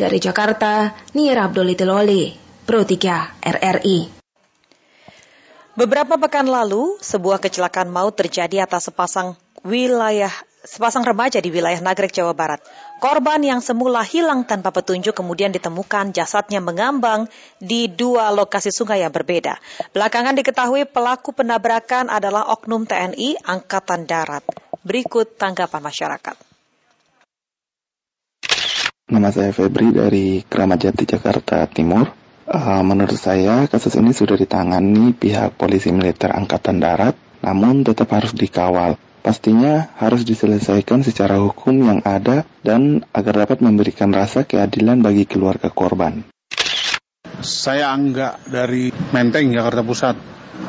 Dari 0.01 0.17
Jakarta, 0.17 0.97
Nira 1.13 1.45
Abdul 1.45 1.77
Loli, 1.85 2.33
Pro 2.65 2.81
3 2.81 3.37
RRI. 3.37 4.20
Beberapa 5.71 6.19
pekan 6.19 6.51
lalu, 6.51 6.99
sebuah 6.99 7.39
kecelakaan 7.39 7.87
maut 7.87 8.11
terjadi 8.11 8.67
atas 8.67 8.91
sepasang 8.91 9.39
wilayah 9.63 10.31
sepasang 10.61 11.01
remaja 11.01 11.41
di 11.41 11.49
wilayah 11.49 11.79
Nagrek, 11.81 12.13
Jawa 12.13 12.35
Barat. 12.37 12.61
Korban 13.01 13.41
yang 13.41 13.63
semula 13.65 14.05
hilang 14.05 14.45
tanpa 14.45 14.69
petunjuk 14.69 15.15
kemudian 15.15 15.49
ditemukan 15.49 16.13
jasadnya 16.13 16.61
mengambang 16.61 17.25
di 17.57 17.89
dua 17.89 18.29
lokasi 18.29 18.69
sungai 18.69 19.01
yang 19.01 19.09
berbeda. 19.09 19.57
Belakangan 19.95 20.37
diketahui 20.37 20.85
pelaku 20.85 21.33
penabrakan 21.33 22.13
adalah 22.13 22.51
oknum 22.53 22.85
TNI 22.85 23.41
Angkatan 23.41 24.05
Darat. 24.05 24.45
Berikut 24.85 25.39
tanggapan 25.39 25.81
masyarakat. 25.81 26.35
Nama 29.11 29.29
saya 29.33 29.51
Febri 29.51 29.91
dari 29.91 30.45
Keramat 30.45 30.87
Jati, 30.87 31.03
Jakarta 31.03 31.65
Timur. 31.67 32.20
Uh, 32.51 32.83
menurut 32.83 33.15
saya 33.15 33.63
kasus 33.71 33.95
ini 33.95 34.11
sudah 34.11 34.35
ditangani 34.35 35.15
pihak 35.15 35.55
polisi 35.55 35.87
militer 35.95 36.35
angkatan 36.35 36.83
darat, 36.83 37.15
namun 37.39 37.87
tetap 37.87 38.11
harus 38.11 38.35
dikawal. 38.35 38.99
Pastinya 39.23 39.87
harus 39.95 40.27
diselesaikan 40.27 40.99
secara 40.99 41.39
hukum 41.39 41.79
yang 41.79 42.03
ada 42.03 42.43
dan 42.59 43.07
agar 43.15 43.47
dapat 43.47 43.63
memberikan 43.63 44.11
rasa 44.11 44.43
keadilan 44.43 44.99
bagi 44.99 45.23
keluarga 45.23 45.71
korban. 45.71 46.27
Saya 47.39 47.95
Angga 47.95 48.35
dari 48.43 48.91
Menteng, 49.15 49.55
Jakarta 49.55 49.87
Pusat. 49.87 50.15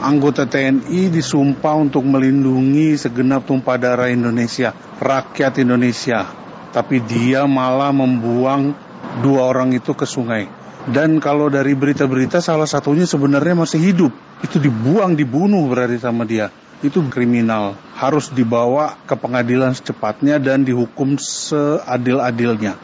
Anggota 0.06 0.46
TNI 0.46 1.10
disumpah 1.10 1.82
untuk 1.82 2.06
melindungi 2.06 2.94
segenap 2.94 3.42
tumpah 3.42 3.74
darah 3.74 4.06
Indonesia, 4.06 4.70
rakyat 5.02 5.58
Indonesia. 5.58 6.30
Tapi 6.70 7.02
dia 7.02 7.42
malah 7.50 7.90
membuang 7.90 8.70
dua 9.18 9.50
orang 9.50 9.74
itu 9.74 9.98
ke 9.98 10.06
sungai 10.06 10.61
dan 10.90 11.22
kalau 11.22 11.46
dari 11.46 11.78
berita-berita 11.78 12.42
salah 12.42 12.66
satunya 12.66 13.06
sebenarnya 13.06 13.54
masih 13.54 13.78
hidup. 13.78 14.12
Itu 14.42 14.58
dibuang, 14.58 15.14
dibunuh 15.14 15.62
berarti 15.70 16.02
sama 16.02 16.26
dia. 16.26 16.50
Itu 16.82 16.98
kriminal. 17.06 17.78
Harus 17.94 18.34
dibawa 18.34 18.98
ke 19.06 19.14
pengadilan 19.14 19.78
secepatnya 19.78 20.42
dan 20.42 20.66
dihukum 20.66 21.14
seadil-adilnya. 21.22 22.82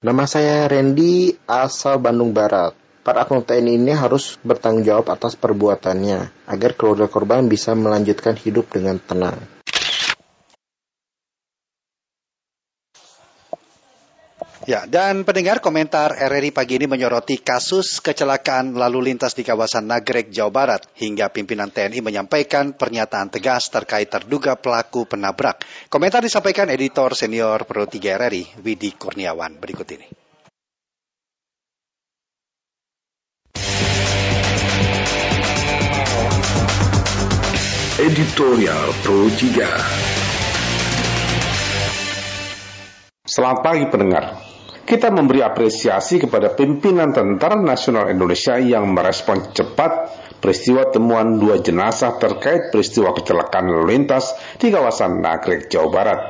Nama 0.00 0.24
saya 0.24 0.64
Randy, 0.64 1.36
asal 1.44 2.00
Bandung 2.00 2.32
Barat. 2.32 2.72
Para 3.04 3.26
akun 3.26 3.44
TNI 3.44 3.82
ini 3.82 3.92
harus 3.92 4.38
bertanggung 4.46 4.86
jawab 4.86 5.12
atas 5.12 5.34
perbuatannya 5.36 6.48
agar 6.48 6.70
keluarga 6.78 7.10
korban 7.10 7.44
bisa 7.50 7.74
melanjutkan 7.74 8.38
hidup 8.38 8.70
dengan 8.70 8.96
tenang. 9.02 9.36
Ya, 14.62 14.86
dan 14.86 15.26
pendengar 15.26 15.58
komentar 15.58 16.14
RRI 16.14 16.54
pagi 16.54 16.78
ini 16.78 16.86
menyoroti 16.86 17.42
kasus 17.42 17.98
kecelakaan 17.98 18.78
lalu 18.78 19.10
lintas 19.10 19.34
di 19.34 19.42
kawasan 19.42 19.90
Nagrek, 19.90 20.30
Jawa 20.30 20.54
Barat. 20.54 20.86
Hingga 20.94 21.34
pimpinan 21.34 21.74
TNI 21.74 21.98
menyampaikan 21.98 22.70
pernyataan 22.70 23.26
tegas 23.26 23.66
terkait 23.66 24.06
terduga 24.06 24.54
pelaku 24.54 25.02
penabrak. 25.10 25.66
Komentar 25.90 26.22
disampaikan 26.22 26.70
editor 26.70 27.10
senior 27.18 27.66
Pro 27.66 27.90
3 27.90 27.98
RRI, 28.22 28.62
Widi 28.62 28.94
Kurniawan. 28.94 29.58
Berikut 29.58 29.88
ini. 29.98 30.06
Editorial 37.98 38.94
Pro 39.02 39.26
3. 39.26 40.22
Selamat 43.26 43.58
pagi 43.62 43.86
pendengar. 43.90 44.51
Kita 44.82 45.14
memberi 45.14 45.46
apresiasi 45.46 46.18
kepada 46.18 46.58
pimpinan 46.58 47.14
Tentara 47.14 47.54
Nasional 47.54 48.10
Indonesia 48.10 48.58
yang 48.58 48.90
merespon 48.90 49.54
cepat 49.54 50.10
peristiwa 50.42 50.90
temuan 50.90 51.38
dua 51.38 51.62
jenazah 51.62 52.18
terkait 52.18 52.74
peristiwa 52.74 53.14
kecelakaan 53.14 53.70
lalu 53.70 53.94
lintas 53.94 54.34
di 54.58 54.74
kawasan 54.74 55.22
Nagrek, 55.22 55.70
Jawa 55.70 55.88
Barat. 55.88 56.20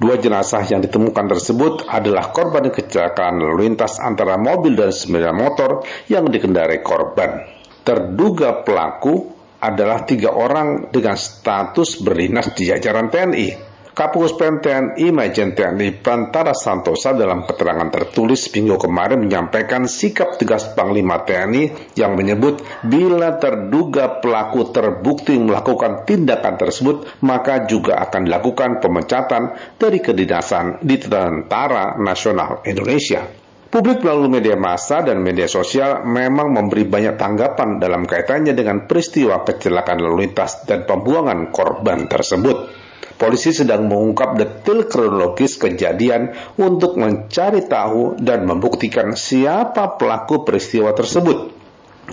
Dua 0.00 0.16
jenazah 0.16 0.64
yang 0.64 0.80
ditemukan 0.80 1.28
tersebut 1.28 1.86
adalah 1.86 2.32
korban 2.32 2.72
kecelakaan 2.72 3.36
lalu 3.38 3.68
lintas 3.68 4.00
antara 4.00 4.40
mobil 4.40 4.74
dan 4.74 4.90
sepeda 4.90 5.30
motor 5.36 5.84
yang 6.08 6.24
dikendarai 6.24 6.80
korban. 6.80 7.46
Terduga 7.84 8.64
pelaku 8.64 9.28
adalah 9.60 10.08
tiga 10.08 10.32
orang 10.32 10.88
dengan 10.88 11.20
status 11.20 12.00
berdinas 12.00 12.48
di 12.56 12.72
jajaran 12.72 13.12
TNI. 13.12 13.73
Kapus 13.94 14.34
Pen 14.34 14.58
TNI 14.58 15.14
Majen 15.14 15.54
TNI 15.54 16.02
Prantara 16.02 16.50
Santosa 16.50 17.14
dalam 17.14 17.46
keterangan 17.46 17.86
tertulis 17.94 18.50
minggu 18.50 18.74
kemarin 18.74 19.22
menyampaikan 19.22 19.86
sikap 19.86 20.34
tegas 20.34 20.74
Panglima 20.74 21.22
TNI 21.22 21.94
yang 21.94 22.18
menyebut 22.18 22.58
bila 22.82 23.38
terduga 23.38 24.18
pelaku 24.18 24.74
terbukti 24.74 25.38
melakukan 25.38 26.02
tindakan 26.02 26.58
tersebut 26.58 27.22
maka 27.22 27.70
juga 27.70 28.02
akan 28.02 28.26
dilakukan 28.26 28.82
pemecatan 28.82 29.54
dari 29.78 30.02
kedinasan 30.02 30.82
di 30.82 30.98
Tentara 30.98 31.94
Nasional 31.94 32.66
Indonesia. 32.66 33.22
Publik 33.70 34.02
melalui 34.02 34.26
media 34.26 34.58
massa 34.58 35.06
dan 35.06 35.22
media 35.22 35.46
sosial 35.46 36.02
memang 36.02 36.50
memberi 36.50 36.82
banyak 36.82 37.14
tanggapan 37.14 37.78
dalam 37.78 38.10
kaitannya 38.10 38.58
dengan 38.58 38.90
peristiwa 38.90 39.46
kecelakaan 39.46 40.02
lalu 40.02 40.26
lintas 40.26 40.66
dan 40.66 40.82
pembuangan 40.82 41.54
korban 41.54 42.10
tersebut. 42.10 42.82
Polisi 43.14 43.54
sedang 43.54 43.86
mengungkap 43.86 44.34
detail 44.34 44.90
kronologis 44.90 45.54
kejadian 45.54 46.34
untuk 46.58 46.98
mencari 46.98 47.62
tahu 47.62 48.18
dan 48.18 48.42
membuktikan 48.42 49.14
siapa 49.14 49.94
pelaku 49.94 50.42
peristiwa 50.42 50.90
tersebut. 50.90 51.54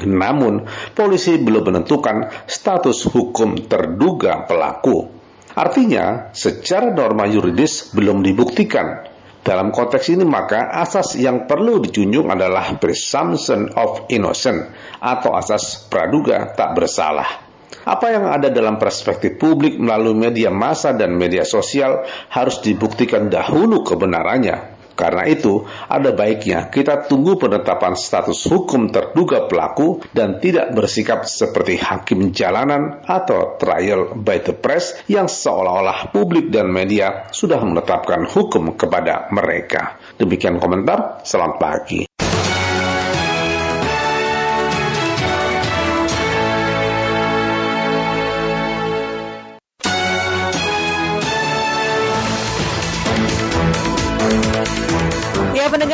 Namun, 0.06 0.64
polisi 0.96 1.36
belum 1.36 1.74
menentukan 1.74 2.48
status 2.48 3.12
hukum 3.12 3.68
terduga 3.68 4.48
pelaku. 4.48 5.10
Artinya, 5.52 6.32
secara 6.32 6.96
norma 6.96 7.28
yuridis 7.28 7.92
belum 7.92 8.24
dibuktikan. 8.24 9.12
Dalam 9.42 9.74
konteks 9.74 10.14
ini 10.14 10.22
maka 10.22 10.70
asas 10.70 11.18
yang 11.18 11.50
perlu 11.50 11.82
dijunjung 11.82 12.30
adalah 12.30 12.78
presumption 12.78 13.74
of 13.74 14.06
innocent 14.14 14.70
atau 15.02 15.34
asas 15.34 15.90
praduga 15.90 16.54
tak 16.54 16.78
bersalah. 16.78 17.51
Apa 17.88 18.14
yang 18.14 18.30
ada 18.30 18.52
dalam 18.52 18.78
perspektif 18.78 19.40
publik 19.40 19.80
melalui 19.80 20.14
media 20.14 20.52
massa 20.54 20.94
dan 20.94 21.16
media 21.16 21.48
sosial 21.48 22.04
harus 22.30 22.60
dibuktikan 22.62 23.32
dahulu 23.32 23.82
kebenarannya. 23.82 24.82
Karena 24.92 25.26
itu, 25.26 25.66
ada 25.90 26.14
baiknya 26.14 26.70
kita 26.70 27.10
tunggu 27.10 27.40
penetapan 27.40 27.98
status 27.98 28.46
hukum 28.46 28.94
terduga 28.94 29.50
pelaku 29.50 30.04
dan 30.14 30.38
tidak 30.38 30.78
bersikap 30.78 31.26
seperti 31.26 31.82
hakim 31.82 32.30
jalanan 32.30 33.02
atau 33.02 33.58
trial 33.58 34.14
by 34.14 34.46
the 34.46 34.54
press 34.54 35.02
yang 35.10 35.26
seolah-olah 35.26 36.14
publik 36.14 36.54
dan 36.54 36.70
media 36.70 37.32
sudah 37.34 37.58
menetapkan 37.66 38.30
hukum 38.30 38.78
kepada 38.78 39.32
mereka. 39.34 39.98
Demikian 40.22 40.62
komentar, 40.62 41.26
selamat 41.26 41.58
pagi. 41.58 42.02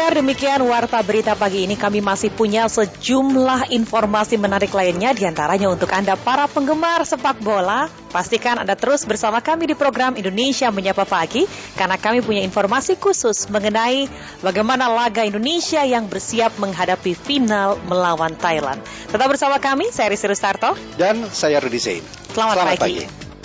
Pendengar, 0.07 0.23
demikian 0.23 0.61
Warta 0.63 1.03
Berita 1.03 1.35
pagi 1.35 1.67
ini 1.67 1.75
kami 1.75 1.99
masih 1.99 2.31
punya 2.31 2.71
sejumlah 2.71 3.75
informasi 3.75 4.39
menarik 4.39 4.71
lainnya 4.71 5.11
di 5.11 5.27
antaranya 5.27 5.67
untuk 5.67 5.91
Anda 5.91 6.15
para 6.15 6.47
penggemar 6.47 7.03
sepak 7.03 7.43
bola. 7.43 7.91
Pastikan 8.07 8.55
Anda 8.55 8.79
terus 8.79 9.03
bersama 9.03 9.43
kami 9.43 9.67
di 9.67 9.75
program 9.75 10.15
Indonesia 10.15 10.71
Menyapa 10.71 11.03
Pagi 11.03 11.43
karena 11.75 11.99
kami 11.99 12.23
punya 12.23 12.39
informasi 12.39 12.95
khusus 12.95 13.51
mengenai 13.51 14.07
bagaimana 14.39 14.87
laga 14.87 15.27
Indonesia 15.27 15.83
yang 15.83 16.07
bersiap 16.07 16.55
menghadapi 16.55 17.11
final 17.11 17.75
melawan 17.83 18.31
Thailand. 18.39 18.79
Tetap 19.11 19.27
bersama 19.27 19.59
kami, 19.59 19.91
saya 19.91 20.07
Rizky 20.07 20.31
Rustarto. 20.31 20.71
Dan 20.95 21.27
saya 21.35 21.59
Rudi 21.59 21.83
Zain. 21.83 22.03
Selamat, 22.31 22.63
Selamat 22.63 22.79
pagi. 22.79 23.03
pagi. 23.03 23.36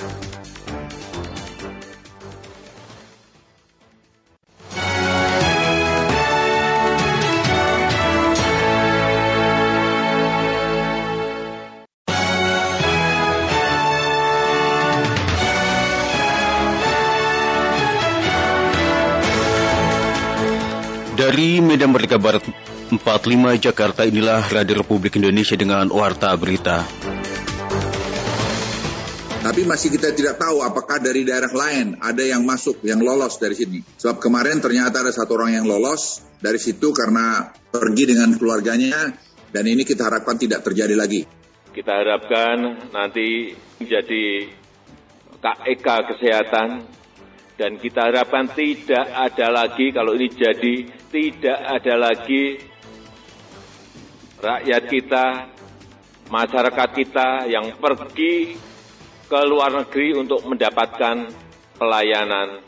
Dari 21.33 21.65
Medan 21.65 21.97
Merdeka 21.97 22.21
Barat 22.21 22.45
45 22.93 23.01
Jakarta 23.57 24.05
inilah 24.05 24.53
Radio 24.53 24.85
Republik 24.85 25.17
Indonesia 25.17 25.57
dengan 25.57 25.89
Warta 25.89 26.29
Berita. 26.37 26.85
Tapi 29.41 29.65
masih 29.65 29.97
kita 29.97 30.13
tidak 30.13 30.37
tahu 30.37 30.61
apakah 30.61 31.01
dari 31.01 31.25
daerah 31.25 31.49
lain 31.49 31.97
ada 32.05 32.21
yang 32.21 32.45
masuk, 32.45 32.85
yang 32.85 33.01
lolos 33.01 33.41
dari 33.41 33.57
sini. 33.57 33.81
Sebab 33.81 34.21
kemarin 34.21 34.61
ternyata 34.61 35.01
ada 35.01 35.09
satu 35.09 35.41
orang 35.41 35.57
yang 35.57 35.65
lolos 35.65 36.21
dari 36.37 36.61
situ 36.61 36.93
karena 36.93 37.49
pergi 37.49 38.13
dengan 38.13 38.37
keluarganya 38.37 39.17
dan 39.57 39.65
ini 39.65 39.89
kita 39.89 40.13
harapkan 40.13 40.37
tidak 40.37 40.61
terjadi 40.61 40.93
lagi. 40.93 41.25
Kita 41.73 41.97
harapkan 41.97 42.93
nanti 42.93 43.57
menjadi 43.81 44.53
KEK 45.41 45.87
kesehatan 46.13 46.69
dan 47.61 47.77
kita 47.77 48.09
harapkan 48.09 48.49
tidak 48.49 49.07
ada 49.13 49.47
lagi 49.53 49.93
kalau 49.93 50.17
ini 50.17 50.29
jadi 50.33 50.75
tidak 51.13 51.59
ada 51.61 51.95
lagi 52.01 52.73
rakyat 54.43 54.83
kita, 54.91 55.27
masyarakat 56.27 56.89
kita 56.97 57.29
yang 57.47 57.79
pergi 57.79 58.59
ke 59.31 59.41
luar 59.47 59.71
negeri 59.71 60.19
untuk 60.19 60.43
mendapatkan 60.49 61.31
pelayanan 61.79 62.59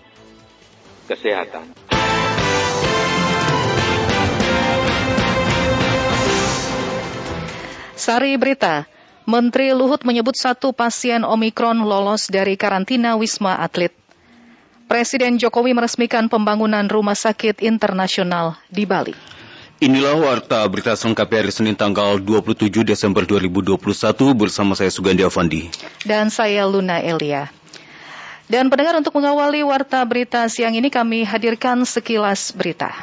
kesehatan. 1.11 1.74
Sari 7.95 8.37
Berita, 8.37 8.85
Menteri 9.24 9.72
Luhut 9.72 10.05
menyebut 10.05 10.37
satu 10.37 10.76
pasien 10.76 11.24
Omikron 11.24 11.89
lolos 11.89 12.28
dari 12.28 12.61
karantina 12.61 13.16
Wisma 13.16 13.57
Atlet. 13.57 14.04
Presiden 14.95 15.42
Jokowi 15.42 15.74
meresmikan 15.74 16.30
pembangunan 16.30 16.86
rumah 16.86 17.18
sakit 17.18 17.66
internasional 17.66 18.55
di 18.70 18.86
Bali. 18.86 19.11
Inilah 19.82 20.14
warta 20.14 20.62
berita 20.70 20.95
selengkapnya 20.95 21.42
hari 21.42 21.51
Senin 21.51 21.74
tanggal 21.74 22.22
27 22.22 22.70
Desember 22.86 23.26
2021 23.26 23.74
bersama 24.38 24.78
saya 24.78 24.95
Sugandi 24.95 25.26
Avandi. 25.26 25.66
Dan 26.07 26.30
saya 26.30 26.62
Luna 26.70 27.03
Elia. 27.03 27.51
Dan 28.47 28.70
pendengar 28.70 28.95
untuk 28.95 29.18
mengawali 29.18 29.66
warta 29.66 29.99
berita 30.07 30.47
siang 30.47 30.78
ini 30.78 30.95
kami 30.95 31.26
hadirkan 31.26 31.82
sekilas 31.82 32.55
berita. 32.55 32.95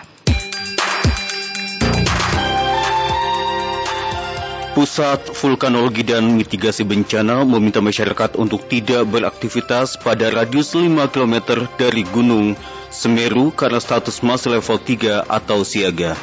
Pusat 4.71 5.35
Vulkanologi 5.35 5.99
dan 5.99 6.31
Mitigasi 6.31 6.87
Bencana 6.87 7.43
meminta 7.43 7.83
masyarakat 7.83 8.39
untuk 8.39 8.71
tidak 8.71 9.03
beraktivitas 9.03 9.99
pada 9.99 10.31
radius 10.31 10.71
5 10.71 11.11
km 11.11 11.67
dari 11.75 12.07
Gunung 12.07 12.55
Semeru 12.87 13.51
karena 13.51 13.83
status 13.83 14.23
masih 14.23 14.55
level 14.55 14.79
3 14.79 15.27
atau 15.27 15.67
siaga. 15.67 16.15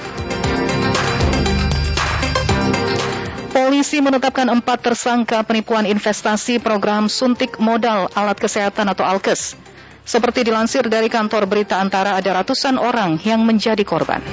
Polisi 3.52 4.00
menetapkan 4.00 4.48
empat 4.48 4.80
tersangka 4.80 5.44
penipuan 5.44 5.84
investasi 5.84 6.56
program 6.56 7.12
suntik 7.12 7.60
modal 7.60 8.08
alat 8.16 8.40
kesehatan 8.40 8.88
atau 8.88 9.04
ALKES. 9.04 9.60
Seperti 10.08 10.48
dilansir 10.48 10.88
dari 10.88 11.12
kantor 11.12 11.44
berita 11.44 11.76
antara 11.76 12.16
ada 12.16 12.40
ratusan 12.40 12.80
orang 12.80 13.20
yang 13.28 13.44
menjadi 13.44 13.84
korban. 13.84 14.24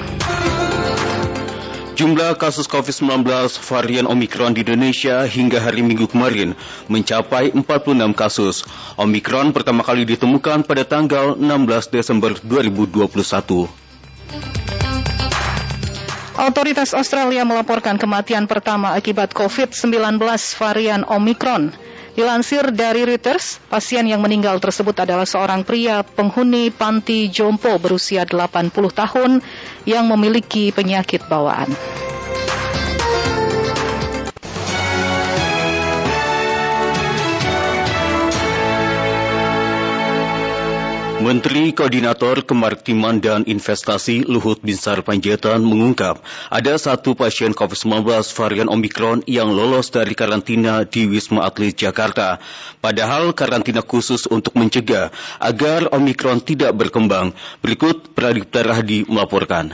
Jumlah 1.96 2.36
kasus 2.36 2.68
COVID-19 2.68 3.24
varian 3.64 4.04
Omikron 4.04 4.52
di 4.52 4.60
Indonesia 4.60 5.24
hingga 5.24 5.64
hari 5.64 5.80
Minggu 5.80 6.04
kemarin 6.04 6.52
mencapai 6.92 7.56
46 7.56 7.64
kasus. 8.12 8.68
Omikron 9.00 9.56
pertama 9.56 9.80
kali 9.80 10.04
ditemukan 10.04 10.68
pada 10.68 10.84
tanggal 10.84 11.40
16 11.40 11.96
Desember 11.96 12.36
2021. 12.36 13.08
Otoritas 16.36 16.92
Australia 16.92 17.48
melaporkan 17.48 17.96
kematian 17.96 18.44
pertama 18.44 18.92
akibat 18.92 19.32
COVID-19 19.32 20.20
varian 20.60 21.00
Omicron. 21.08 21.72
Dilansir 22.16 22.72
dari 22.72 23.04
Reuters, 23.04 23.60
pasien 23.68 24.08
yang 24.08 24.24
meninggal 24.24 24.56
tersebut 24.56 24.96
adalah 25.04 25.28
seorang 25.28 25.68
pria 25.68 26.00
penghuni 26.00 26.72
panti 26.72 27.28
jompo 27.28 27.76
berusia 27.76 28.24
80 28.24 28.72
tahun 28.72 29.44
yang 29.86 30.10
memiliki 30.10 30.74
penyakit 30.74 31.22
bawaan. 31.30 31.70
Menteri 41.16 41.72
Koordinator 41.72 42.44
Kemaritiman 42.44 43.24
dan 43.24 43.48
Investasi 43.48 44.28
Luhut 44.28 44.60
Binsar 44.60 45.00
Panjaitan 45.00 45.64
mengungkap 45.64 46.20
ada 46.52 46.76
satu 46.76 47.16
pasien 47.16 47.56
COVID-19 47.56 48.04
varian 48.36 48.68
Omikron 48.68 49.24
yang 49.24 49.48
lolos 49.48 49.88
dari 49.88 50.12
karantina 50.12 50.84
di 50.84 51.08
Wisma 51.08 51.48
Atlet 51.48 51.72
Jakarta. 51.72 52.36
Padahal 52.84 53.32
karantina 53.32 53.80
khusus 53.80 54.28
untuk 54.28 54.52
mencegah 54.60 55.08
agar 55.40 55.88
Omikron 55.96 56.44
tidak 56.44 56.76
berkembang. 56.76 57.32
Berikut 57.64 58.12
Pradipta 58.12 58.60
Rahdi 58.60 59.08
melaporkan 59.08 59.72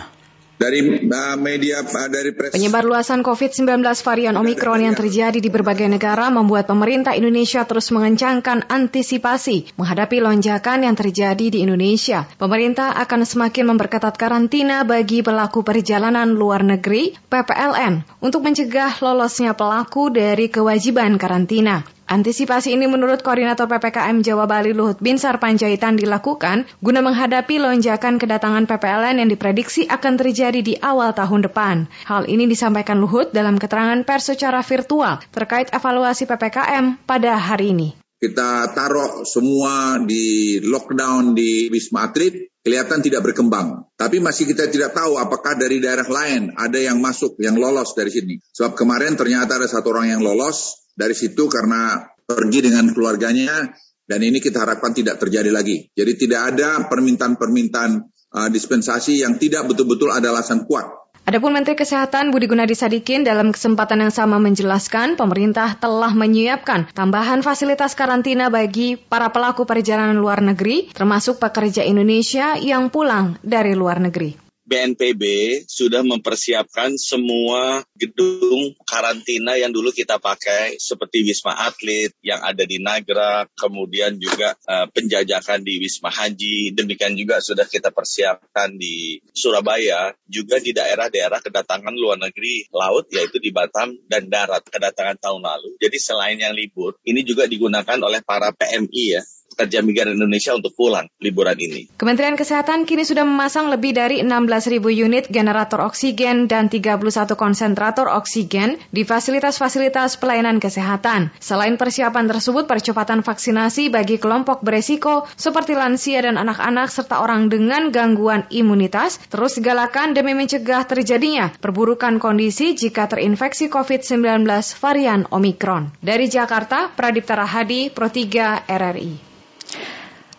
dari 0.62 1.02
uh, 1.02 1.34
media 1.34 1.82
uh, 1.82 2.06
dari 2.06 2.30
pres. 2.30 2.54
Penyebar 2.54 2.86
luasan 2.86 3.26
COVID-19 3.26 3.82
varian 3.82 4.38
Omikron 4.38 4.86
yang 4.86 4.94
terjadi 4.94 5.42
di 5.42 5.50
berbagai 5.50 5.90
negara 5.90 6.30
membuat 6.30 6.70
pemerintah 6.70 7.18
Indonesia 7.18 7.66
terus 7.66 7.90
mengencangkan 7.90 8.70
antisipasi 8.70 9.74
menghadapi 9.74 10.22
lonjakan 10.22 10.86
yang 10.86 10.94
terjadi 10.94 11.50
di 11.50 11.58
Indonesia. 11.66 12.30
Pemerintah 12.38 12.94
akan 13.02 13.26
semakin 13.26 13.74
memperketat 13.74 14.14
karantina 14.14 14.86
bagi 14.86 15.26
pelaku 15.26 15.66
perjalanan 15.66 16.30
luar 16.30 16.62
negeri 16.62 17.18
(PPLN) 17.26 18.22
untuk 18.22 18.46
mencegah 18.46 19.02
lolosnya 19.02 19.58
pelaku 19.58 20.14
dari 20.14 20.46
kewajiban 20.46 21.18
karantina. 21.18 21.82
Antisipasi 22.12 22.76
ini 22.76 22.84
menurut 22.84 23.24
Koordinator 23.24 23.64
PPKM 23.64 24.20
Jawa 24.20 24.44
Bali 24.44 24.76
Luhut 24.76 25.00
Binsar 25.00 25.40
Panjaitan 25.40 25.96
dilakukan 25.96 26.68
guna 26.84 27.00
menghadapi 27.00 27.56
lonjakan 27.56 28.20
kedatangan 28.20 28.68
PPLN 28.68 29.24
yang 29.24 29.32
diprediksi 29.32 29.88
akan 29.88 30.20
terjadi 30.20 30.60
di 30.60 30.76
awal 30.76 31.16
tahun 31.16 31.48
depan. 31.48 31.88
Hal 32.04 32.28
ini 32.28 32.44
disampaikan 32.44 33.00
Luhut 33.00 33.32
dalam 33.32 33.56
keterangan 33.56 34.04
pers 34.04 34.28
secara 34.28 34.60
virtual 34.60 35.24
terkait 35.32 35.72
evaluasi 35.72 36.28
PPKM 36.28 37.00
pada 37.08 37.32
hari 37.40 37.72
ini. 37.72 37.96
Kita 38.20 38.68
taruh 38.76 39.24
semua 39.24 39.96
di 40.04 40.60
lockdown 40.60 41.32
di 41.32 41.72
Wisma 41.72 42.12
Atlet, 42.12 42.52
kelihatan 42.60 43.00
tidak 43.00 43.24
berkembang. 43.24 43.88
Tapi 43.96 44.20
masih 44.20 44.46
kita 44.46 44.68
tidak 44.68 44.92
tahu 44.92 45.16
apakah 45.16 45.56
dari 45.56 45.80
daerah 45.80 46.06
lain 46.06 46.52
ada 46.60 46.76
yang 46.76 47.00
masuk, 47.00 47.40
yang 47.40 47.56
lolos 47.56 47.96
dari 47.96 48.12
sini. 48.12 48.36
Sebab 48.52 48.76
kemarin 48.76 49.16
ternyata 49.16 49.56
ada 49.56 49.66
satu 49.66 49.96
orang 49.96 50.12
yang 50.12 50.22
lolos, 50.22 50.81
dari 50.92 51.16
situ 51.16 51.48
karena 51.48 52.04
pergi 52.22 52.68
dengan 52.70 52.92
keluarganya 52.92 53.72
dan 54.06 54.20
ini 54.20 54.42
kita 54.42 54.62
harapkan 54.62 54.92
tidak 54.92 55.16
terjadi 55.22 55.48
lagi. 55.48 55.88
Jadi 55.94 56.12
tidak 56.26 56.54
ada 56.54 56.84
permintaan-permintaan 56.90 57.90
uh, 58.34 58.48
dispensasi 58.52 59.22
yang 59.22 59.38
tidak 59.38 59.64
betul-betul 59.70 60.12
ada 60.12 60.34
alasan 60.34 60.68
kuat. 60.68 61.02
Adapun 61.22 61.54
Menteri 61.54 61.78
Kesehatan 61.78 62.34
Budi 62.34 62.50
Gunadi 62.50 62.74
Sadikin 62.74 63.22
dalam 63.22 63.54
kesempatan 63.54 64.02
yang 64.02 64.10
sama 64.10 64.42
menjelaskan 64.42 65.14
pemerintah 65.14 65.78
telah 65.78 66.10
menyiapkan 66.18 66.90
tambahan 66.90 67.46
fasilitas 67.46 67.94
karantina 67.94 68.50
bagi 68.50 68.98
para 68.98 69.30
pelaku 69.30 69.62
perjalanan 69.62 70.18
luar 70.18 70.42
negeri 70.42 70.90
termasuk 70.90 71.38
pekerja 71.38 71.86
Indonesia 71.86 72.58
yang 72.58 72.90
pulang 72.90 73.38
dari 73.46 73.78
luar 73.78 74.02
negeri. 74.02 74.41
BNPB 74.72 75.22
sudah 75.68 76.00
mempersiapkan 76.00 76.96
semua 76.96 77.84
gedung 77.92 78.72
karantina 78.88 79.52
yang 79.60 79.68
dulu 79.68 79.92
kita 79.92 80.16
pakai 80.16 80.80
seperti 80.80 81.28
Wisma 81.28 81.68
Atlet 81.68 82.16
yang 82.24 82.40
ada 82.40 82.64
di 82.64 82.80
Nagra, 82.80 83.44
kemudian 83.52 84.16
juga 84.16 84.56
uh, 84.64 84.88
penjajakan 84.88 85.60
di 85.60 85.76
Wisma 85.76 86.08
Haji, 86.08 86.72
demikian 86.72 87.12
juga 87.20 87.44
sudah 87.44 87.68
kita 87.68 87.92
persiapkan 87.92 88.72
di 88.80 89.20
Surabaya, 89.36 90.16
juga 90.24 90.56
di 90.56 90.72
daerah-daerah 90.72 91.44
kedatangan 91.44 91.92
luar 91.92 92.16
negeri 92.16 92.64
laut 92.72 93.12
yaitu 93.12 93.36
di 93.44 93.52
Batam 93.52 93.92
dan 94.08 94.32
darat 94.32 94.64
kedatangan 94.64 95.20
tahun 95.20 95.44
lalu. 95.44 95.76
Jadi 95.84 96.00
selain 96.00 96.40
yang 96.40 96.56
libur, 96.56 96.96
ini 97.04 97.20
juga 97.28 97.44
digunakan 97.44 98.00
oleh 98.00 98.24
para 98.24 98.56
PMI 98.56 99.20
ya 99.20 99.22
pekerja 99.52 99.84
migran 99.84 100.16
Indonesia 100.16 100.56
untuk 100.56 100.72
pulang 100.74 101.08
liburan 101.20 101.56
ini. 101.56 101.88
Kementerian 101.96 102.34
Kesehatan 102.34 102.88
kini 102.88 103.06
sudah 103.06 103.22
memasang 103.22 103.70
lebih 103.70 103.94
dari 103.94 104.24
16.000 104.24 104.82
unit 104.82 105.24
generator 105.30 105.84
oksigen 105.84 106.50
dan 106.50 106.66
31 106.72 106.98
konsentrator 107.38 108.10
oksigen 108.10 108.80
di 108.90 109.06
fasilitas-fasilitas 109.06 110.18
pelayanan 110.18 110.58
kesehatan. 110.58 111.30
Selain 111.38 111.78
persiapan 111.78 112.26
tersebut, 112.26 112.64
percepatan 112.66 113.20
vaksinasi 113.22 113.92
bagi 113.92 114.18
kelompok 114.18 114.64
beresiko 114.64 115.28
seperti 115.36 115.76
lansia 115.78 116.24
dan 116.24 116.40
anak-anak 116.40 116.88
serta 116.90 117.22
orang 117.22 117.46
dengan 117.46 117.94
gangguan 117.94 118.46
imunitas 118.50 119.22
terus 119.30 119.58
digalakan 119.58 120.14
demi 120.16 120.34
mencegah 120.34 120.84
terjadinya 120.86 121.52
perburukan 121.58 122.18
kondisi 122.18 122.74
jika 122.74 123.08
terinfeksi 123.08 123.70
COVID-19 123.70 124.46
varian 124.78 125.28
Omikron. 125.30 125.94
Dari 125.98 126.26
Jakarta, 126.26 126.90
Pradipta 126.92 127.38
Rahadi, 127.38 127.90
Pro 127.90 128.08
3 128.10 128.68
RRI. 128.68 129.31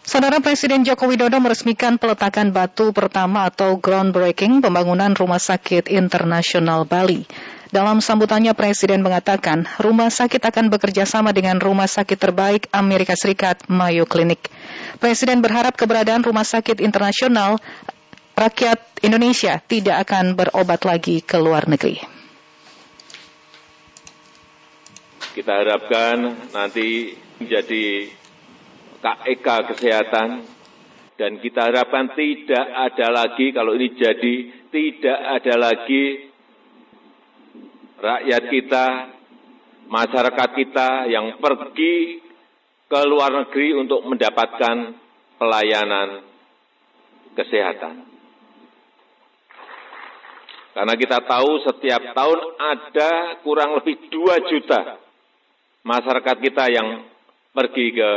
Saudara 0.04 0.44
Presiden 0.44 0.84
Joko 0.84 1.08
Widodo 1.08 1.40
meresmikan 1.40 1.96
peletakan 1.96 2.52
batu 2.52 2.92
pertama 2.92 3.48
atau 3.48 3.80
groundbreaking 3.80 4.60
pembangunan 4.60 5.16
Rumah 5.16 5.40
Sakit 5.40 5.88
Internasional 5.88 6.84
Bali. 6.84 7.24
Dalam 7.72 8.04
sambutannya 8.04 8.52
Presiden 8.52 9.00
mengatakan 9.00 9.64
rumah 9.80 10.12
sakit 10.12 10.44
akan 10.44 10.68
bekerja 10.70 11.08
sama 11.08 11.32
dengan 11.32 11.58
rumah 11.58 11.88
sakit 11.88 12.20
terbaik 12.20 12.68
Amerika 12.76 13.16
Serikat, 13.16 13.64
Mayo 13.72 14.04
Clinic. 14.04 14.52
Presiden 15.00 15.40
berharap 15.40 15.80
keberadaan 15.80 16.22
rumah 16.22 16.44
sakit 16.44 16.84
internasional 16.84 17.64
rakyat 18.36 18.84
Indonesia 19.08 19.56
tidak 19.64 20.04
akan 20.04 20.36
berobat 20.36 20.84
lagi 20.84 21.24
ke 21.24 21.40
luar 21.40 21.66
negeri. 21.66 21.98
Kita 25.34 25.64
harapkan 25.64 26.52
nanti 26.52 27.18
menjadi 27.42 28.14
KEK 29.04 29.48
kesehatan 29.76 30.48
dan 31.20 31.32
kita 31.44 31.68
harapkan 31.68 32.16
tidak 32.16 32.66
ada 32.72 33.08
lagi 33.12 33.52
kalau 33.52 33.76
ini 33.76 33.92
jadi 34.00 34.36
tidak 34.72 35.20
ada 35.20 35.54
lagi 35.60 36.34
rakyat 38.00 38.44
kita, 38.48 38.86
masyarakat 39.88 40.50
kita 40.56 40.90
yang 41.12 41.40
pergi 41.40 42.24
ke 42.88 43.00
luar 43.08 43.32
negeri 43.44 43.76
untuk 43.80 44.04
mendapatkan 44.08 44.96
pelayanan 45.40 46.24
kesehatan. 47.36 48.08
Karena 50.74 50.94
kita 50.98 51.22
tahu 51.22 51.62
setiap 51.70 52.18
tahun 52.18 52.40
ada 52.58 53.12
kurang 53.46 53.78
lebih 53.78 54.10
2 54.10 54.52
juta 54.52 54.98
masyarakat 55.86 56.38
kita 56.42 56.66
yang 56.74 57.06
pergi 57.54 57.94
ke 57.94 58.12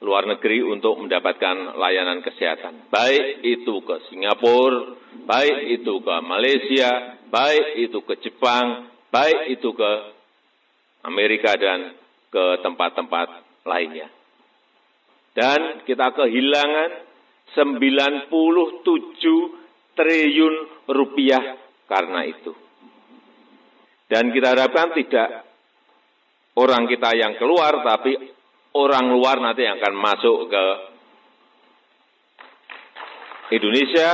luar 0.00 0.24
negeri 0.24 0.64
untuk 0.64 0.96
mendapatkan 0.96 1.76
layanan 1.76 2.24
kesehatan. 2.24 2.88
Baik 2.88 3.44
itu 3.44 3.84
ke 3.84 3.96
Singapura, 4.08 4.96
baik 5.28 5.80
itu 5.80 6.00
ke 6.00 6.16
Malaysia, 6.24 7.20
baik 7.28 7.66
itu 7.84 8.00
ke 8.08 8.16
Jepang, 8.24 8.88
baik 9.12 9.52
itu 9.52 9.76
ke 9.76 9.90
Amerika 11.04 11.52
dan 11.60 11.92
ke 12.32 12.44
tempat-tempat 12.64 13.28
lainnya. 13.68 14.08
Dan 15.36 15.84
kita 15.84 16.16
kehilangan 16.16 16.90
97 17.54 18.32
triliun 19.94 20.54
rupiah 20.88 21.60
karena 21.86 22.24
itu. 22.24 22.56
Dan 24.10 24.34
kita 24.34 24.58
harapkan 24.58 24.90
tidak 24.96 25.46
orang 26.58 26.90
kita 26.90 27.14
yang 27.14 27.38
keluar, 27.38 27.78
tapi 27.86 28.39
orang 28.74 29.10
luar 29.10 29.42
nanti 29.42 29.66
yang 29.66 29.78
akan 29.82 29.94
masuk 29.98 30.38
ke 30.46 30.64
Indonesia 33.58 34.10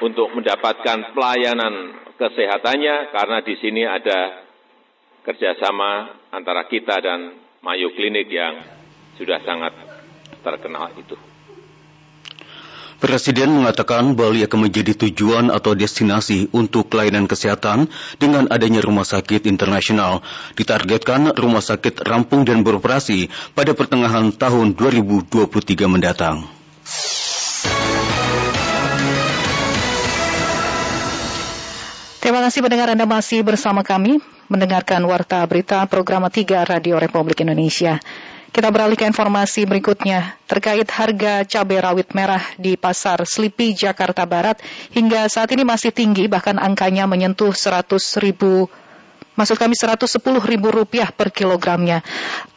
untuk 0.00 0.32
mendapatkan 0.32 1.12
pelayanan 1.12 2.00
kesehatannya 2.16 3.12
karena 3.12 3.38
di 3.44 3.54
sini 3.60 3.84
ada 3.84 4.48
kerjasama 5.20 6.16
antara 6.32 6.64
kita 6.64 6.96
dan 7.00 7.36
Mayo 7.60 7.92
Klinik 7.92 8.28
yang 8.32 8.56
sudah 9.20 9.44
sangat 9.44 9.76
terkenal 10.40 10.96
itu. 10.96 11.29
Presiden 13.00 13.48
mengatakan 13.56 14.12
Bali 14.12 14.44
akan 14.44 14.68
menjadi 14.68 14.92
tujuan 14.92 15.48
atau 15.48 15.72
destinasi 15.72 16.52
untuk 16.52 16.92
pelayanan 16.92 17.24
kesehatan 17.24 17.88
dengan 18.20 18.44
adanya 18.52 18.84
rumah 18.84 19.08
sakit 19.08 19.48
internasional. 19.48 20.20
Ditargetkan 20.52 21.32
rumah 21.32 21.64
sakit 21.64 22.04
rampung 22.04 22.44
dan 22.44 22.60
beroperasi 22.60 23.32
pada 23.56 23.72
pertengahan 23.72 24.28
tahun 24.36 24.76
2023 24.76 25.32
mendatang. 25.88 26.44
Terima 32.20 32.44
kasih 32.44 32.60
pendengar 32.60 32.92
Anda 32.92 33.08
masih 33.08 33.40
bersama 33.40 33.80
kami 33.80 34.20
mendengarkan 34.52 35.00
Warta 35.08 35.40
Berita 35.48 35.88
Program 35.88 36.28
3 36.28 36.68
Radio 36.68 37.00
Republik 37.00 37.40
Indonesia. 37.40 37.96
Kita 38.50 38.66
beralih 38.74 38.98
ke 38.98 39.06
informasi 39.06 39.62
berikutnya 39.62 40.34
terkait 40.50 40.90
harga 40.90 41.46
cabai 41.46 41.78
rawit 41.78 42.10
merah 42.18 42.42
di 42.58 42.74
Pasar 42.74 43.22
Slipi, 43.22 43.70
Jakarta 43.78 44.26
Barat. 44.26 44.58
Hingga 44.90 45.30
saat 45.30 45.54
ini 45.54 45.62
masih 45.62 45.94
tinggi, 45.94 46.26
bahkan 46.26 46.58
angkanya 46.58 47.06
menyentuh 47.06 47.54
100 47.54 47.94
ribu 48.18 48.66
maksud 49.38 49.56
kami 49.56 49.78
110 49.78 50.20
ribu 50.44 50.68
rupiah 50.68 51.08
per 51.14 51.30
kilogramnya. 51.30 52.02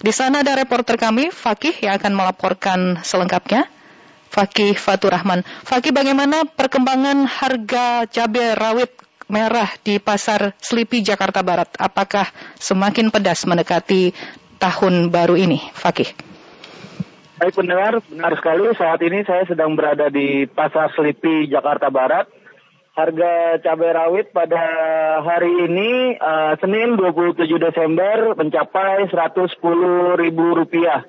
Di 0.01 0.09
sana 0.09 0.41
ada 0.41 0.57
reporter 0.57 0.97
kami, 0.97 1.29
Fakih, 1.29 1.79
yang 1.85 1.95
akan 2.01 2.11
melaporkan 2.11 2.79
selengkapnya. 3.05 3.69
Fakih 4.33 4.73
Fatur 4.73 5.13
Rahman. 5.13 5.45
Fakih, 5.61 5.93
bagaimana 5.93 6.43
perkembangan 6.43 7.29
harga 7.29 8.09
cabai 8.09 8.57
rawit 8.57 8.91
merah 9.29 9.69
di 9.85 10.01
Pasar 10.01 10.57
Slipi, 10.57 11.05
Jakarta 11.05 11.45
Barat? 11.45 11.69
Apakah 11.77 12.27
semakin 12.57 13.13
pedas 13.13 13.45
mendekati 13.45 14.11
tahun 14.63 15.11
baru 15.11 15.35
ini, 15.35 15.59
Fakih? 15.75 16.07
Baik 17.35 17.59
pendengar, 17.59 17.99
benar 18.07 18.31
sekali 18.39 18.71
saat 18.79 19.03
ini 19.03 19.27
saya 19.27 19.43
sedang 19.43 19.75
berada 19.75 20.07
di 20.07 20.47
Pasar 20.47 20.95
Selipi, 20.95 21.51
Jakarta 21.51 21.91
Barat. 21.91 22.31
Harga 22.93 23.57
cabai 23.57 23.89
rawit 23.89 24.29
pada 24.31 24.61
hari 25.25 25.65
ini 25.65 26.13
uh, 26.13 26.53
Senin 26.61 26.93
27 26.93 27.49
Desember 27.57 28.37
mencapai 28.37 29.09
110 29.09 29.59
ribu 30.21 30.45
rupiah. 30.53 31.01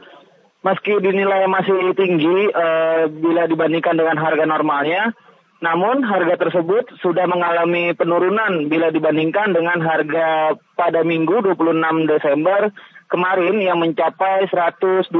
Meski 0.64 0.96
dinilai 0.96 1.44
masih 1.44 1.92
tinggi 1.92 2.48
uh, 2.56 3.04
bila 3.12 3.44
dibandingkan 3.44 4.00
dengan 4.00 4.16
harga 4.16 4.48
normalnya, 4.48 5.12
namun 5.60 6.00
harga 6.02 6.40
tersebut 6.40 6.88
sudah 7.04 7.28
mengalami 7.28 7.92
penurunan 7.92 8.64
bila 8.66 8.88
dibandingkan 8.88 9.52
dengan 9.52 9.78
harga 9.84 10.56
pada 10.72 11.04
Minggu 11.04 11.52
26 11.52 12.10
Desember 12.10 12.72
kemarin 13.08 13.60
yang 13.60 13.80
mencapai 13.80 14.48
120 14.48 15.12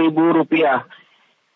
ribu 0.00 0.24
rupiah. 0.34 0.86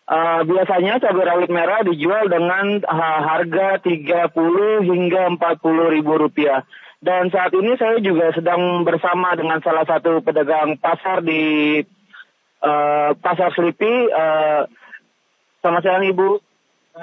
Uh, 0.09 0.41
biasanya 0.41 0.97
cabai 0.97 1.21
rawit 1.21 1.53
merah 1.53 1.85
dijual 1.85 2.25
dengan 2.25 2.81
uh, 2.81 3.19
harga 3.21 3.77
30 3.85 4.33
hingga 4.81 5.21
40 5.37 5.95
ribu 5.95 6.13
rupiah. 6.17 6.65
Dan 6.99 7.31
saat 7.31 7.55
ini 7.55 7.79
saya 7.79 8.01
juga 8.03 8.35
sedang 8.35 8.83
bersama 8.83 9.31
dengan 9.37 9.63
salah 9.63 9.87
satu 9.87 10.19
pedagang 10.19 10.75
pasar 10.81 11.23
di 11.23 11.79
uh, 12.59 13.15
Pasar 13.15 13.55
Selipi. 13.55 14.11
Uh, 14.11 14.67
selamat 15.63 15.81
siang 15.85 16.05
Ibu. 16.11 16.29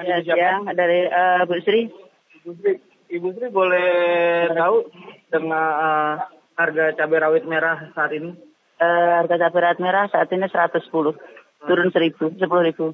Ya, 0.05 0.21
siang 0.21 0.69
dari 0.77 1.09
uh, 1.09 1.49
Bu 1.49 1.57
Sri. 1.65 1.89
Ibu 2.45 2.51
Sri, 2.61 2.73
Ibu 3.09 3.29
Sri 3.33 3.47
boleh 3.49 3.89
tahu 4.53 4.77
dengan 5.33 5.69
uh, 5.73 6.15
harga 6.61 6.85
cabai 7.01 7.19
rawit 7.25 7.45
merah 7.49 7.89
saat 7.97 8.13
ini? 8.13 8.37
Uh, 8.81 9.11
harga 9.23 9.37
cabai 9.49 9.63
rawit 9.63 9.81
merah 9.81 10.05
saat 10.09 10.29
ini 10.33 10.49
110, 10.49 10.89
turun 11.67 11.89
1000, 11.93 12.41
10 12.41 12.69
ribu. 12.69 12.87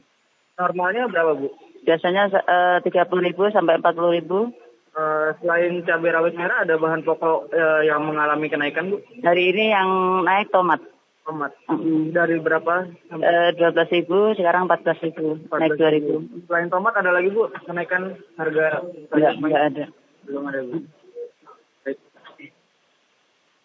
Normalnya 0.58 1.08
berapa 1.08 1.32
Bu? 1.34 1.48
Biasanya 1.82 2.30
uh, 2.30 2.78
30 2.84 3.26
ribu 3.26 3.50
sampai 3.50 3.80
40 3.82 4.18
ribu. 4.22 4.52
Uh, 4.92 5.32
selain 5.40 5.80
cabai 5.88 6.12
rawit 6.12 6.36
merah 6.36 6.68
ada 6.68 6.76
bahan 6.76 7.00
pokok 7.00 7.48
uh, 7.48 7.80
yang 7.80 8.04
mengalami 8.04 8.52
kenaikan 8.52 8.92
Bu? 8.92 9.00
Hari 9.24 9.42
ini 9.54 9.72
yang 9.72 9.88
naik 10.22 10.52
tomat. 10.52 10.84
Tomat. 11.22 11.54
Mm-hmm. 11.70 12.12
Dari 12.12 12.36
berapa? 12.42 12.90
Uh, 13.14 13.50
12 13.56 13.96
ribu, 13.96 14.36
sekarang 14.36 14.68
14 14.68 15.06
ribu, 15.10 15.40
14 15.48 15.58
naik 15.58 15.72
2 15.80 15.96
ribu. 15.96 16.12
Selain 16.44 16.68
tomat 16.68 16.94
ada 16.98 17.10
lagi 17.10 17.32
Bu 17.32 17.48
kenaikan 17.64 18.20
harga? 18.36 18.84
Enggak, 19.10 19.32
enggak 19.40 19.62
ada. 19.72 19.84
Belum 20.28 20.44
ada 20.46 20.60
Bu. 20.60 20.76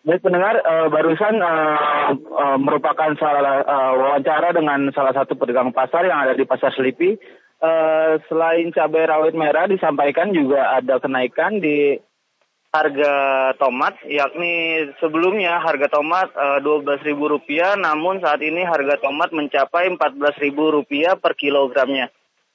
Baik 0.08 0.24
pendengar, 0.24 0.56
uh, 0.64 0.88
barusan 0.88 1.36
uh, 1.44 2.16
uh, 2.16 2.56
merupakan 2.56 3.12
salah 3.20 3.60
uh, 3.60 3.92
wawancara 4.00 4.56
dengan 4.56 4.88
salah 4.96 5.12
satu 5.12 5.36
pedagang 5.36 5.76
pasar 5.76 6.08
yang 6.08 6.24
ada 6.24 6.32
di 6.32 6.48
Pasar 6.48 6.72
Selipi. 6.72 7.20
Uh, 7.60 8.16
selain 8.32 8.72
cabai 8.72 9.04
rawit 9.04 9.36
merah 9.36 9.68
disampaikan 9.68 10.32
juga 10.32 10.80
ada 10.80 11.04
kenaikan 11.04 11.60
di 11.60 12.00
harga 12.72 13.14
tomat, 13.60 14.00
yakni 14.08 14.88
sebelumnya 15.04 15.60
harga 15.60 15.92
tomat 15.92 16.32
uh, 16.40 16.64
Rp12.000, 16.64 17.76
namun 17.76 18.24
saat 18.24 18.40
ini 18.40 18.64
harga 18.64 19.04
tomat 19.04 19.36
mencapai 19.36 19.92
Rp14.000 19.92 21.20
per 21.20 21.36
kilogramnya. 21.36 22.08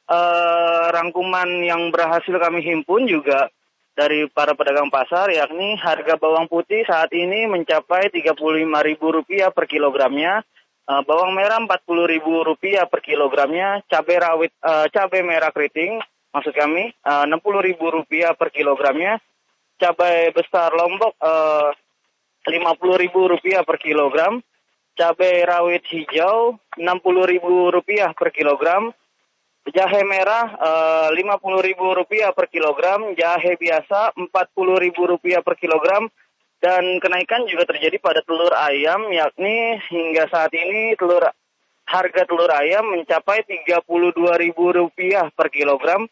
Uh, 0.09 0.88
rangkuman 0.88 1.68
yang 1.68 1.92
berhasil 1.92 2.32
kami 2.32 2.64
himpun 2.64 3.05
juga 3.05 3.53
dari 3.93 4.24
para 4.32 4.57
pedagang 4.57 4.88
pasar 4.88 5.28
yakni 5.28 5.76
harga 5.76 6.16
bawang 6.16 6.49
putih 6.49 6.84
saat 6.88 7.12
ini 7.12 7.45
mencapai 7.45 8.09
Rp35.000 8.09 9.53
per 9.53 9.64
kilogramnya, 9.68 10.40
uh, 10.88 11.03
bawang 11.05 11.36
merah 11.36 11.61
Rp40.000 11.61 12.88
per 12.88 13.01
kilogramnya, 13.05 13.84
cabai 13.88 14.16
rawit 14.16 14.53
uh, 14.64 14.88
cabai 14.88 15.20
merah 15.20 15.53
keriting 15.53 16.01
maksud 16.32 16.57
kami 16.57 16.97
uh, 17.05 17.28
Rp60.000 17.28 18.32
per 18.40 18.49
kilogramnya, 18.49 19.20
cabai 19.76 20.32
besar 20.32 20.72
Lombok 20.72 21.12
uh, 21.20 21.68
Rp50.000 22.49 23.68
per 23.68 23.76
kilogram, 23.76 24.40
cabai 24.97 25.45
rawit 25.45 25.84
hijau 25.93 26.57
Rp60.000 26.80 28.16
per 28.16 28.30
kilogram, 28.32 28.88
Jahe 29.70 30.02
merah 30.02 30.58
ribu 31.62 31.94
rupiah 31.94 32.34
per 32.34 32.50
kilogram, 32.50 33.14
jahe 33.14 33.54
biasa 33.54 34.10
empat 34.18 34.50
puluh 34.58 34.74
ribu 34.74 35.06
rupiah 35.06 35.38
per 35.38 35.54
kilogram, 35.54 36.10
dan 36.58 36.98
kenaikan 36.98 37.46
juga 37.46 37.70
terjadi 37.70 38.02
pada 38.02 38.26
telur 38.26 38.50
ayam, 38.58 39.06
yakni 39.14 39.78
hingga 39.86 40.26
saat 40.34 40.50
ini 40.50 40.98
telur 40.98 41.30
harga 41.86 42.22
telur 42.26 42.50
ayam 42.50 42.90
mencapai 42.90 43.46
tiga 43.46 43.78
puluh 43.86 44.10
dua 44.10 44.34
ribu 44.34 44.74
rupiah 44.74 45.30
per 45.30 45.46
kilogram, 45.46 46.10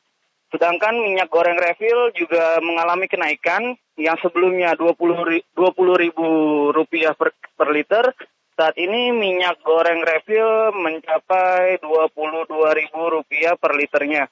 sedangkan 0.54 1.02
minyak 1.02 1.26
goreng 1.26 1.58
refill 1.58 2.14
juga 2.14 2.62
mengalami 2.62 3.10
kenaikan 3.10 3.74
yang 3.98 4.14
sebelumnya 4.22 4.78
dua 4.78 4.94
puluh 4.94 5.94
ribu 5.98 6.26
rupiah 6.70 7.18
per, 7.18 7.34
per 7.58 7.68
liter 7.74 8.14
saat 8.60 8.76
ini 8.76 9.08
minyak 9.08 9.64
goreng 9.64 10.04
refill 10.04 10.76
mencapai 10.76 11.80
Rp22.000 11.80 13.56
per 13.56 13.72
liternya. 13.72 14.28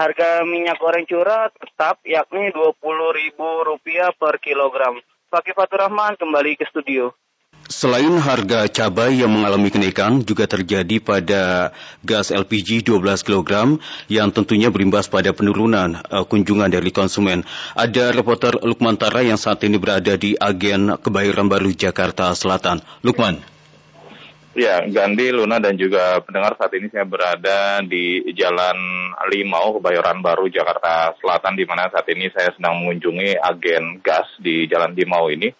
Harga 0.00 0.40
minyak 0.48 0.80
goreng 0.80 1.04
curah 1.04 1.52
tetap 1.52 2.00
yakni 2.08 2.56
Rp20.000 2.56 3.36
per 4.16 4.40
kilogram. 4.40 4.96
Fakih 5.28 5.52
Fatur 5.52 5.84
Rahman 5.84 6.16
kembali 6.16 6.56
ke 6.56 6.64
studio. 6.72 7.12
Selain 7.68 8.16
harga 8.16 8.64
cabai 8.64 9.20
yang 9.20 9.28
mengalami 9.28 9.68
kenaikan, 9.68 10.24
juga 10.24 10.48
terjadi 10.48 10.96
pada 11.02 11.74
gas 12.00 12.32
LPG 12.32 12.80
12 12.80 13.26
kg 13.26 13.76
yang 14.08 14.32
tentunya 14.32 14.72
berimbas 14.72 15.10
pada 15.12 15.36
penurunan 15.36 16.00
uh, 16.00 16.24
kunjungan 16.24 16.72
dari 16.72 16.94
konsumen. 16.94 17.44
Ada 17.76 18.16
reporter 18.16 18.56
Lukman 18.64 18.96
Tara 18.96 19.20
yang 19.20 19.36
saat 19.36 19.60
ini 19.68 19.76
berada 19.76 20.16
di 20.16 20.32
agen 20.32 20.96
Kebayoran 20.96 21.50
Baru 21.52 21.74
Jakarta 21.76 22.32
Selatan. 22.32 22.80
Lukman. 23.04 23.55
Ya, 24.56 24.80
Gandhi, 24.88 25.36
Luna, 25.36 25.60
dan 25.60 25.76
juga 25.76 26.16
pendengar 26.24 26.56
saat 26.56 26.72
ini 26.72 26.88
saya 26.88 27.04
berada 27.04 27.84
di 27.84 28.24
Jalan 28.32 29.12
Limau, 29.28 29.76
Kebayoran 29.76 30.24
Baru, 30.24 30.48
Jakarta 30.48 31.12
Selatan, 31.20 31.60
di 31.60 31.68
mana 31.68 31.92
saat 31.92 32.08
ini 32.08 32.32
saya 32.32 32.56
sedang 32.56 32.80
mengunjungi 32.80 33.36
agen 33.36 34.00
gas 34.00 34.24
di 34.40 34.64
Jalan 34.64 34.96
Limau 34.96 35.28
ini, 35.28 35.52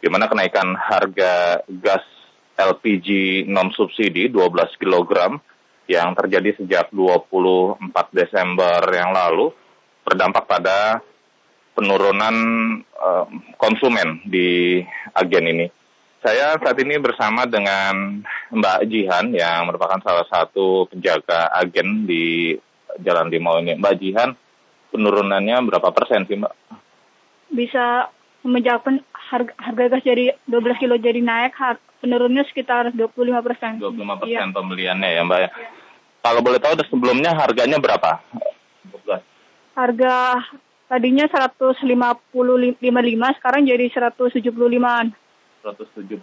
di 0.00 0.08
mana 0.08 0.32
kenaikan 0.32 0.72
harga 0.80 1.60
gas 1.68 2.00
LPG 2.56 3.44
non 3.52 3.68
subsidi 3.68 4.32
12 4.32 4.80
kg 4.80 5.36
yang 5.84 6.16
terjadi 6.16 6.56
sejak 6.64 6.88
24 6.88 7.84
Desember 8.16 8.80
yang 8.96 9.12
lalu 9.12 9.52
berdampak 10.08 10.48
pada 10.48 11.04
penurunan 11.76 12.36
uh, 12.96 13.28
konsumen 13.60 14.24
di 14.24 14.80
agen 15.12 15.46
ini. 15.52 15.66
Saya 16.18 16.58
saat 16.58 16.74
ini 16.82 16.98
bersama 16.98 17.46
dengan 17.46 18.18
Mbak 18.50 18.90
Jihan 18.90 19.30
yang 19.30 19.70
merupakan 19.70 20.02
salah 20.02 20.26
satu 20.26 20.90
penjaga 20.90 21.46
agen 21.54 22.10
di 22.10 22.58
Jalan 22.98 23.30
Limau 23.30 23.62
ini. 23.62 23.78
Mbak 23.78 23.94
Jihan, 24.02 24.34
penurunannya 24.90 25.62
berapa 25.62 25.94
persen 25.94 26.26
sih 26.26 26.34
Mbak? 26.34 26.54
Bisa 27.54 28.10
semenjak 28.42 28.82
harga, 29.14 29.54
harga 29.62 29.84
gas 29.94 30.02
jadi 30.02 30.34
12 30.50 30.82
kilo 30.82 30.98
jadi 30.98 31.22
naik, 31.22 31.54
penurunnya 32.02 32.42
sekitar 32.50 32.90
25 32.90 33.46
persen. 33.46 33.78
25 33.78 34.18
persen 34.18 34.50
iya. 34.50 34.54
pembeliannya 34.54 35.08
ya 35.14 35.22
Mbak 35.22 35.38
ya. 35.38 35.50
Kalau 36.18 36.40
boleh 36.42 36.58
tahu 36.58 36.74
sebelumnya 36.90 37.30
harganya 37.30 37.78
berapa? 37.78 38.18
Harga 39.78 40.42
tadinya 40.90 41.30
155, 41.30 41.78
sekarang 43.38 43.62
jadi 43.70 43.86
175-an. 43.86 45.27
175 45.74 46.16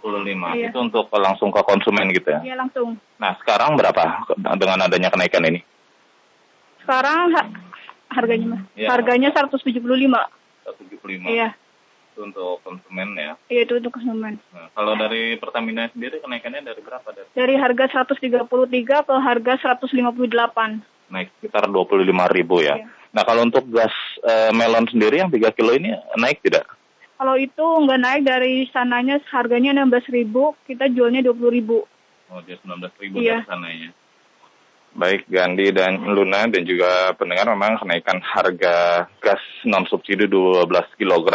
iya. 0.58 0.70
itu 0.70 0.78
untuk 0.78 1.06
langsung 1.14 1.54
ke 1.54 1.60
konsumen 1.62 2.10
gitu 2.10 2.34
ya? 2.34 2.40
Iya 2.42 2.54
langsung. 2.58 2.98
Nah 3.22 3.38
sekarang 3.38 3.78
berapa 3.78 4.26
dengan 4.58 4.90
adanya 4.90 5.12
kenaikan 5.12 5.46
ini? 5.46 5.60
Sekarang 6.82 7.30
ha 7.34 7.42
harganya 8.14 8.46
mah? 8.58 8.62
Ya. 8.74 8.88
Harganya 8.90 9.30
175. 9.30 9.82
175. 9.82 11.30
Iya. 11.30 11.54
Itu 12.14 12.20
untuk 12.24 12.64
konsumen 12.64 13.08
ya. 13.14 13.34
Iya 13.52 13.60
itu 13.68 13.74
untuk 13.78 13.92
konsumen. 13.94 14.40
Nah, 14.50 14.72
kalau 14.72 14.96
dari 14.96 15.36
Pertamina 15.36 15.86
sendiri 15.92 16.18
kenaikannya 16.18 16.64
dari 16.64 16.80
berapa? 16.80 17.06
Dari 17.12 17.28
Dari 17.36 17.54
harga 17.58 18.02
133 18.02 18.46
ke 19.06 19.14
harga 19.14 19.52
158. 19.78 20.82
naik 21.06 21.30
sekitar 21.38 21.70
25 21.70 22.02
ribu 22.34 22.58
ya. 22.66 22.82
Iya. 22.82 22.90
Nah 23.14 23.22
kalau 23.22 23.46
untuk 23.46 23.62
gas 23.70 23.94
eh, 24.26 24.50
melon 24.50 24.90
sendiri 24.90 25.22
yang 25.22 25.30
3 25.30 25.54
kilo 25.54 25.70
ini 25.70 25.94
naik 26.18 26.42
tidak? 26.42 26.66
Kalau 27.16 27.34
itu 27.40 27.64
nggak 27.64 28.00
naik 28.00 28.22
dari 28.28 28.68
sananya 28.68 29.16
harganya 29.32 29.72
16.000, 29.72 30.28
kita 30.68 30.84
jualnya 30.92 31.24
20.000. 31.24 31.88
Oh 32.28 32.40
dia 32.44 32.56
19 32.60 32.92
ribu 33.00 33.16
Iya. 33.22 33.40
dari 33.40 33.48
sananya. 33.48 33.90
Baik 34.96 35.28
Gandhi 35.28 35.68
dan 35.76 36.00
Luna 36.08 36.48
dan 36.48 36.64
juga 36.64 37.12
pendengar 37.20 37.52
memang 37.52 37.76
kenaikan 37.80 38.16
harga 38.20 39.04
gas 39.20 39.44
non 39.68 39.84
subsidi 39.88 40.24
12 40.24 40.68
kg 40.96 41.28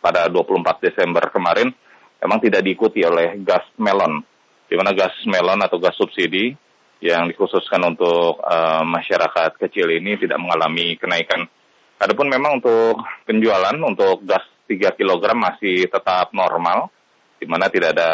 pada 0.00 0.28
24 0.28 0.84
Desember 0.84 1.24
kemarin 1.32 1.72
memang 2.20 2.38
tidak 2.40 2.60
diikuti 2.64 3.00
oleh 3.00 3.40
gas 3.40 3.64
melon. 3.80 4.20
Di 4.68 4.76
mana 4.76 4.92
gas 4.92 5.12
melon 5.24 5.60
atau 5.64 5.80
gas 5.80 5.96
subsidi 5.96 6.52
yang 7.00 7.32
dikhususkan 7.32 7.80
untuk 7.80 8.38
eh, 8.44 8.82
masyarakat 8.84 9.56
kecil 9.56 9.88
ini 9.88 10.20
tidak 10.20 10.36
mengalami 10.36 11.00
kenaikan. 11.00 11.48
Adapun 11.96 12.28
memang 12.28 12.60
untuk 12.60 13.00
penjualan 13.24 13.76
untuk 13.76 14.24
gas 14.24 14.44
3 14.70 14.94
kg 14.94 15.24
masih 15.34 15.90
tetap 15.90 16.30
normal, 16.30 16.94
di 17.42 17.50
mana 17.50 17.66
tidak 17.66 17.98
ada 17.98 18.10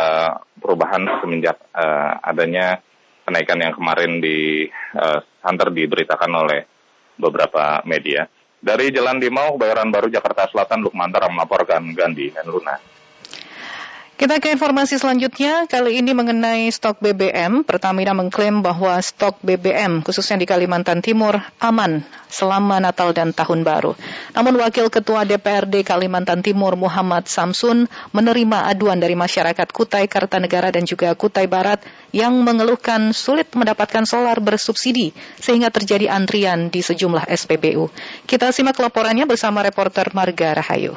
perubahan 0.57 1.21
semenjak 1.21 1.61
eh, 1.77 2.13
adanya 2.25 2.81
kenaikan 3.29 3.61
yang 3.61 3.75
kemarin 3.77 4.25
di 4.25 4.65
eh, 4.73 5.19
santer 5.45 5.69
diberitakan 5.69 6.33
oleh 6.33 6.61
beberapa 7.21 7.85
media. 7.85 8.25
Dari 8.57 8.89
Jalan 8.89 9.21
Limau, 9.21 9.61
Kebayoran 9.61 9.93
Baru, 9.93 10.09
Jakarta 10.09 10.49
Selatan, 10.49 10.81
Lukmantara 10.81 11.29
melaporkan 11.29 11.93
Gandhi 11.93 12.33
dan 12.33 12.49
Luna. 12.49 12.96
Kita 14.17 14.41
ke 14.41 14.49
informasi 14.49 14.97
selanjutnya, 14.97 15.69
kali 15.69 16.01
ini 16.01 16.17
mengenai 16.17 16.73
stok 16.73 17.05
BBM. 17.05 17.69
Pertamina 17.69 18.17
mengklaim 18.17 18.65
bahwa 18.65 18.97
stok 18.97 19.37
BBM, 19.45 20.01
khususnya 20.01 20.41
di 20.41 20.49
Kalimantan 20.49 21.05
Timur, 21.05 21.37
aman 21.61 22.01
selama 22.33 22.81
Natal 22.81 23.13
dan 23.13 23.37
Tahun 23.37 23.61
Baru. 23.61 23.93
Namun 24.33 24.57
Wakil 24.57 24.89
Ketua 24.89 25.29
DPRD 25.29 25.85
Kalimantan 25.85 26.41
Timur 26.41 26.81
Muhammad 26.81 27.29
Samsun 27.29 27.93
menerima 28.17 28.73
aduan 28.73 28.97
dari 28.97 29.13
masyarakat 29.13 29.69
Kutai 29.69 30.09
Kartanegara 30.09 30.73
dan 30.73 30.89
juga 30.89 31.13
Kutai 31.13 31.45
Barat 31.45 31.85
yang 32.17 32.41
mengeluhkan 32.41 33.13
sulit 33.13 33.53
mendapatkan 33.53 34.09
solar 34.09 34.41
bersubsidi 34.41 35.13
sehingga 35.37 35.69
terjadi 35.69 36.09
antrian 36.09 36.73
di 36.73 36.81
sejumlah 36.81 37.29
SPBU. 37.29 37.93
Kita 38.25 38.49
simak 38.49 38.81
laporannya 38.81 39.29
bersama 39.29 39.61
reporter 39.61 40.09
Marga 40.17 40.57
Rahayu. 40.57 40.97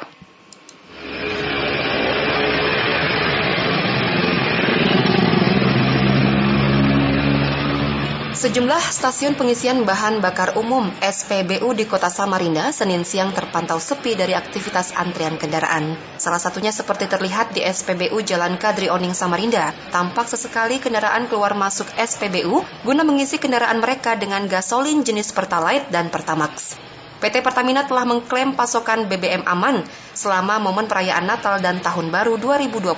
Sejumlah 8.40 8.80
stasiun 8.80 9.36
pengisian 9.36 9.84
bahan 9.84 10.24
bakar 10.24 10.56
umum 10.56 10.88
SPBU 11.04 11.76
di 11.76 11.84
kota 11.84 12.08
Samarinda 12.08 12.72
Senin 12.72 13.04
siang 13.04 13.36
terpantau 13.36 13.76
sepi 13.76 14.16
dari 14.16 14.32
aktivitas 14.32 14.96
antrian 14.96 15.36
kendaraan. 15.36 15.92
Salah 16.16 16.40
satunya 16.40 16.72
seperti 16.72 17.04
terlihat 17.04 17.52
di 17.52 17.60
SPBU 17.60 18.24
Jalan 18.24 18.56
Kadri 18.56 18.88
Oning 18.88 19.12
Samarinda. 19.12 19.76
Tampak 19.92 20.24
sesekali 20.24 20.80
kendaraan 20.80 21.28
keluar 21.28 21.52
masuk 21.52 21.92
SPBU 21.92 22.64
guna 22.80 23.04
mengisi 23.04 23.36
kendaraan 23.36 23.76
mereka 23.76 24.16
dengan 24.16 24.48
gasolin 24.48 25.04
jenis 25.04 25.36
Pertalite 25.36 25.92
dan 25.92 26.08
Pertamax. 26.08 26.80
PT 27.20 27.44
Pertamina 27.44 27.84
telah 27.84 28.08
mengklaim 28.08 28.56
pasokan 28.56 29.04
BBM 29.04 29.44
aman 29.44 29.84
selama 30.16 30.56
momen 30.56 30.88
perayaan 30.88 31.28
Natal 31.28 31.60
dan 31.60 31.84
Tahun 31.84 32.08
Baru 32.08 32.40
2021. 32.40 32.96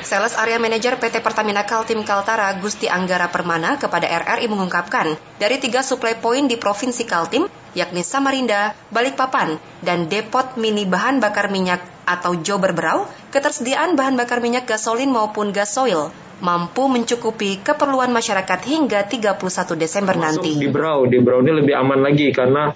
Sales 0.00 0.34
Area 0.40 0.56
Manager 0.56 0.96
PT 0.96 1.20
Pertamina 1.20 1.68
Kaltim 1.68 2.00
Kaltara 2.00 2.56
Gusti 2.56 2.88
Anggara 2.88 3.28
Permana 3.28 3.76
kepada 3.76 4.08
RRI 4.08 4.48
mengungkapkan, 4.48 5.20
dari 5.36 5.60
tiga 5.60 5.84
supply 5.84 6.16
point 6.16 6.48
di 6.48 6.56
Provinsi 6.56 7.04
Kaltim, 7.04 7.44
yakni 7.76 8.00
Samarinda, 8.00 8.72
Balikpapan, 8.88 9.60
dan 9.84 10.08
Depot 10.08 10.56
Mini 10.56 10.88
Bahan 10.88 11.20
Bakar 11.20 11.52
Minyak 11.52 11.84
atau 12.08 12.40
Jober 12.40 12.72
Berau, 12.72 13.04
ketersediaan 13.34 13.98
bahan 13.98 14.14
bakar 14.14 14.38
minyak 14.38 14.64
gasolin 14.64 15.10
maupun 15.10 15.50
gasoil 15.50 16.14
mampu 16.40 16.84
mencukupi 16.86 17.64
keperluan 17.64 18.12
masyarakat 18.12 18.60
hingga 18.68 19.08
31 19.08 19.40
Desember 19.76 20.14
nanti. 20.16 20.52
di 20.52 20.68
Brau. 20.68 21.08
Di 21.08 21.18
Brau 21.20 21.40
ini 21.40 21.52
lebih 21.64 21.74
aman 21.74 22.04
lagi 22.04 22.28
karena 22.30 22.70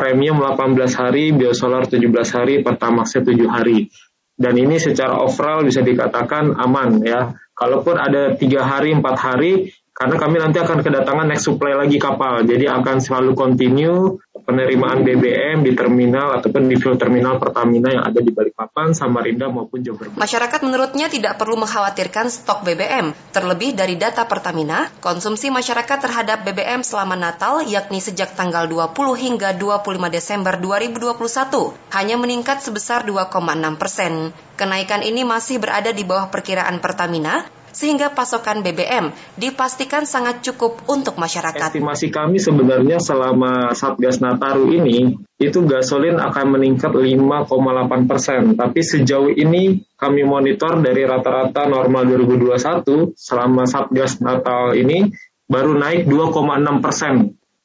premium 0.00 0.40
18 0.40 0.80
hari, 0.96 1.36
biosolar 1.36 1.84
17 1.84 2.08
hari, 2.32 2.54
Pertamaxnya 2.64 3.20
7 3.20 3.44
hari. 3.52 3.92
Dan 4.40 4.56
ini 4.56 4.80
secara 4.80 5.20
overall 5.20 5.68
bisa 5.68 5.84
dikatakan 5.84 6.56
aman 6.56 7.04
ya. 7.04 7.36
Kalaupun 7.52 8.00
ada 8.00 8.32
tiga 8.40 8.64
hari, 8.64 8.96
empat 8.96 9.16
hari, 9.20 9.68
karena 10.00 10.16
kami 10.16 10.40
nanti 10.40 10.56
akan 10.56 10.80
kedatangan 10.80 11.28
next 11.28 11.44
supply 11.44 11.76
lagi 11.76 12.00
kapal. 12.00 12.40
Jadi 12.40 12.64
akan 12.64 13.04
selalu 13.04 13.36
continue 13.36 14.16
penerimaan 14.32 15.04
BBM 15.04 15.60
di 15.60 15.76
terminal 15.76 16.40
ataupun 16.40 16.72
di 16.72 16.80
fuel 16.80 16.96
terminal 16.96 17.36
Pertamina 17.36 17.92
yang 17.92 18.08
ada 18.08 18.16
di 18.24 18.32
Balikpapan, 18.32 18.96
Samarinda 18.96 19.52
maupun 19.52 19.84
Jember. 19.84 20.08
Masyarakat 20.16 20.60
menurutnya 20.64 21.12
tidak 21.12 21.36
perlu 21.36 21.60
mengkhawatirkan 21.60 22.32
stok 22.32 22.64
BBM. 22.64 23.12
Terlebih 23.36 23.76
dari 23.76 24.00
data 24.00 24.24
Pertamina, 24.24 24.88
konsumsi 25.04 25.52
masyarakat 25.52 25.98
terhadap 26.00 26.48
BBM 26.48 26.80
selama 26.80 27.20
Natal 27.20 27.60
yakni 27.68 28.00
sejak 28.00 28.32
tanggal 28.32 28.72
20 28.72 28.96
hingga 29.20 29.52
25 29.52 29.84
Desember 30.08 30.56
2021 30.56 31.76
hanya 31.92 32.16
meningkat 32.16 32.64
sebesar 32.64 33.04
2,6 33.04 33.76
persen. 33.76 34.32
Kenaikan 34.56 35.04
ini 35.04 35.28
masih 35.28 35.60
berada 35.60 35.92
di 35.92 36.08
bawah 36.08 36.32
perkiraan 36.32 36.80
Pertamina 36.80 37.59
sehingga 37.70 38.12
pasokan 38.14 38.62
BBM 38.62 39.14
dipastikan 39.38 40.04
sangat 40.06 40.42
cukup 40.44 40.82
untuk 40.90 41.16
masyarakat. 41.16 41.72
Estimasi 41.72 42.10
kami 42.10 42.38
sebenarnya 42.38 42.98
selama 42.98 43.72
Satgas 43.74 44.18
Nataru 44.22 44.70
ini 44.70 45.16
itu 45.40 45.58
gasolin 45.64 46.20
akan 46.20 46.46
meningkat 46.58 46.92
5,8 46.92 48.10
persen. 48.10 48.42
Tapi 48.58 48.80
sejauh 48.84 49.32
ini 49.32 49.80
kami 49.96 50.22
monitor 50.26 50.78
dari 50.84 51.08
rata-rata 51.08 51.64
normal 51.70 52.04
2021 52.08 53.16
selama 53.16 53.64
Satgas 53.64 54.20
Natal 54.20 54.76
ini 54.76 55.10
baru 55.50 55.74
naik 55.74 56.06
2,6 56.06 56.84
persen. 56.84 57.14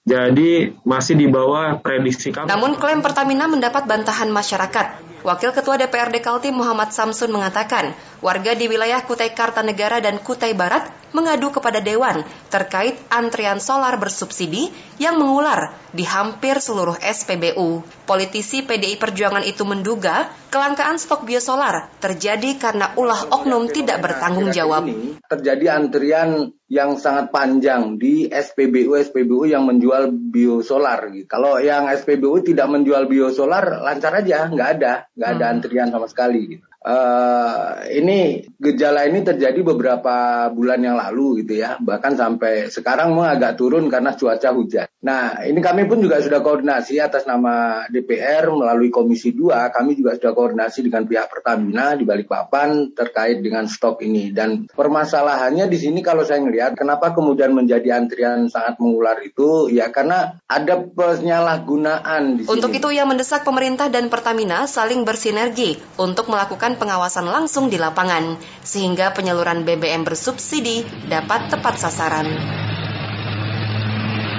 Jadi 0.06 0.70
masih 0.86 1.18
di 1.18 1.26
bawah 1.26 1.82
prediksi 1.82 2.30
kami. 2.30 2.46
Namun 2.46 2.78
klaim 2.78 3.02
Pertamina 3.02 3.50
mendapat 3.50 3.90
bantahan 3.90 4.30
masyarakat. 4.30 5.15
Wakil 5.26 5.58
Ketua 5.58 5.82
DPRD 5.82 6.22
Kaltim 6.22 6.54
Muhammad 6.54 6.94
Samsun 6.94 7.34
mengatakan, 7.34 7.98
warga 8.22 8.54
di 8.54 8.70
wilayah 8.70 9.02
Kutai 9.02 9.34
Kartanegara 9.34 9.98
dan 9.98 10.22
Kutai 10.22 10.54
Barat 10.54 10.86
mengadu 11.16 11.56
kepada 11.56 11.80
Dewan 11.80 12.28
terkait 12.52 13.00
antrian 13.08 13.64
solar 13.64 13.96
bersubsidi 13.96 14.68
yang 15.00 15.16
mengular 15.16 15.72
di 15.96 16.04
hampir 16.04 16.60
seluruh 16.60 17.00
SPBU. 17.00 17.80
Politisi 18.04 18.68
PDI 18.68 19.00
Perjuangan 19.00 19.48
itu 19.48 19.64
menduga 19.64 20.28
kelangkaan 20.52 21.00
stok 21.00 21.24
biosolar 21.24 21.88
terjadi 22.04 22.60
karena 22.60 22.92
ulah 23.00 23.32
oknum 23.32 23.72
tidak 23.72 24.04
bertanggung 24.04 24.52
jawab. 24.52 24.92
terjadi 25.32 25.80
antrian 25.80 26.52
yang 26.66 26.98
sangat 26.98 27.30
panjang 27.30 28.02
di 28.02 28.26
SPBU 28.26 28.98
SPBU 28.98 29.46
yang 29.50 29.64
menjual 29.70 30.10
biosolar. 30.12 31.14
Gitu. 31.14 31.30
Kalau 31.30 31.62
yang 31.62 31.86
SPBU 31.90 32.42
tidak 32.42 32.68
menjual 32.70 33.06
biosolar 33.06 33.86
lancar 33.86 34.18
aja, 34.18 34.50
nggak 34.50 34.70
ada, 34.80 34.94
nggak 35.14 35.30
ada 35.38 35.46
antrian 35.50 35.90
sama 35.94 36.10
sekali. 36.10 36.60
Eh, 36.86 37.98
ini 37.98 38.46
gejala 38.62 39.10
ini 39.10 39.26
terjadi 39.26 39.58
beberapa 39.66 40.46
bulan 40.54 40.86
yang 40.86 41.02
lalu 41.02 41.42
gitu 41.42 41.58
ya, 41.58 41.82
bahkan 41.82 42.14
sampai 42.14 42.70
sekarang 42.70 43.10
memang 43.10 43.42
agak 43.42 43.58
turun 43.58 43.90
karena 43.90 44.14
cuaca 44.14 44.54
hujan. 44.54 44.86
Nah, 45.04 45.44
ini 45.46 45.62
kami 45.62 45.86
pun 45.86 46.02
juga 46.02 46.18
sudah 46.18 46.42
koordinasi 46.42 46.98
atas 46.98 47.30
nama 47.30 47.86
DPR 47.92 48.50
melalui 48.50 48.90
Komisi 48.90 49.36
2, 49.36 49.70
kami 49.70 49.94
juga 49.94 50.18
sudah 50.18 50.32
koordinasi 50.34 50.88
dengan 50.88 51.06
pihak 51.06 51.30
Pertamina 51.30 51.94
di 51.94 52.08
Balikpapan 52.08 52.96
terkait 52.96 53.44
dengan 53.44 53.70
stok 53.70 54.02
ini. 54.02 54.34
Dan 54.34 54.66
permasalahannya 54.72 55.70
di 55.70 55.78
sini 55.78 56.02
kalau 56.02 56.26
saya 56.26 56.42
ngelihat 56.42 56.74
kenapa 56.74 57.14
kemudian 57.14 57.54
menjadi 57.54 58.02
antrian 58.02 58.50
sangat 58.50 58.82
mengular 58.82 59.22
itu 59.22 59.70
ya 59.70 59.94
karena 59.94 60.42
ada 60.50 60.82
penyalahgunaan 60.82 62.42
di 62.42 62.50
sini. 62.50 62.54
Untuk 62.58 62.74
itu 62.74 62.90
ia 62.90 63.06
mendesak 63.06 63.46
pemerintah 63.46 63.94
dan 63.94 64.10
Pertamina 64.10 64.66
saling 64.66 65.06
bersinergi 65.06 65.78
untuk 66.02 66.34
melakukan 66.34 66.82
pengawasan 66.82 67.30
langsung 67.30 67.70
di 67.70 67.78
lapangan 67.78 68.42
sehingga 68.66 69.14
penyaluran 69.14 69.70
BBM 69.70 70.02
bersubsidi 70.02 70.82
dapat 71.06 71.54
tepat 71.54 71.78
sasaran. 71.78 72.28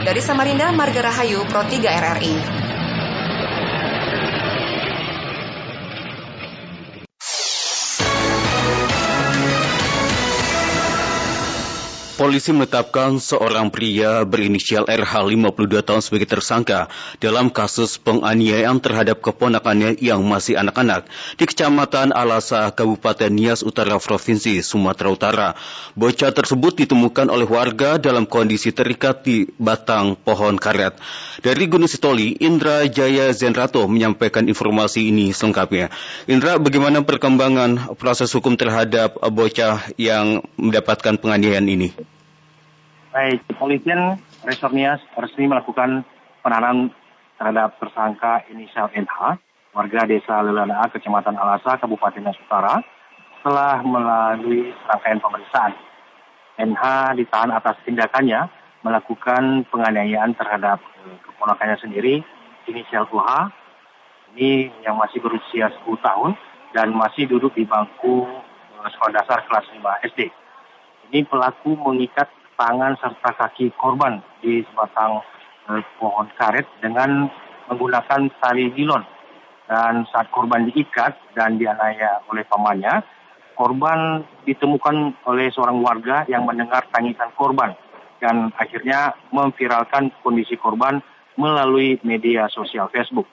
Dari 0.07 0.23
Samarinda, 0.23 0.71
Marga 0.71 1.03
Rahayu, 1.03 1.51
Pro 1.51 1.67
3 1.67 1.83
RRI. 1.83 2.76
Polisi 12.17 12.49
menetapkan 12.49 13.21
seorang 13.21 13.69
pria 13.69 14.25
berinisial 14.25 14.89
RH 14.89 15.37
52 15.37 15.85
tahun 15.85 16.01
sebagai 16.01 16.25
tersangka 16.25 16.89
dalam 17.21 17.53
kasus 17.53 18.01
penganiayaan 18.01 18.81
terhadap 18.81 19.21
keponakannya 19.21 20.01
yang 20.01 20.25
masih 20.25 20.57
anak-anak 20.57 21.05
di 21.37 21.45
Kecamatan 21.45 22.17
Alasa, 22.17 22.73
Kabupaten 22.73 23.29
Nias 23.29 23.61
Utara, 23.61 24.01
Provinsi 24.01 24.65
Sumatera 24.65 25.13
Utara. 25.13 25.49
Bocah 25.93 26.33
tersebut 26.33 26.89
ditemukan 26.89 27.29
oleh 27.29 27.45
warga 27.45 28.01
dalam 28.01 28.25
kondisi 28.25 28.73
terikat 28.73 29.21
di 29.21 29.53
batang 29.61 30.17
pohon 30.17 30.57
karet. 30.57 30.97
Dari 31.45 31.69
Gunung 31.69 31.93
Sitoli, 31.93 32.33
Indra 32.41 32.89
Jaya 32.89 33.29
Zenrato 33.37 33.85
menyampaikan 33.85 34.49
informasi 34.49 35.13
ini 35.13 35.37
selengkapnya. 35.37 35.93
Indra, 36.25 36.57
bagaimana 36.57 37.05
perkembangan 37.05 37.93
proses 38.01 38.33
hukum 38.33 38.57
terhadap 38.57 39.21
bocah 39.21 39.85
yang 40.01 40.41
mendapatkan 40.57 41.21
penganiayaan 41.21 41.69
ini? 41.69 42.06
Baik, 43.17 43.49
kepolisian 43.49 44.21
Resor 44.45 44.77
Nias 44.77 45.01
resmi 45.17 45.49
melakukan 45.49 46.05
penahanan 46.45 46.93
terhadap 47.41 47.73
tersangka 47.81 48.45
inisial 48.53 48.93
NH, 48.93 49.41
warga 49.73 50.05
desa 50.05 50.45
Lelana, 50.45 50.85
Kecamatan 50.93 51.33
Alasa, 51.33 51.81
Kabupaten 51.81 52.21
Nias 52.21 52.37
Utara, 52.45 52.85
setelah 53.41 53.81
melalui 53.81 54.69
rangkaian 54.85 55.17
pemeriksaan. 55.25 55.73
NH 56.61 57.17
ditahan 57.17 57.57
atas 57.57 57.81
tindakannya 57.89 58.53
melakukan 58.85 59.65
penganiayaan 59.73 60.37
terhadap 60.37 60.85
eh, 61.09 61.17
keponakannya 61.25 61.81
sendiri, 61.81 62.21
inisial 62.69 63.09
UH, 63.09 63.49
ini 64.37 64.69
yang 64.85 65.01
masih 65.01 65.25
berusia 65.25 65.73
10 65.73 66.05
tahun 66.05 66.37
dan 66.77 66.93
masih 66.93 67.25
duduk 67.25 67.57
di 67.57 67.65
bangku 67.65 68.29
eh, 68.77 68.89
sekolah 68.93 69.25
dasar 69.25 69.41
kelas 69.49 69.65
5 69.73 70.05
SD. 70.05 70.29
Ini 71.09 71.25
pelaku 71.25 71.81
mengikat 71.81 72.29
tangan 72.57 72.97
serta 72.99 73.31
kaki 73.37 73.73
korban 73.77 74.21
di 74.41 74.65
sebatang 74.67 75.21
eh, 75.71 75.83
pohon 76.01 76.29
karet 76.37 76.67
dengan 76.81 77.29
menggunakan 77.69 78.33
tali 78.41 78.73
nilon. 78.73 79.05
Dan 79.67 80.07
saat 80.15 80.31
korban 80.31 80.71
diikat 80.71 81.35
dan 81.35 81.59
dianiaya 81.59 82.23
oleh 82.31 82.47
pamannya, 82.47 83.03
korban 83.59 84.23
ditemukan 84.47 85.27
oleh 85.27 85.51
seorang 85.51 85.83
warga 85.83 86.23
yang 86.31 86.47
mendengar 86.47 86.87
tangisan 86.95 87.35
korban 87.35 87.75
dan 88.23 88.55
akhirnya 88.57 89.19
memviralkan 89.35 90.15
kondisi 90.23 90.55
korban 90.57 91.03
melalui 91.37 92.01
media 92.07 92.49
sosial 92.49 92.89
Facebook. 92.95 93.27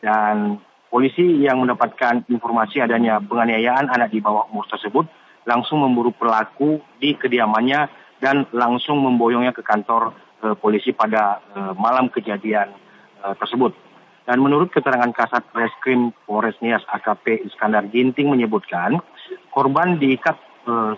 Dan 0.00 0.58
polisi 0.88 1.44
yang 1.44 1.62
mendapatkan 1.62 2.24
informasi 2.30 2.82
adanya 2.82 3.20
penganiayaan 3.20 3.90
anak 3.90 4.10
di 4.14 4.22
bawah 4.22 4.48
umur 4.50 4.66
tersebut 4.70 5.06
langsung 5.46 5.82
memburu 5.82 6.10
pelaku 6.10 6.82
di 6.98 7.14
kediamannya 7.14 7.86
dan 8.20 8.48
langsung 8.52 9.02
memboyongnya 9.02 9.52
ke 9.52 9.60
kantor 9.60 10.16
e, 10.40 10.56
polisi 10.56 10.92
pada 10.92 11.40
e, 11.52 11.60
malam 11.76 12.08
kejadian 12.08 12.72
e, 13.20 13.26
tersebut. 13.36 13.72
Dan 14.26 14.42
menurut 14.42 14.74
keterangan 14.74 15.12
Kasat 15.14 15.46
Reskrim 15.54 16.10
Polres 16.26 16.58
Nias 16.58 16.82
AKP 16.90 17.46
Iskandar 17.46 17.86
Ginting 17.94 18.26
menyebutkan, 18.26 18.98
korban 19.54 20.02
diikat 20.02 20.34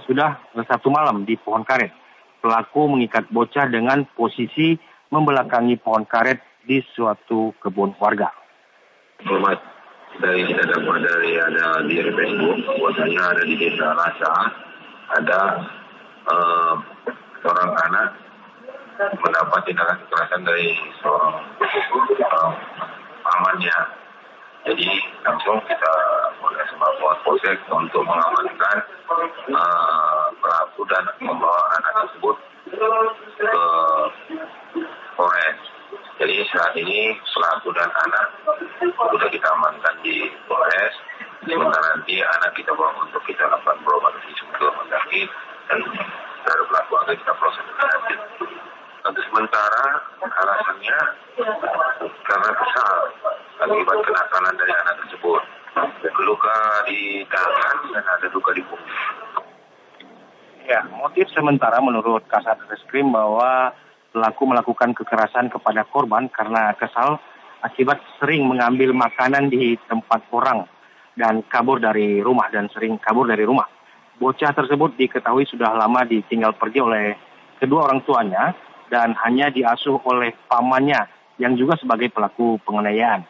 sudah 0.09 0.41
satu 0.65 0.89
malam 0.89 1.29
di 1.29 1.37
pohon 1.37 1.61
karet. 1.61 1.93
Pelaku 2.41 2.89
mengikat 2.89 3.29
bocah 3.29 3.69
dengan 3.69 4.09
posisi 4.17 4.81
membelakangi 5.13 5.77
pohon 5.77 6.09
karet 6.09 6.41
di 6.65 6.81
suatu 6.97 7.53
kebun 7.61 7.93
warga. 8.01 8.33
Selamat 9.21 9.61
dari 10.19 10.43
kita 10.49 10.65
dapat 10.67 10.99
dari 11.05 11.33
ada 11.37 11.67
di 11.87 11.95
Facebook, 12.01 12.59
bahwasanya 12.65 13.23
ada 13.23 13.43
di 13.45 13.55
desa 13.61 13.87
Rasa, 13.93 14.35
ada 15.21 15.41
uh, 16.29 16.75
seorang 17.43 17.73
anak 17.89 18.09
mendapat 18.99 19.61
tindakan 19.63 19.97
kekerasan 20.07 20.43
dari 20.43 20.75
seorang 20.99 21.35
uh, 21.39 22.51
pamannya. 23.23 23.79
Jadi 24.67 24.89
langsung 25.23 25.63
kita 25.65 25.93
boleh 26.43 26.65
sebuah 26.69 27.17
polsek 27.25 27.57
untuk 27.71 28.03
mengamankan 28.05 28.77
uh, 29.55 30.29
pelaku 30.43 30.83
dan 30.91 31.05
membawa 31.23 31.63
anak 31.79 31.93
tersebut 32.05 32.37
ke 32.69 33.65
Polres. 35.17 35.59
Jadi 36.19 36.37
saat 36.51 36.75
ini 36.75 37.15
pelaku 37.33 37.71
dan 37.73 37.89
anak 37.89 38.27
sudah 38.83 39.29
kita 39.31 39.47
amankan 39.57 39.95
di 40.03 40.27
Polres. 40.51 40.95
Sementara 41.47 41.97
nanti 41.97 42.19
anak 42.19 42.53
kita 42.59 42.75
bawa 42.75 42.93
untuk 42.99 43.23
kita 43.25 43.47
lakukan 43.47 43.79
berobat 43.87 44.13
di 44.27 44.35
rumah 44.59 44.85
sakit 44.91 45.31
dan 45.69 45.79
terhadap 46.45 46.67
pelaku 46.73 46.93
akan 46.97 47.15
kita 47.17 47.33
proses 47.37 47.65
nanti. 47.77 48.15
Untuk 49.09 49.25
sementara 49.33 49.85
alasannya 50.21 51.01
karena 52.29 52.51
kesal 52.53 52.97
akibat 53.65 53.99
kenakalan 54.05 54.55
dari 54.59 54.73
anak 54.75 54.95
tersebut. 55.05 55.43
Luka 56.19 56.59
di 56.91 57.23
tangan 57.31 57.77
dan 57.95 58.05
ada 58.05 58.27
luka 58.35 58.51
di 58.53 58.63
punggung. 58.67 58.97
Ya, 60.69 60.85
motif 60.93 61.25
sementara 61.33 61.81
menurut 61.81 62.27
Kasat 62.29 62.61
Reskrim 62.69 63.09
bahwa 63.09 63.73
pelaku 64.13 64.45
melakukan 64.45 64.93
kekerasan 64.93 65.49
kepada 65.49 65.89
korban 65.89 66.29
karena 66.29 66.77
kesal 66.77 67.17
akibat 67.65 68.03
sering 68.21 68.45
mengambil 68.45 68.93
makanan 68.93 69.49
di 69.49 69.81
tempat 69.89 70.21
orang 70.29 70.69
dan 71.17 71.41
kabur 71.49 71.81
dari 71.81 72.21
rumah 72.21 72.53
dan 72.53 72.69
sering 72.69 73.01
kabur 73.01 73.25
dari 73.25 73.49
rumah. 73.49 73.78
Bocah 74.19 74.51
tersebut 74.51 74.99
diketahui 74.99 75.47
sudah 75.47 75.79
lama 75.79 76.03
ditinggal 76.03 76.59
pergi 76.59 76.83
oleh 76.83 77.15
kedua 77.63 77.87
orang 77.87 78.03
tuanya 78.03 78.51
dan 78.91 79.15
hanya 79.23 79.47
diasuh 79.55 80.03
oleh 80.03 80.35
pamannya 80.51 81.07
yang 81.39 81.55
juga 81.55 81.79
sebagai 81.79 82.11
pelaku 82.11 82.59
penganiayaan. 82.67 83.23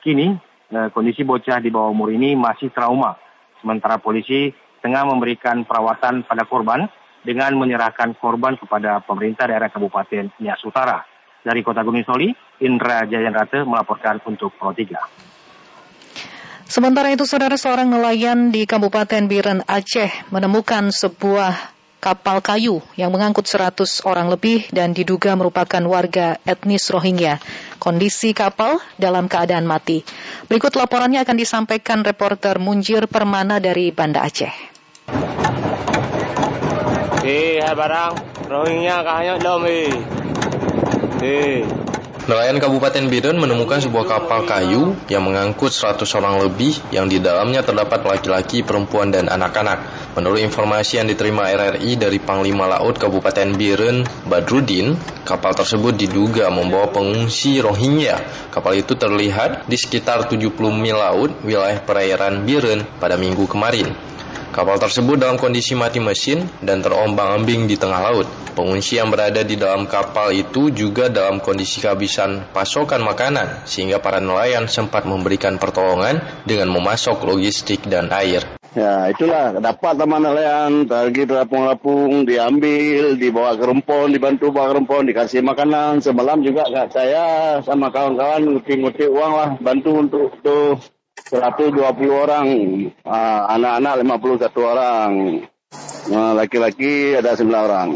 Kini 0.00 0.32
eh, 0.72 0.88
kondisi 0.96 1.28
bocah 1.28 1.60
di 1.60 1.68
bawah 1.68 1.92
umur 1.92 2.08
ini 2.08 2.32
masih 2.32 2.72
trauma, 2.72 3.20
sementara 3.60 4.00
polisi 4.00 4.48
tengah 4.80 5.04
memberikan 5.04 5.68
perawatan 5.68 6.24
pada 6.24 6.48
korban 6.48 6.88
dengan 7.20 7.52
menyerahkan 7.60 8.16
korban 8.16 8.56
kepada 8.56 9.04
pemerintah 9.04 9.44
daerah 9.44 9.68
Kabupaten 9.68 10.32
Nias 10.40 10.64
Utara. 10.64 11.04
Dari 11.40 11.60
Kota 11.64 11.84
Gunung 11.84 12.04
Soli, 12.04 12.32
Indra 12.64 13.04
Jayanrate 13.04 13.64
melaporkan 13.64 14.20
untuk 14.24 14.56
Pro 14.56 14.72
3. 14.72 15.29
Sementara 16.70 17.10
itu, 17.10 17.26
saudara 17.26 17.58
seorang 17.58 17.90
nelayan 17.90 18.54
di 18.54 18.62
Kabupaten 18.62 19.26
Biren, 19.26 19.66
Aceh 19.66 20.06
menemukan 20.30 20.94
sebuah 20.94 21.74
kapal 21.98 22.38
kayu 22.38 22.78
yang 22.94 23.10
mengangkut 23.10 23.42
100 23.42 24.06
orang 24.06 24.30
lebih 24.30 24.70
dan 24.70 24.94
diduga 24.94 25.34
merupakan 25.34 25.82
warga 25.90 26.38
etnis 26.46 26.86
Rohingya. 26.94 27.42
Kondisi 27.82 28.30
kapal 28.30 28.78
dalam 29.02 29.26
keadaan 29.26 29.66
mati. 29.66 30.06
Berikut 30.46 30.78
laporannya 30.78 31.18
akan 31.26 31.36
disampaikan 31.42 32.06
reporter 32.06 32.62
Munjir 32.62 33.10
Permana 33.10 33.58
dari 33.58 33.90
Banda 33.90 34.22
Aceh. 34.22 34.54
Eh, 37.26 37.58
barang 37.66 38.46
Rohingya 38.46 38.96
kayaknya 39.02 39.34
dom 39.42 39.66
eh. 39.66 39.90
Eh. 41.18 41.66
Nelayan 42.28 42.60
Kabupaten 42.60 43.08
Biren 43.08 43.40
menemukan 43.40 43.80
sebuah 43.80 44.04
kapal 44.04 44.44
kayu 44.44 44.92
yang 45.08 45.24
mengangkut 45.24 45.72
100 45.72 46.04
orang 46.20 46.44
lebih 46.44 46.76
yang 46.92 47.08
di 47.08 47.16
dalamnya 47.16 47.64
terdapat 47.64 48.04
laki-laki, 48.04 48.60
perempuan, 48.60 49.08
dan 49.08 49.32
anak-anak. 49.32 50.12
Menurut 50.20 50.44
informasi 50.44 51.00
yang 51.00 51.08
diterima 51.08 51.48
RRI 51.48 51.96
dari 51.96 52.20
Panglima 52.20 52.68
Laut 52.68 53.00
Kabupaten 53.00 53.56
Biren, 53.56 54.04
Badrudin, 54.28 55.00
kapal 55.24 55.56
tersebut 55.56 55.96
diduga 55.96 56.52
membawa 56.52 56.92
pengungsi 56.92 57.56
Rohingya. 57.64 58.20
Kapal 58.52 58.84
itu 58.84 58.92
terlihat 59.00 59.64
di 59.64 59.80
sekitar 59.80 60.28
70 60.28 60.52
mil 60.76 61.00
laut 61.00 61.32
wilayah 61.40 61.80
perairan 61.80 62.44
Biren 62.44 62.84
pada 63.00 63.16
minggu 63.16 63.48
kemarin. 63.48 64.09
Kapal 64.60 64.76
tersebut 64.76 65.16
dalam 65.16 65.40
kondisi 65.40 65.72
mati 65.72 66.04
mesin 66.04 66.44
dan 66.60 66.84
terombang-ambing 66.84 67.64
di 67.64 67.80
tengah 67.80 68.12
laut. 68.12 68.28
Pengungsi 68.52 69.00
yang 69.00 69.08
berada 69.08 69.40
di 69.40 69.56
dalam 69.56 69.88
kapal 69.88 70.36
itu 70.36 70.68
juga 70.68 71.08
dalam 71.08 71.40
kondisi 71.40 71.80
kehabisan 71.80 72.52
pasokan 72.52 73.00
makanan, 73.00 73.64
sehingga 73.64 74.04
para 74.04 74.20
nelayan 74.20 74.68
sempat 74.68 75.08
memberikan 75.08 75.56
pertolongan 75.56 76.20
dengan 76.44 76.68
memasok 76.76 77.24
logistik 77.24 77.88
dan 77.88 78.12
air. 78.12 78.44
Ya 78.76 79.08
itulah 79.08 79.56
dapat 79.64 79.96
teman 79.96 80.28
nelayan 80.28 80.84
pergi 80.84 81.24
terapung-lapung 81.24 82.28
diambil 82.28 83.16
dibawa 83.16 83.56
ke 83.56 83.64
rempon 83.64 84.12
dibantu 84.12 84.52
bawa 84.52 84.70
ke 84.70 84.74
rempon 84.76 85.08
dikasih 85.08 85.40
makanan 85.40 86.04
semalam 86.04 86.44
juga 86.44 86.68
saya 86.92 87.58
sama 87.64 87.88
kawan-kawan 87.88 88.44
nguti-nguti 88.44 89.08
uang 89.08 89.32
lah 89.32 89.50
bantu 89.56 90.04
untuk 90.04 90.36
tuh 90.44 90.76
120 91.30 91.80
orang, 92.10 92.46
uh, 93.06 93.40
anak-anak 93.54 93.94
51 94.02 94.60
orang, 94.66 95.12
uh, 96.10 96.32
laki-laki 96.34 97.14
ada 97.14 97.38
9 97.38 97.54
orang. 97.54 97.88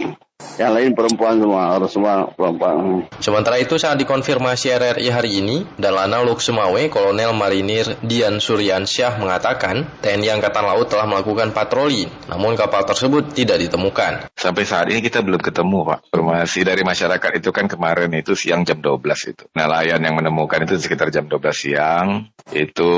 Yang 0.55 0.73
lain 0.73 0.91
perempuan 0.95 1.35
semua, 1.43 1.63
harus 1.75 1.91
semua 1.91 2.31
perempuan. 2.31 3.07
Sementara 3.19 3.59
itu 3.59 3.75
saat 3.77 3.99
dikonfirmasi 3.99 4.71
RRI 4.71 5.09
hari 5.11 5.31
ini, 5.43 5.57
Dalana 5.77 6.23
Luksemawe 6.23 6.87
Kolonel 6.89 7.35
Marinir 7.35 7.99
Dian 8.07 8.39
Suryansyah 8.39 9.19
mengatakan 9.19 9.87
TNI 10.01 10.39
Angkatan 10.39 10.65
Laut 10.65 10.87
telah 10.87 11.11
melakukan 11.11 11.51
patroli, 11.51 12.07
namun 12.31 12.55
kapal 12.55 12.87
tersebut 12.87 13.35
tidak 13.35 13.61
ditemukan. 13.67 14.31
Sampai 14.39 14.63
saat 14.63 14.87
ini 14.91 15.03
kita 15.03 15.27
belum 15.27 15.43
ketemu 15.43 15.79
Pak. 15.85 15.99
Informasi 16.15 16.61
dari 16.63 16.83
masyarakat 16.87 17.31
itu 17.43 17.51
kan 17.51 17.67
kemarin 17.67 18.11
itu 18.15 18.39
siang 18.39 18.63
jam 18.63 18.79
12 18.79 19.35
itu. 19.35 19.45
Nelayan 19.59 20.01
yang 20.01 20.15
menemukan 20.15 20.63
itu 20.63 20.79
sekitar 20.79 21.11
jam 21.11 21.27
12 21.27 21.51
siang, 21.51 22.31
itu 22.53 22.93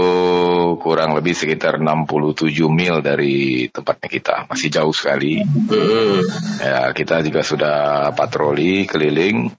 kurang 0.82 1.16
lebih 1.16 1.32
sekitar 1.32 1.78
67 1.80 2.52
mil 2.68 3.00
dari 3.00 3.68
tempatnya 3.70 4.08
kita. 4.10 4.36
Masih 4.50 4.68
jauh 4.68 4.92
sekali. 4.92 5.40
Hmm. 5.40 6.20
Ya, 6.60 6.90
kita 6.92 7.22
juga 7.22 7.35
sudah 7.42 8.10
patroli 8.12 8.84
keliling. 8.86 9.52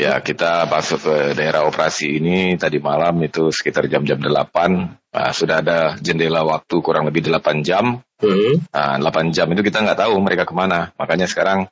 Ya, 0.00 0.18
kita 0.24 0.64
masuk 0.64 1.04
ke 1.04 1.16
daerah 1.36 1.68
operasi 1.68 2.18
ini 2.18 2.56
tadi 2.56 2.80
malam 2.80 3.20
itu 3.20 3.52
sekitar 3.52 3.84
jam-jam 3.86 4.16
8. 4.16 5.12
Nah, 5.12 5.30
sudah 5.36 5.60
ada 5.60 5.78
jendela 6.00 6.40
waktu 6.40 6.80
kurang 6.80 7.04
lebih 7.04 7.28
8 7.28 7.60
jam. 7.60 8.00
Hmm. 8.16 8.64
Nah, 8.72 8.96
8 8.96 9.30
jam 9.36 9.46
itu 9.52 9.60
kita 9.60 9.84
nggak 9.84 10.08
tahu 10.08 10.14
mereka 10.24 10.48
ke 10.48 10.56
mana. 10.56 10.90
Makanya 10.96 11.28
sekarang 11.28 11.68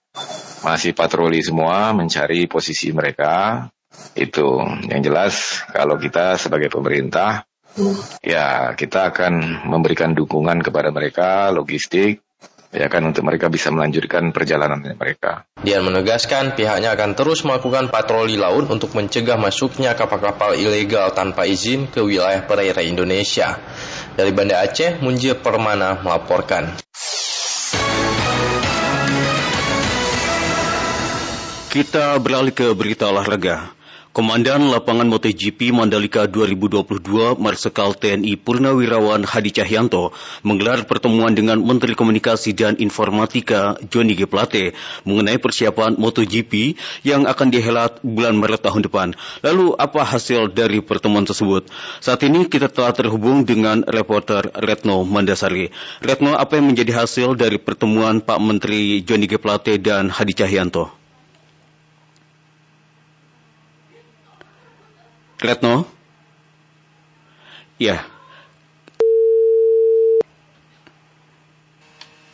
masih 0.61 0.93
patroli 0.93 1.41
semua 1.41 1.97
mencari 1.97 2.45
posisi 2.45 2.93
mereka. 2.93 3.65
Itu 4.13 4.61
yang 4.93 5.01
jelas 5.01 5.65
kalau 5.73 5.97
kita 5.97 6.37
sebagai 6.37 6.69
pemerintah 6.69 7.49
ya 8.25 8.73
kita 8.73 9.13
akan 9.13 9.65
memberikan 9.69 10.17
dukungan 10.17 10.65
kepada 10.65 10.89
mereka 10.89 11.53
logistik 11.53 12.25
ya 12.77 12.93
kan 12.93 13.01
untuk 13.09 13.25
mereka 13.25 13.49
bisa 13.49 13.73
melanjutkan 13.73 14.31
perjalanan 14.37 14.85
mereka. 14.85 15.49
Dia 15.65 15.81
menegaskan 15.81 16.53
pihaknya 16.53 16.93
akan 16.93 17.17
terus 17.17 17.41
melakukan 17.43 17.89
patroli 17.89 18.37
laut 18.37 18.69
untuk 18.69 18.93
mencegah 18.93 19.41
masuknya 19.41 19.97
kapal-kapal 19.97 20.53
ilegal 20.53 21.17
tanpa 21.17 21.49
izin 21.49 21.89
ke 21.89 22.05
wilayah 22.05 22.45
perairan 22.45 22.85
Indonesia. 22.85 23.57
Dari 24.17 24.33
Banda 24.37 24.61
Aceh, 24.61 25.01
Munjir 25.01 25.41
Permana 25.41 26.01
melaporkan. 26.05 26.77
Kita 31.73 32.17
beralih 32.17 32.57
ke 32.57 32.73
berita 32.73 33.13
olahraga. 33.13 33.77
Komandan 34.17 34.73
Lapangan 34.73 35.13
MotoGP 35.13 35.77
Mandalika 35.77 36.25
2022 36.25 37.37
Marsikal 37.37 37.93
TNI 37.93 38.41
Purnawirawan 38.41 39.29
Hadi 39.29 39.53
Cahyanto 39.53 40.09
menggelar 40.41 40.89
pertemuan 40.89 41.37
dengan 41.37 41.61
Menteri 41.61 41.93
Komunikasi 41.93 42.57
dan 42.57 42.81
Informatika 42.81 43.77
Joni 43.93 44.17
G. 44.17 44.25
Plate 44.25 44.73
mengenai 45.05 45.37
persiapan 45.37 46.01
MotoGP 46.01 46.81
yang 47.05 47.29
akan 47.29 47.53
dihelat 47.53 48.01
bulan 48.01 48.41
Maret 48.41 48.65
tahun 48.65 48.89
depan. 48.89 49.13
Lalu 49.45 49.77
apa 49.77 50.01
hasil 50.01 50.49
dari 50.49 50.81
pertemuan 50.81 51.29
tersebut? 51.29 51.69
Saat 52.01 52.25
ini 52.25 52.49
kita 52.49 52.73
telah 52.73 52.97
terhubung 52.97 53.45
dengan 53.45 53.85
reporter 53.85 54.49
Retno 54.65 55.05
Mandasari. 55.05 55.69
Retno, 56.01 56.41
apa 56.41 56.57
yang 56.57 56.73
menjadi 56.73 57.05
hasil 57.05 57.37
dari 57.37 57.61
pertemuan 57.61 58.25
Pak 58.25 58.41
Menteri 58.41 59.05
Joni 59.05 59.29
G. 59.29 59.37
Plate 59.37 59.77
dan 59.77 60.09
Hadi 60.09 60.33
Cahyanto? 60.33 61.06
Retno? 65.37 65.85
Ya. 67.77 68.09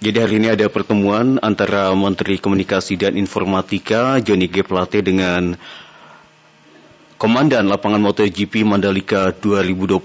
Jadi 0.03 0.19
hari 0.19 0.35
ini 0.43 0.51
ada 0.51 0.66
pertemuan 0.66 1.39
antara 1.43 1.91
Menteri 1.95 2.39
Komunikasi 2.39 2.99
dan 2.99 3.15
Informatika 3.15 4.19
Joni 4.23 4.51
G. 4.51 4.62
Plate 4.66 5.03
dengan 5.03 5.55
Komandan 7.19 7.70
Lapangan 7.70 8.03
MotoGP 8.03 8.66
Mandalika 8.66 9.31
2022 9.31 10.03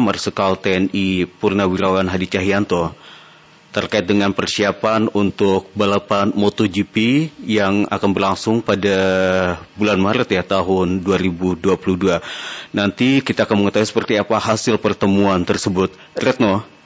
Marsikal 0.00 0.56
TNI 0.56 1.28
Purnawirawan 1.28 2.08
Hadi 2.08 2.28
Cahyanto 2.32 2.96
terkait 3.74 4.08
dengan 4.08 4.32
persiapan 4.32 5.12
untuk 5.12 5.68
balapan 5.76 6.32
MotoGP 6.32 7.28
yang 7.44 7.84
akan 7.86 8.10
berlangsung 8.16 8.64
pada 8.64 8.96
bulan 9.76 10.00
Maret 10.00 10.28
ya 10.32 10.42
tahun 10.42 11.04
2022. 11.04 11.66
Nanti 12.72 13.20
kita 13.20 13.44
akan 13.44 13.66
mengetahui 13.66 13.88
seperti 13.88 14.16
apa 14.16 14.40
hasil 14.40 14.80
pertemuan 14.80 15.44
tersebut. 15.44 15.92
Retno. 16.16 16.76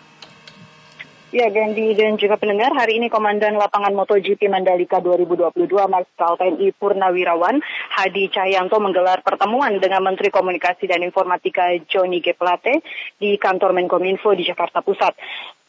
Ya, 1.30 1.46
Gandhi 1.46 1.94
dan 1.94 2.18
juga 2.18 2.34
pendengar, 2.34 2.74
hari 2.74 2.98
ini 2.98 3.06
Komandan 3.06 3.54
Lapangan 3.54 3.94
MotoGP 3.94 4.50
Mandalika 4.50 4.98
2022 4.98 5.62
Marskal 5.86 6.34
TNI 6.34 6.74
Purnawirawan 6.74 7.62
Hadi 7.94 8.26
Cahyanto 8.34 8.82
menggelar 8.82 9.22
pertemuan 9.22 9.78
dengan 9.78 10.02
Menteri 10.02 10.34
Komunikasi 10.34 10.90
dan 10.90 11.06
Informatika 11.06 11.70
Joni 11.86 12.18
G. 12.18 12.34
Plate 12.34 12.82
di 13.14 13.38
kantor 13.38 13.78
Menkominfo 13.78 14.34
di 14.34 14.42
Jakarta 14.42 14.82
Pusat. 14.82 15.14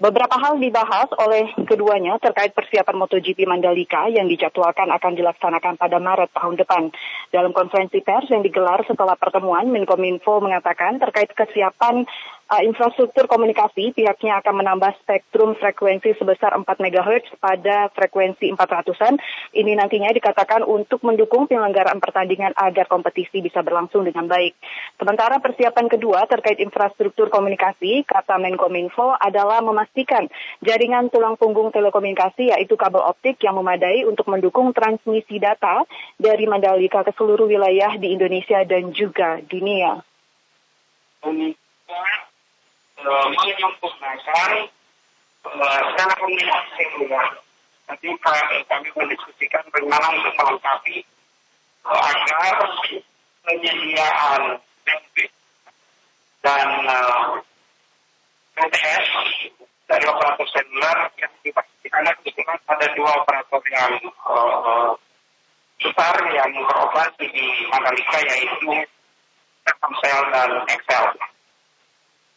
Beberapa 0.01 0.33
hal 0.33 0.57
dibahas 0.57 1.13
oleh 1.13 1.53
keduanya 1.69 2.17
terkait 2.17 2.57
persiapan 2.57 3.05
MotoGP 3.05 3.45
Mandalika 3.45 4.09
yang 4.09 4.25
dijadwalkan 4.25 4.89
akan 4.89 5.13
dilaksanakan 5.13 5.77
pada 5.77 6.01
Maret 6.01 6.33
tahun 6.33 6.57
depan. 6.57 6.89
Dalam 7.29 7.53
konferensi 7.53 8.01
pers 8.01 8.25
yang 8.33 8.41
digelar 8.41 8.81
setelah 8.89 9.13
pertemuan, 9.13 9.69
Menkominfo 9.69 10.41
mengatakan 10.41 10.97
terkait 10.97 11.29
kesiapan 11.37 12.09
uh, 12.51 12.61
infrastruktur 12.67 13.31
komunikasi, 13.31 13.95
pihaknya 13.95 14.43
akan 14.43 14.59
menambah 14.59 14.91
spektrum 14.99 15.55
frekuensi 15.55 16.19
sebesar 16.19 16.51
4 16.59 16.67
MHz 16.67 17.39
pada 17.39 17.87
frekuensi 17.95 18.51
400-an. 18.51 19.15
Ini 19.55 19.71
nantinya 19.79 20.11
dikatakan 20.11 20.67
untuk 20.67 20.99
mendukung 21.07 21.47
penyelenggaraan 21.47 22.03
pertandingan 22.03 22.51
agar 22.59 22.91
kompetisi 22.91 23.39
bisa 23.39 23.63
berlangsung 23.63 24.03
dengan 24.03 24.27
baik. 24.27 24.59
Sementara 24.99 25.39
persiapan 25.39 25.87
kedua 25.87 26.27
terkait 26.27 26.59
infrastruktur 26.59 27.31
komunikasi, 27.31 28.03
kata 28.03 28.35
Menkominfo 28.35 29.15
adalah 29.15 29.63
memastikan 29.63 30.27
jaringan 30.59 31.07
tulang 31.07 31.39
punggung 31.39 31.71
telekomunikasi 31.71 32.51
yaitu 32.51 32.75
kabel 32.75 33.01
optik 33.01 33.39
yang 33.39 33.55
memadai 33.55 34.03
untuk 34.03 34.27
mendukung 34.27 34.75
transmisi 34.75 35.39
data 35.39 35.87
dari 36.19 36.43
Mandalika 36.49 37.05
ke 37.07 37.15
seluruh 37.15 37.47
wilayah 37.47 37.95
di 37.95 38.11
Indonesia 38.11 38.65
dan 38.67 38.91
juga 38.91 39.39
dunia. 39.45 40.01
Menyempurnakan 43.05 44.51
secara 45.41 46.13
komunikasi 46.17 46.83
Nanti 47.89 48.07
kami 48.71 48.87
mendiskusikan 48.95 49.63
bagaimana 49.67 50.15
untuk 50.15 50.33
melengkapi 50.39 51.03
agar 51.83 52.55
penyediaan 53.43 54.41
dan 56.41 56.67
uh, 56.87 57.37
PTS 58.55 59.07
dari 59.85 60.05
operator 60.07 60.47
seluler 60.55 60.97
yang 61.19 61.33
dipastikan 61.43 62.07
kebetulan 62.21 62.57
ada 62.69 62.87
dua 62.95 63.11
operator 63.21 63.61
yang 63.69 63.93
besar 65.81 66.15
yang 66.31 66.51
beroperasi 66.53 67.25
di 67.33 67.45
Mandalika 67.67 68.19
yaitu 68.23 68.71
Telkomsel 69.65 70.21
dan 70.33 70.51
Excel. 70.69 71.05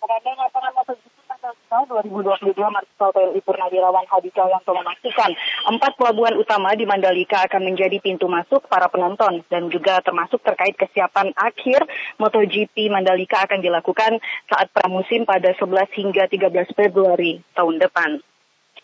Komandan 0.05 0.37
lapangan 0.37 0.73
MotoGP 0.77 1.17
tanggal 1.33 1.53
2022 2.05 2.61
Marskal 2.61 3.09
TNI 3.17 3.41
Purnawirawan 3.41 4.05
Hadi 4.05 4.29
Cahyanto 4.37 4.77
memastikan 4.77 5.33
empat 5.65 5.97
pelabuhan 5.97 6.37
utama 6.37 6.77
di 6.77 6.85
Mandalika 6.85 7.49
akan 7.49 7.73
menjadi 7.73 8.05
pintu 8.05 8.29
masuk 8.29 8.69
para 8.69 8.93
penonton 8.93 9.41
dan 9.49 9.73
juga 9.73 10.05
termasuk 10.05 10.45
terkait 10.45 10.77
kesiapan 10.77 11.33
akhir 11.33 11.89
MotoGP 12.21 12.93
Mandalika 12.93 13.49
akan 13.49 13.65
dilakukan 13.65 14.21
saat 14.53 14.69
pramusim 14.77 15.25
pada 15.25 15.57
11 15.57 15.73
hingga 15.97 16.29
13 16.29 16.53
Februari 16.77 17.41
tahun 17.57 17.81
depan. 17.81 18.21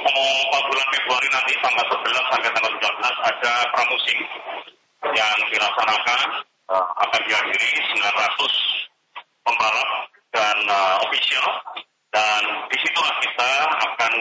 Oh, 0.00 0.60
bulan 0.72 0.88
Februari 0.88 1.28
nanti 1.36 1.52
tanggal 1.60 1.84
11 2.00 2.16
sampai 2.16 2.48
tanggal 2.48 2.72
13 2.80 3.28
ada 3.28 3.52
pramusim 3.76 4.18
yang 5.04 5.36
dilaksanakan 5.52 6.20
uh, 6.72 6.88
akan 7.04 7.20
dihadiri 7.28 7.68
900 7.92 8.08
pembalap 9.44 10.08
dan 10.30 10.56
uh, 10.66 10.96
official 11.06 11.46
dan 12.10 12.42
di 12.70 12.76
situlah 12.82 13.14
kita 13.22 13.50
akan 13.90 14.12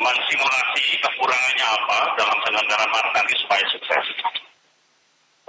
mensimulasi 0.00 0.84
kekurangannya 1.04 1.66
apa 1.66 1.98
dalam 2.16 2.36
penyelenggaraan 2.42 3.06
nanti 3.14 3.34
supaya 3.38 3.64
sukses. 3.70 4.06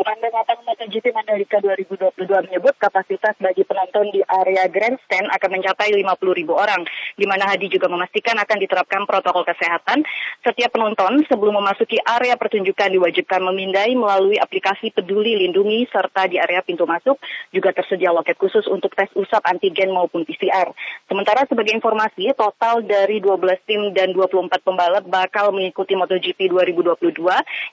Komandan 0.02 0.34
Lapangan 0.34 0.66
MotoGP 0.66 1.14
Mandalika 1.14 1.62
2022 1.62 2.26
menyebut 2.50 2.74
kapasitas 2.82 3.38
bagi 3.38 3.62
penonton 3.62 4.10
di 4.10 4.26
area 4.26 4.66
grandstand 4.66 5.30
akan 5.30 5.50
mencapai 5.54 5.94
50 5.94 6.02
ribu 6.42 6.58
orang, 6.58 6.82
di 7.14 7.30
mana 7.30 7.46
Hadi 7.46 7.70
juga 7.70 7.86
memastikan 7.86 8.34
akan 8.34 8.58
diterapkan 8.66 9.06
protokol 9.06 9.46
kesehatan. 9.46 10.02
Setiap 10.42 10.74
penonton 10.74 11.22
sebelum 11.30 11.62
memasuki 11.62 12.02
area 12.02 12.34
pertunjukan 12.34 12.90
diwajibkan 12.98 13.46
memindai 13.46 13.94
melalui 13.94 14.42
aplikasi 14.42 14.90
Peduli 14.90 15.38
Lindungi 15.38 15.86
serta 15.94 16.26
di 16.26 16.42
area 16.42 16.66
pintu 16.66 16.90
masuk 16.90 17.22
juga 17.54 17.70
tersedia 17.70 18.10
loket 18.10 18.42
khusus 18.42 18.66
untuk 18.74 18.98
tes 18.98 19.14
usap 19.14 19.46
antigen 19.46 19.94
maupun 19.94 20.26
PCR. 20.26 20.74
Sementara 21.06 21.46
sebagai 21.46 21.78
informasi, 21.78 22.34
total 22.34 22.82
dari 22.90 23.22
12 23.22 23.38
tim 23.70 23.94
dan 23.94 24.18
24 24.18 24.66
pembalap 24.66 25.06
bakal 25.06 25.54
mengikuti 25.54 25.94
MotoGP 25.94 26.50
2022 26.50 27.22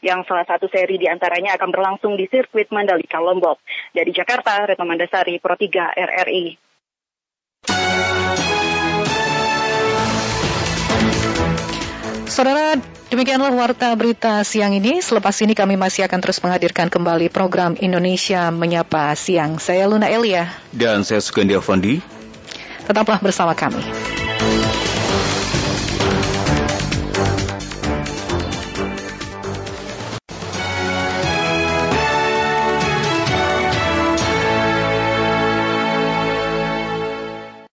yang 0.04 0.28
salah 0.28 0.44
satu 0.44 0.68
seri 0.68 1.00
di 1.00 1.08
antaranya 1.08 1.56
akan 1.56 1.72
berlangsung 1.72 2.17
di 2.18 2.26
sirkuit 2.26 2.66
Mandalika 2.74 3.22
Lombok. 3.22 3.62
Dari 3.94 4.10
Jakarta, 4.10 4.66
Retno 4.66 4.82
Mandasari, 4.82 5.38
Pro 5.38 5.54
3 5.54 5.94
RRI. 5.94 6.44
Saudara, 12.28 12.76
demikianlah 13.08 13.50
warta 13.50 13.88
berita 13.96 14.44
siang 14.44 14.76
ini. 14.76 15.00
Selepas 15.00 15.34
ini 15.40 15.56
kami 15.56 15.80
masih 15.80 16.04
akan 16.04 16.20
terus 16.20 16.38
menghadirkan 16.44 16.92
kembali 16.92 17.32
program 17.32 17.74
Indonesia 17.80 18.52
Menyapa 18.52 19.16
Siang. 19.16 19.56
Saya 19.58 19.88
Luna 19.88 20.12
Elia. 20.12 20.52
Dan 20.70 21.02
saya 21.08 21.24
Sugandi 21.24 21.56
Avandi. 21.56 21.98
Tetaplah 22.84 23.18
bersama 23.24 23.56
kami. 23.56 23.80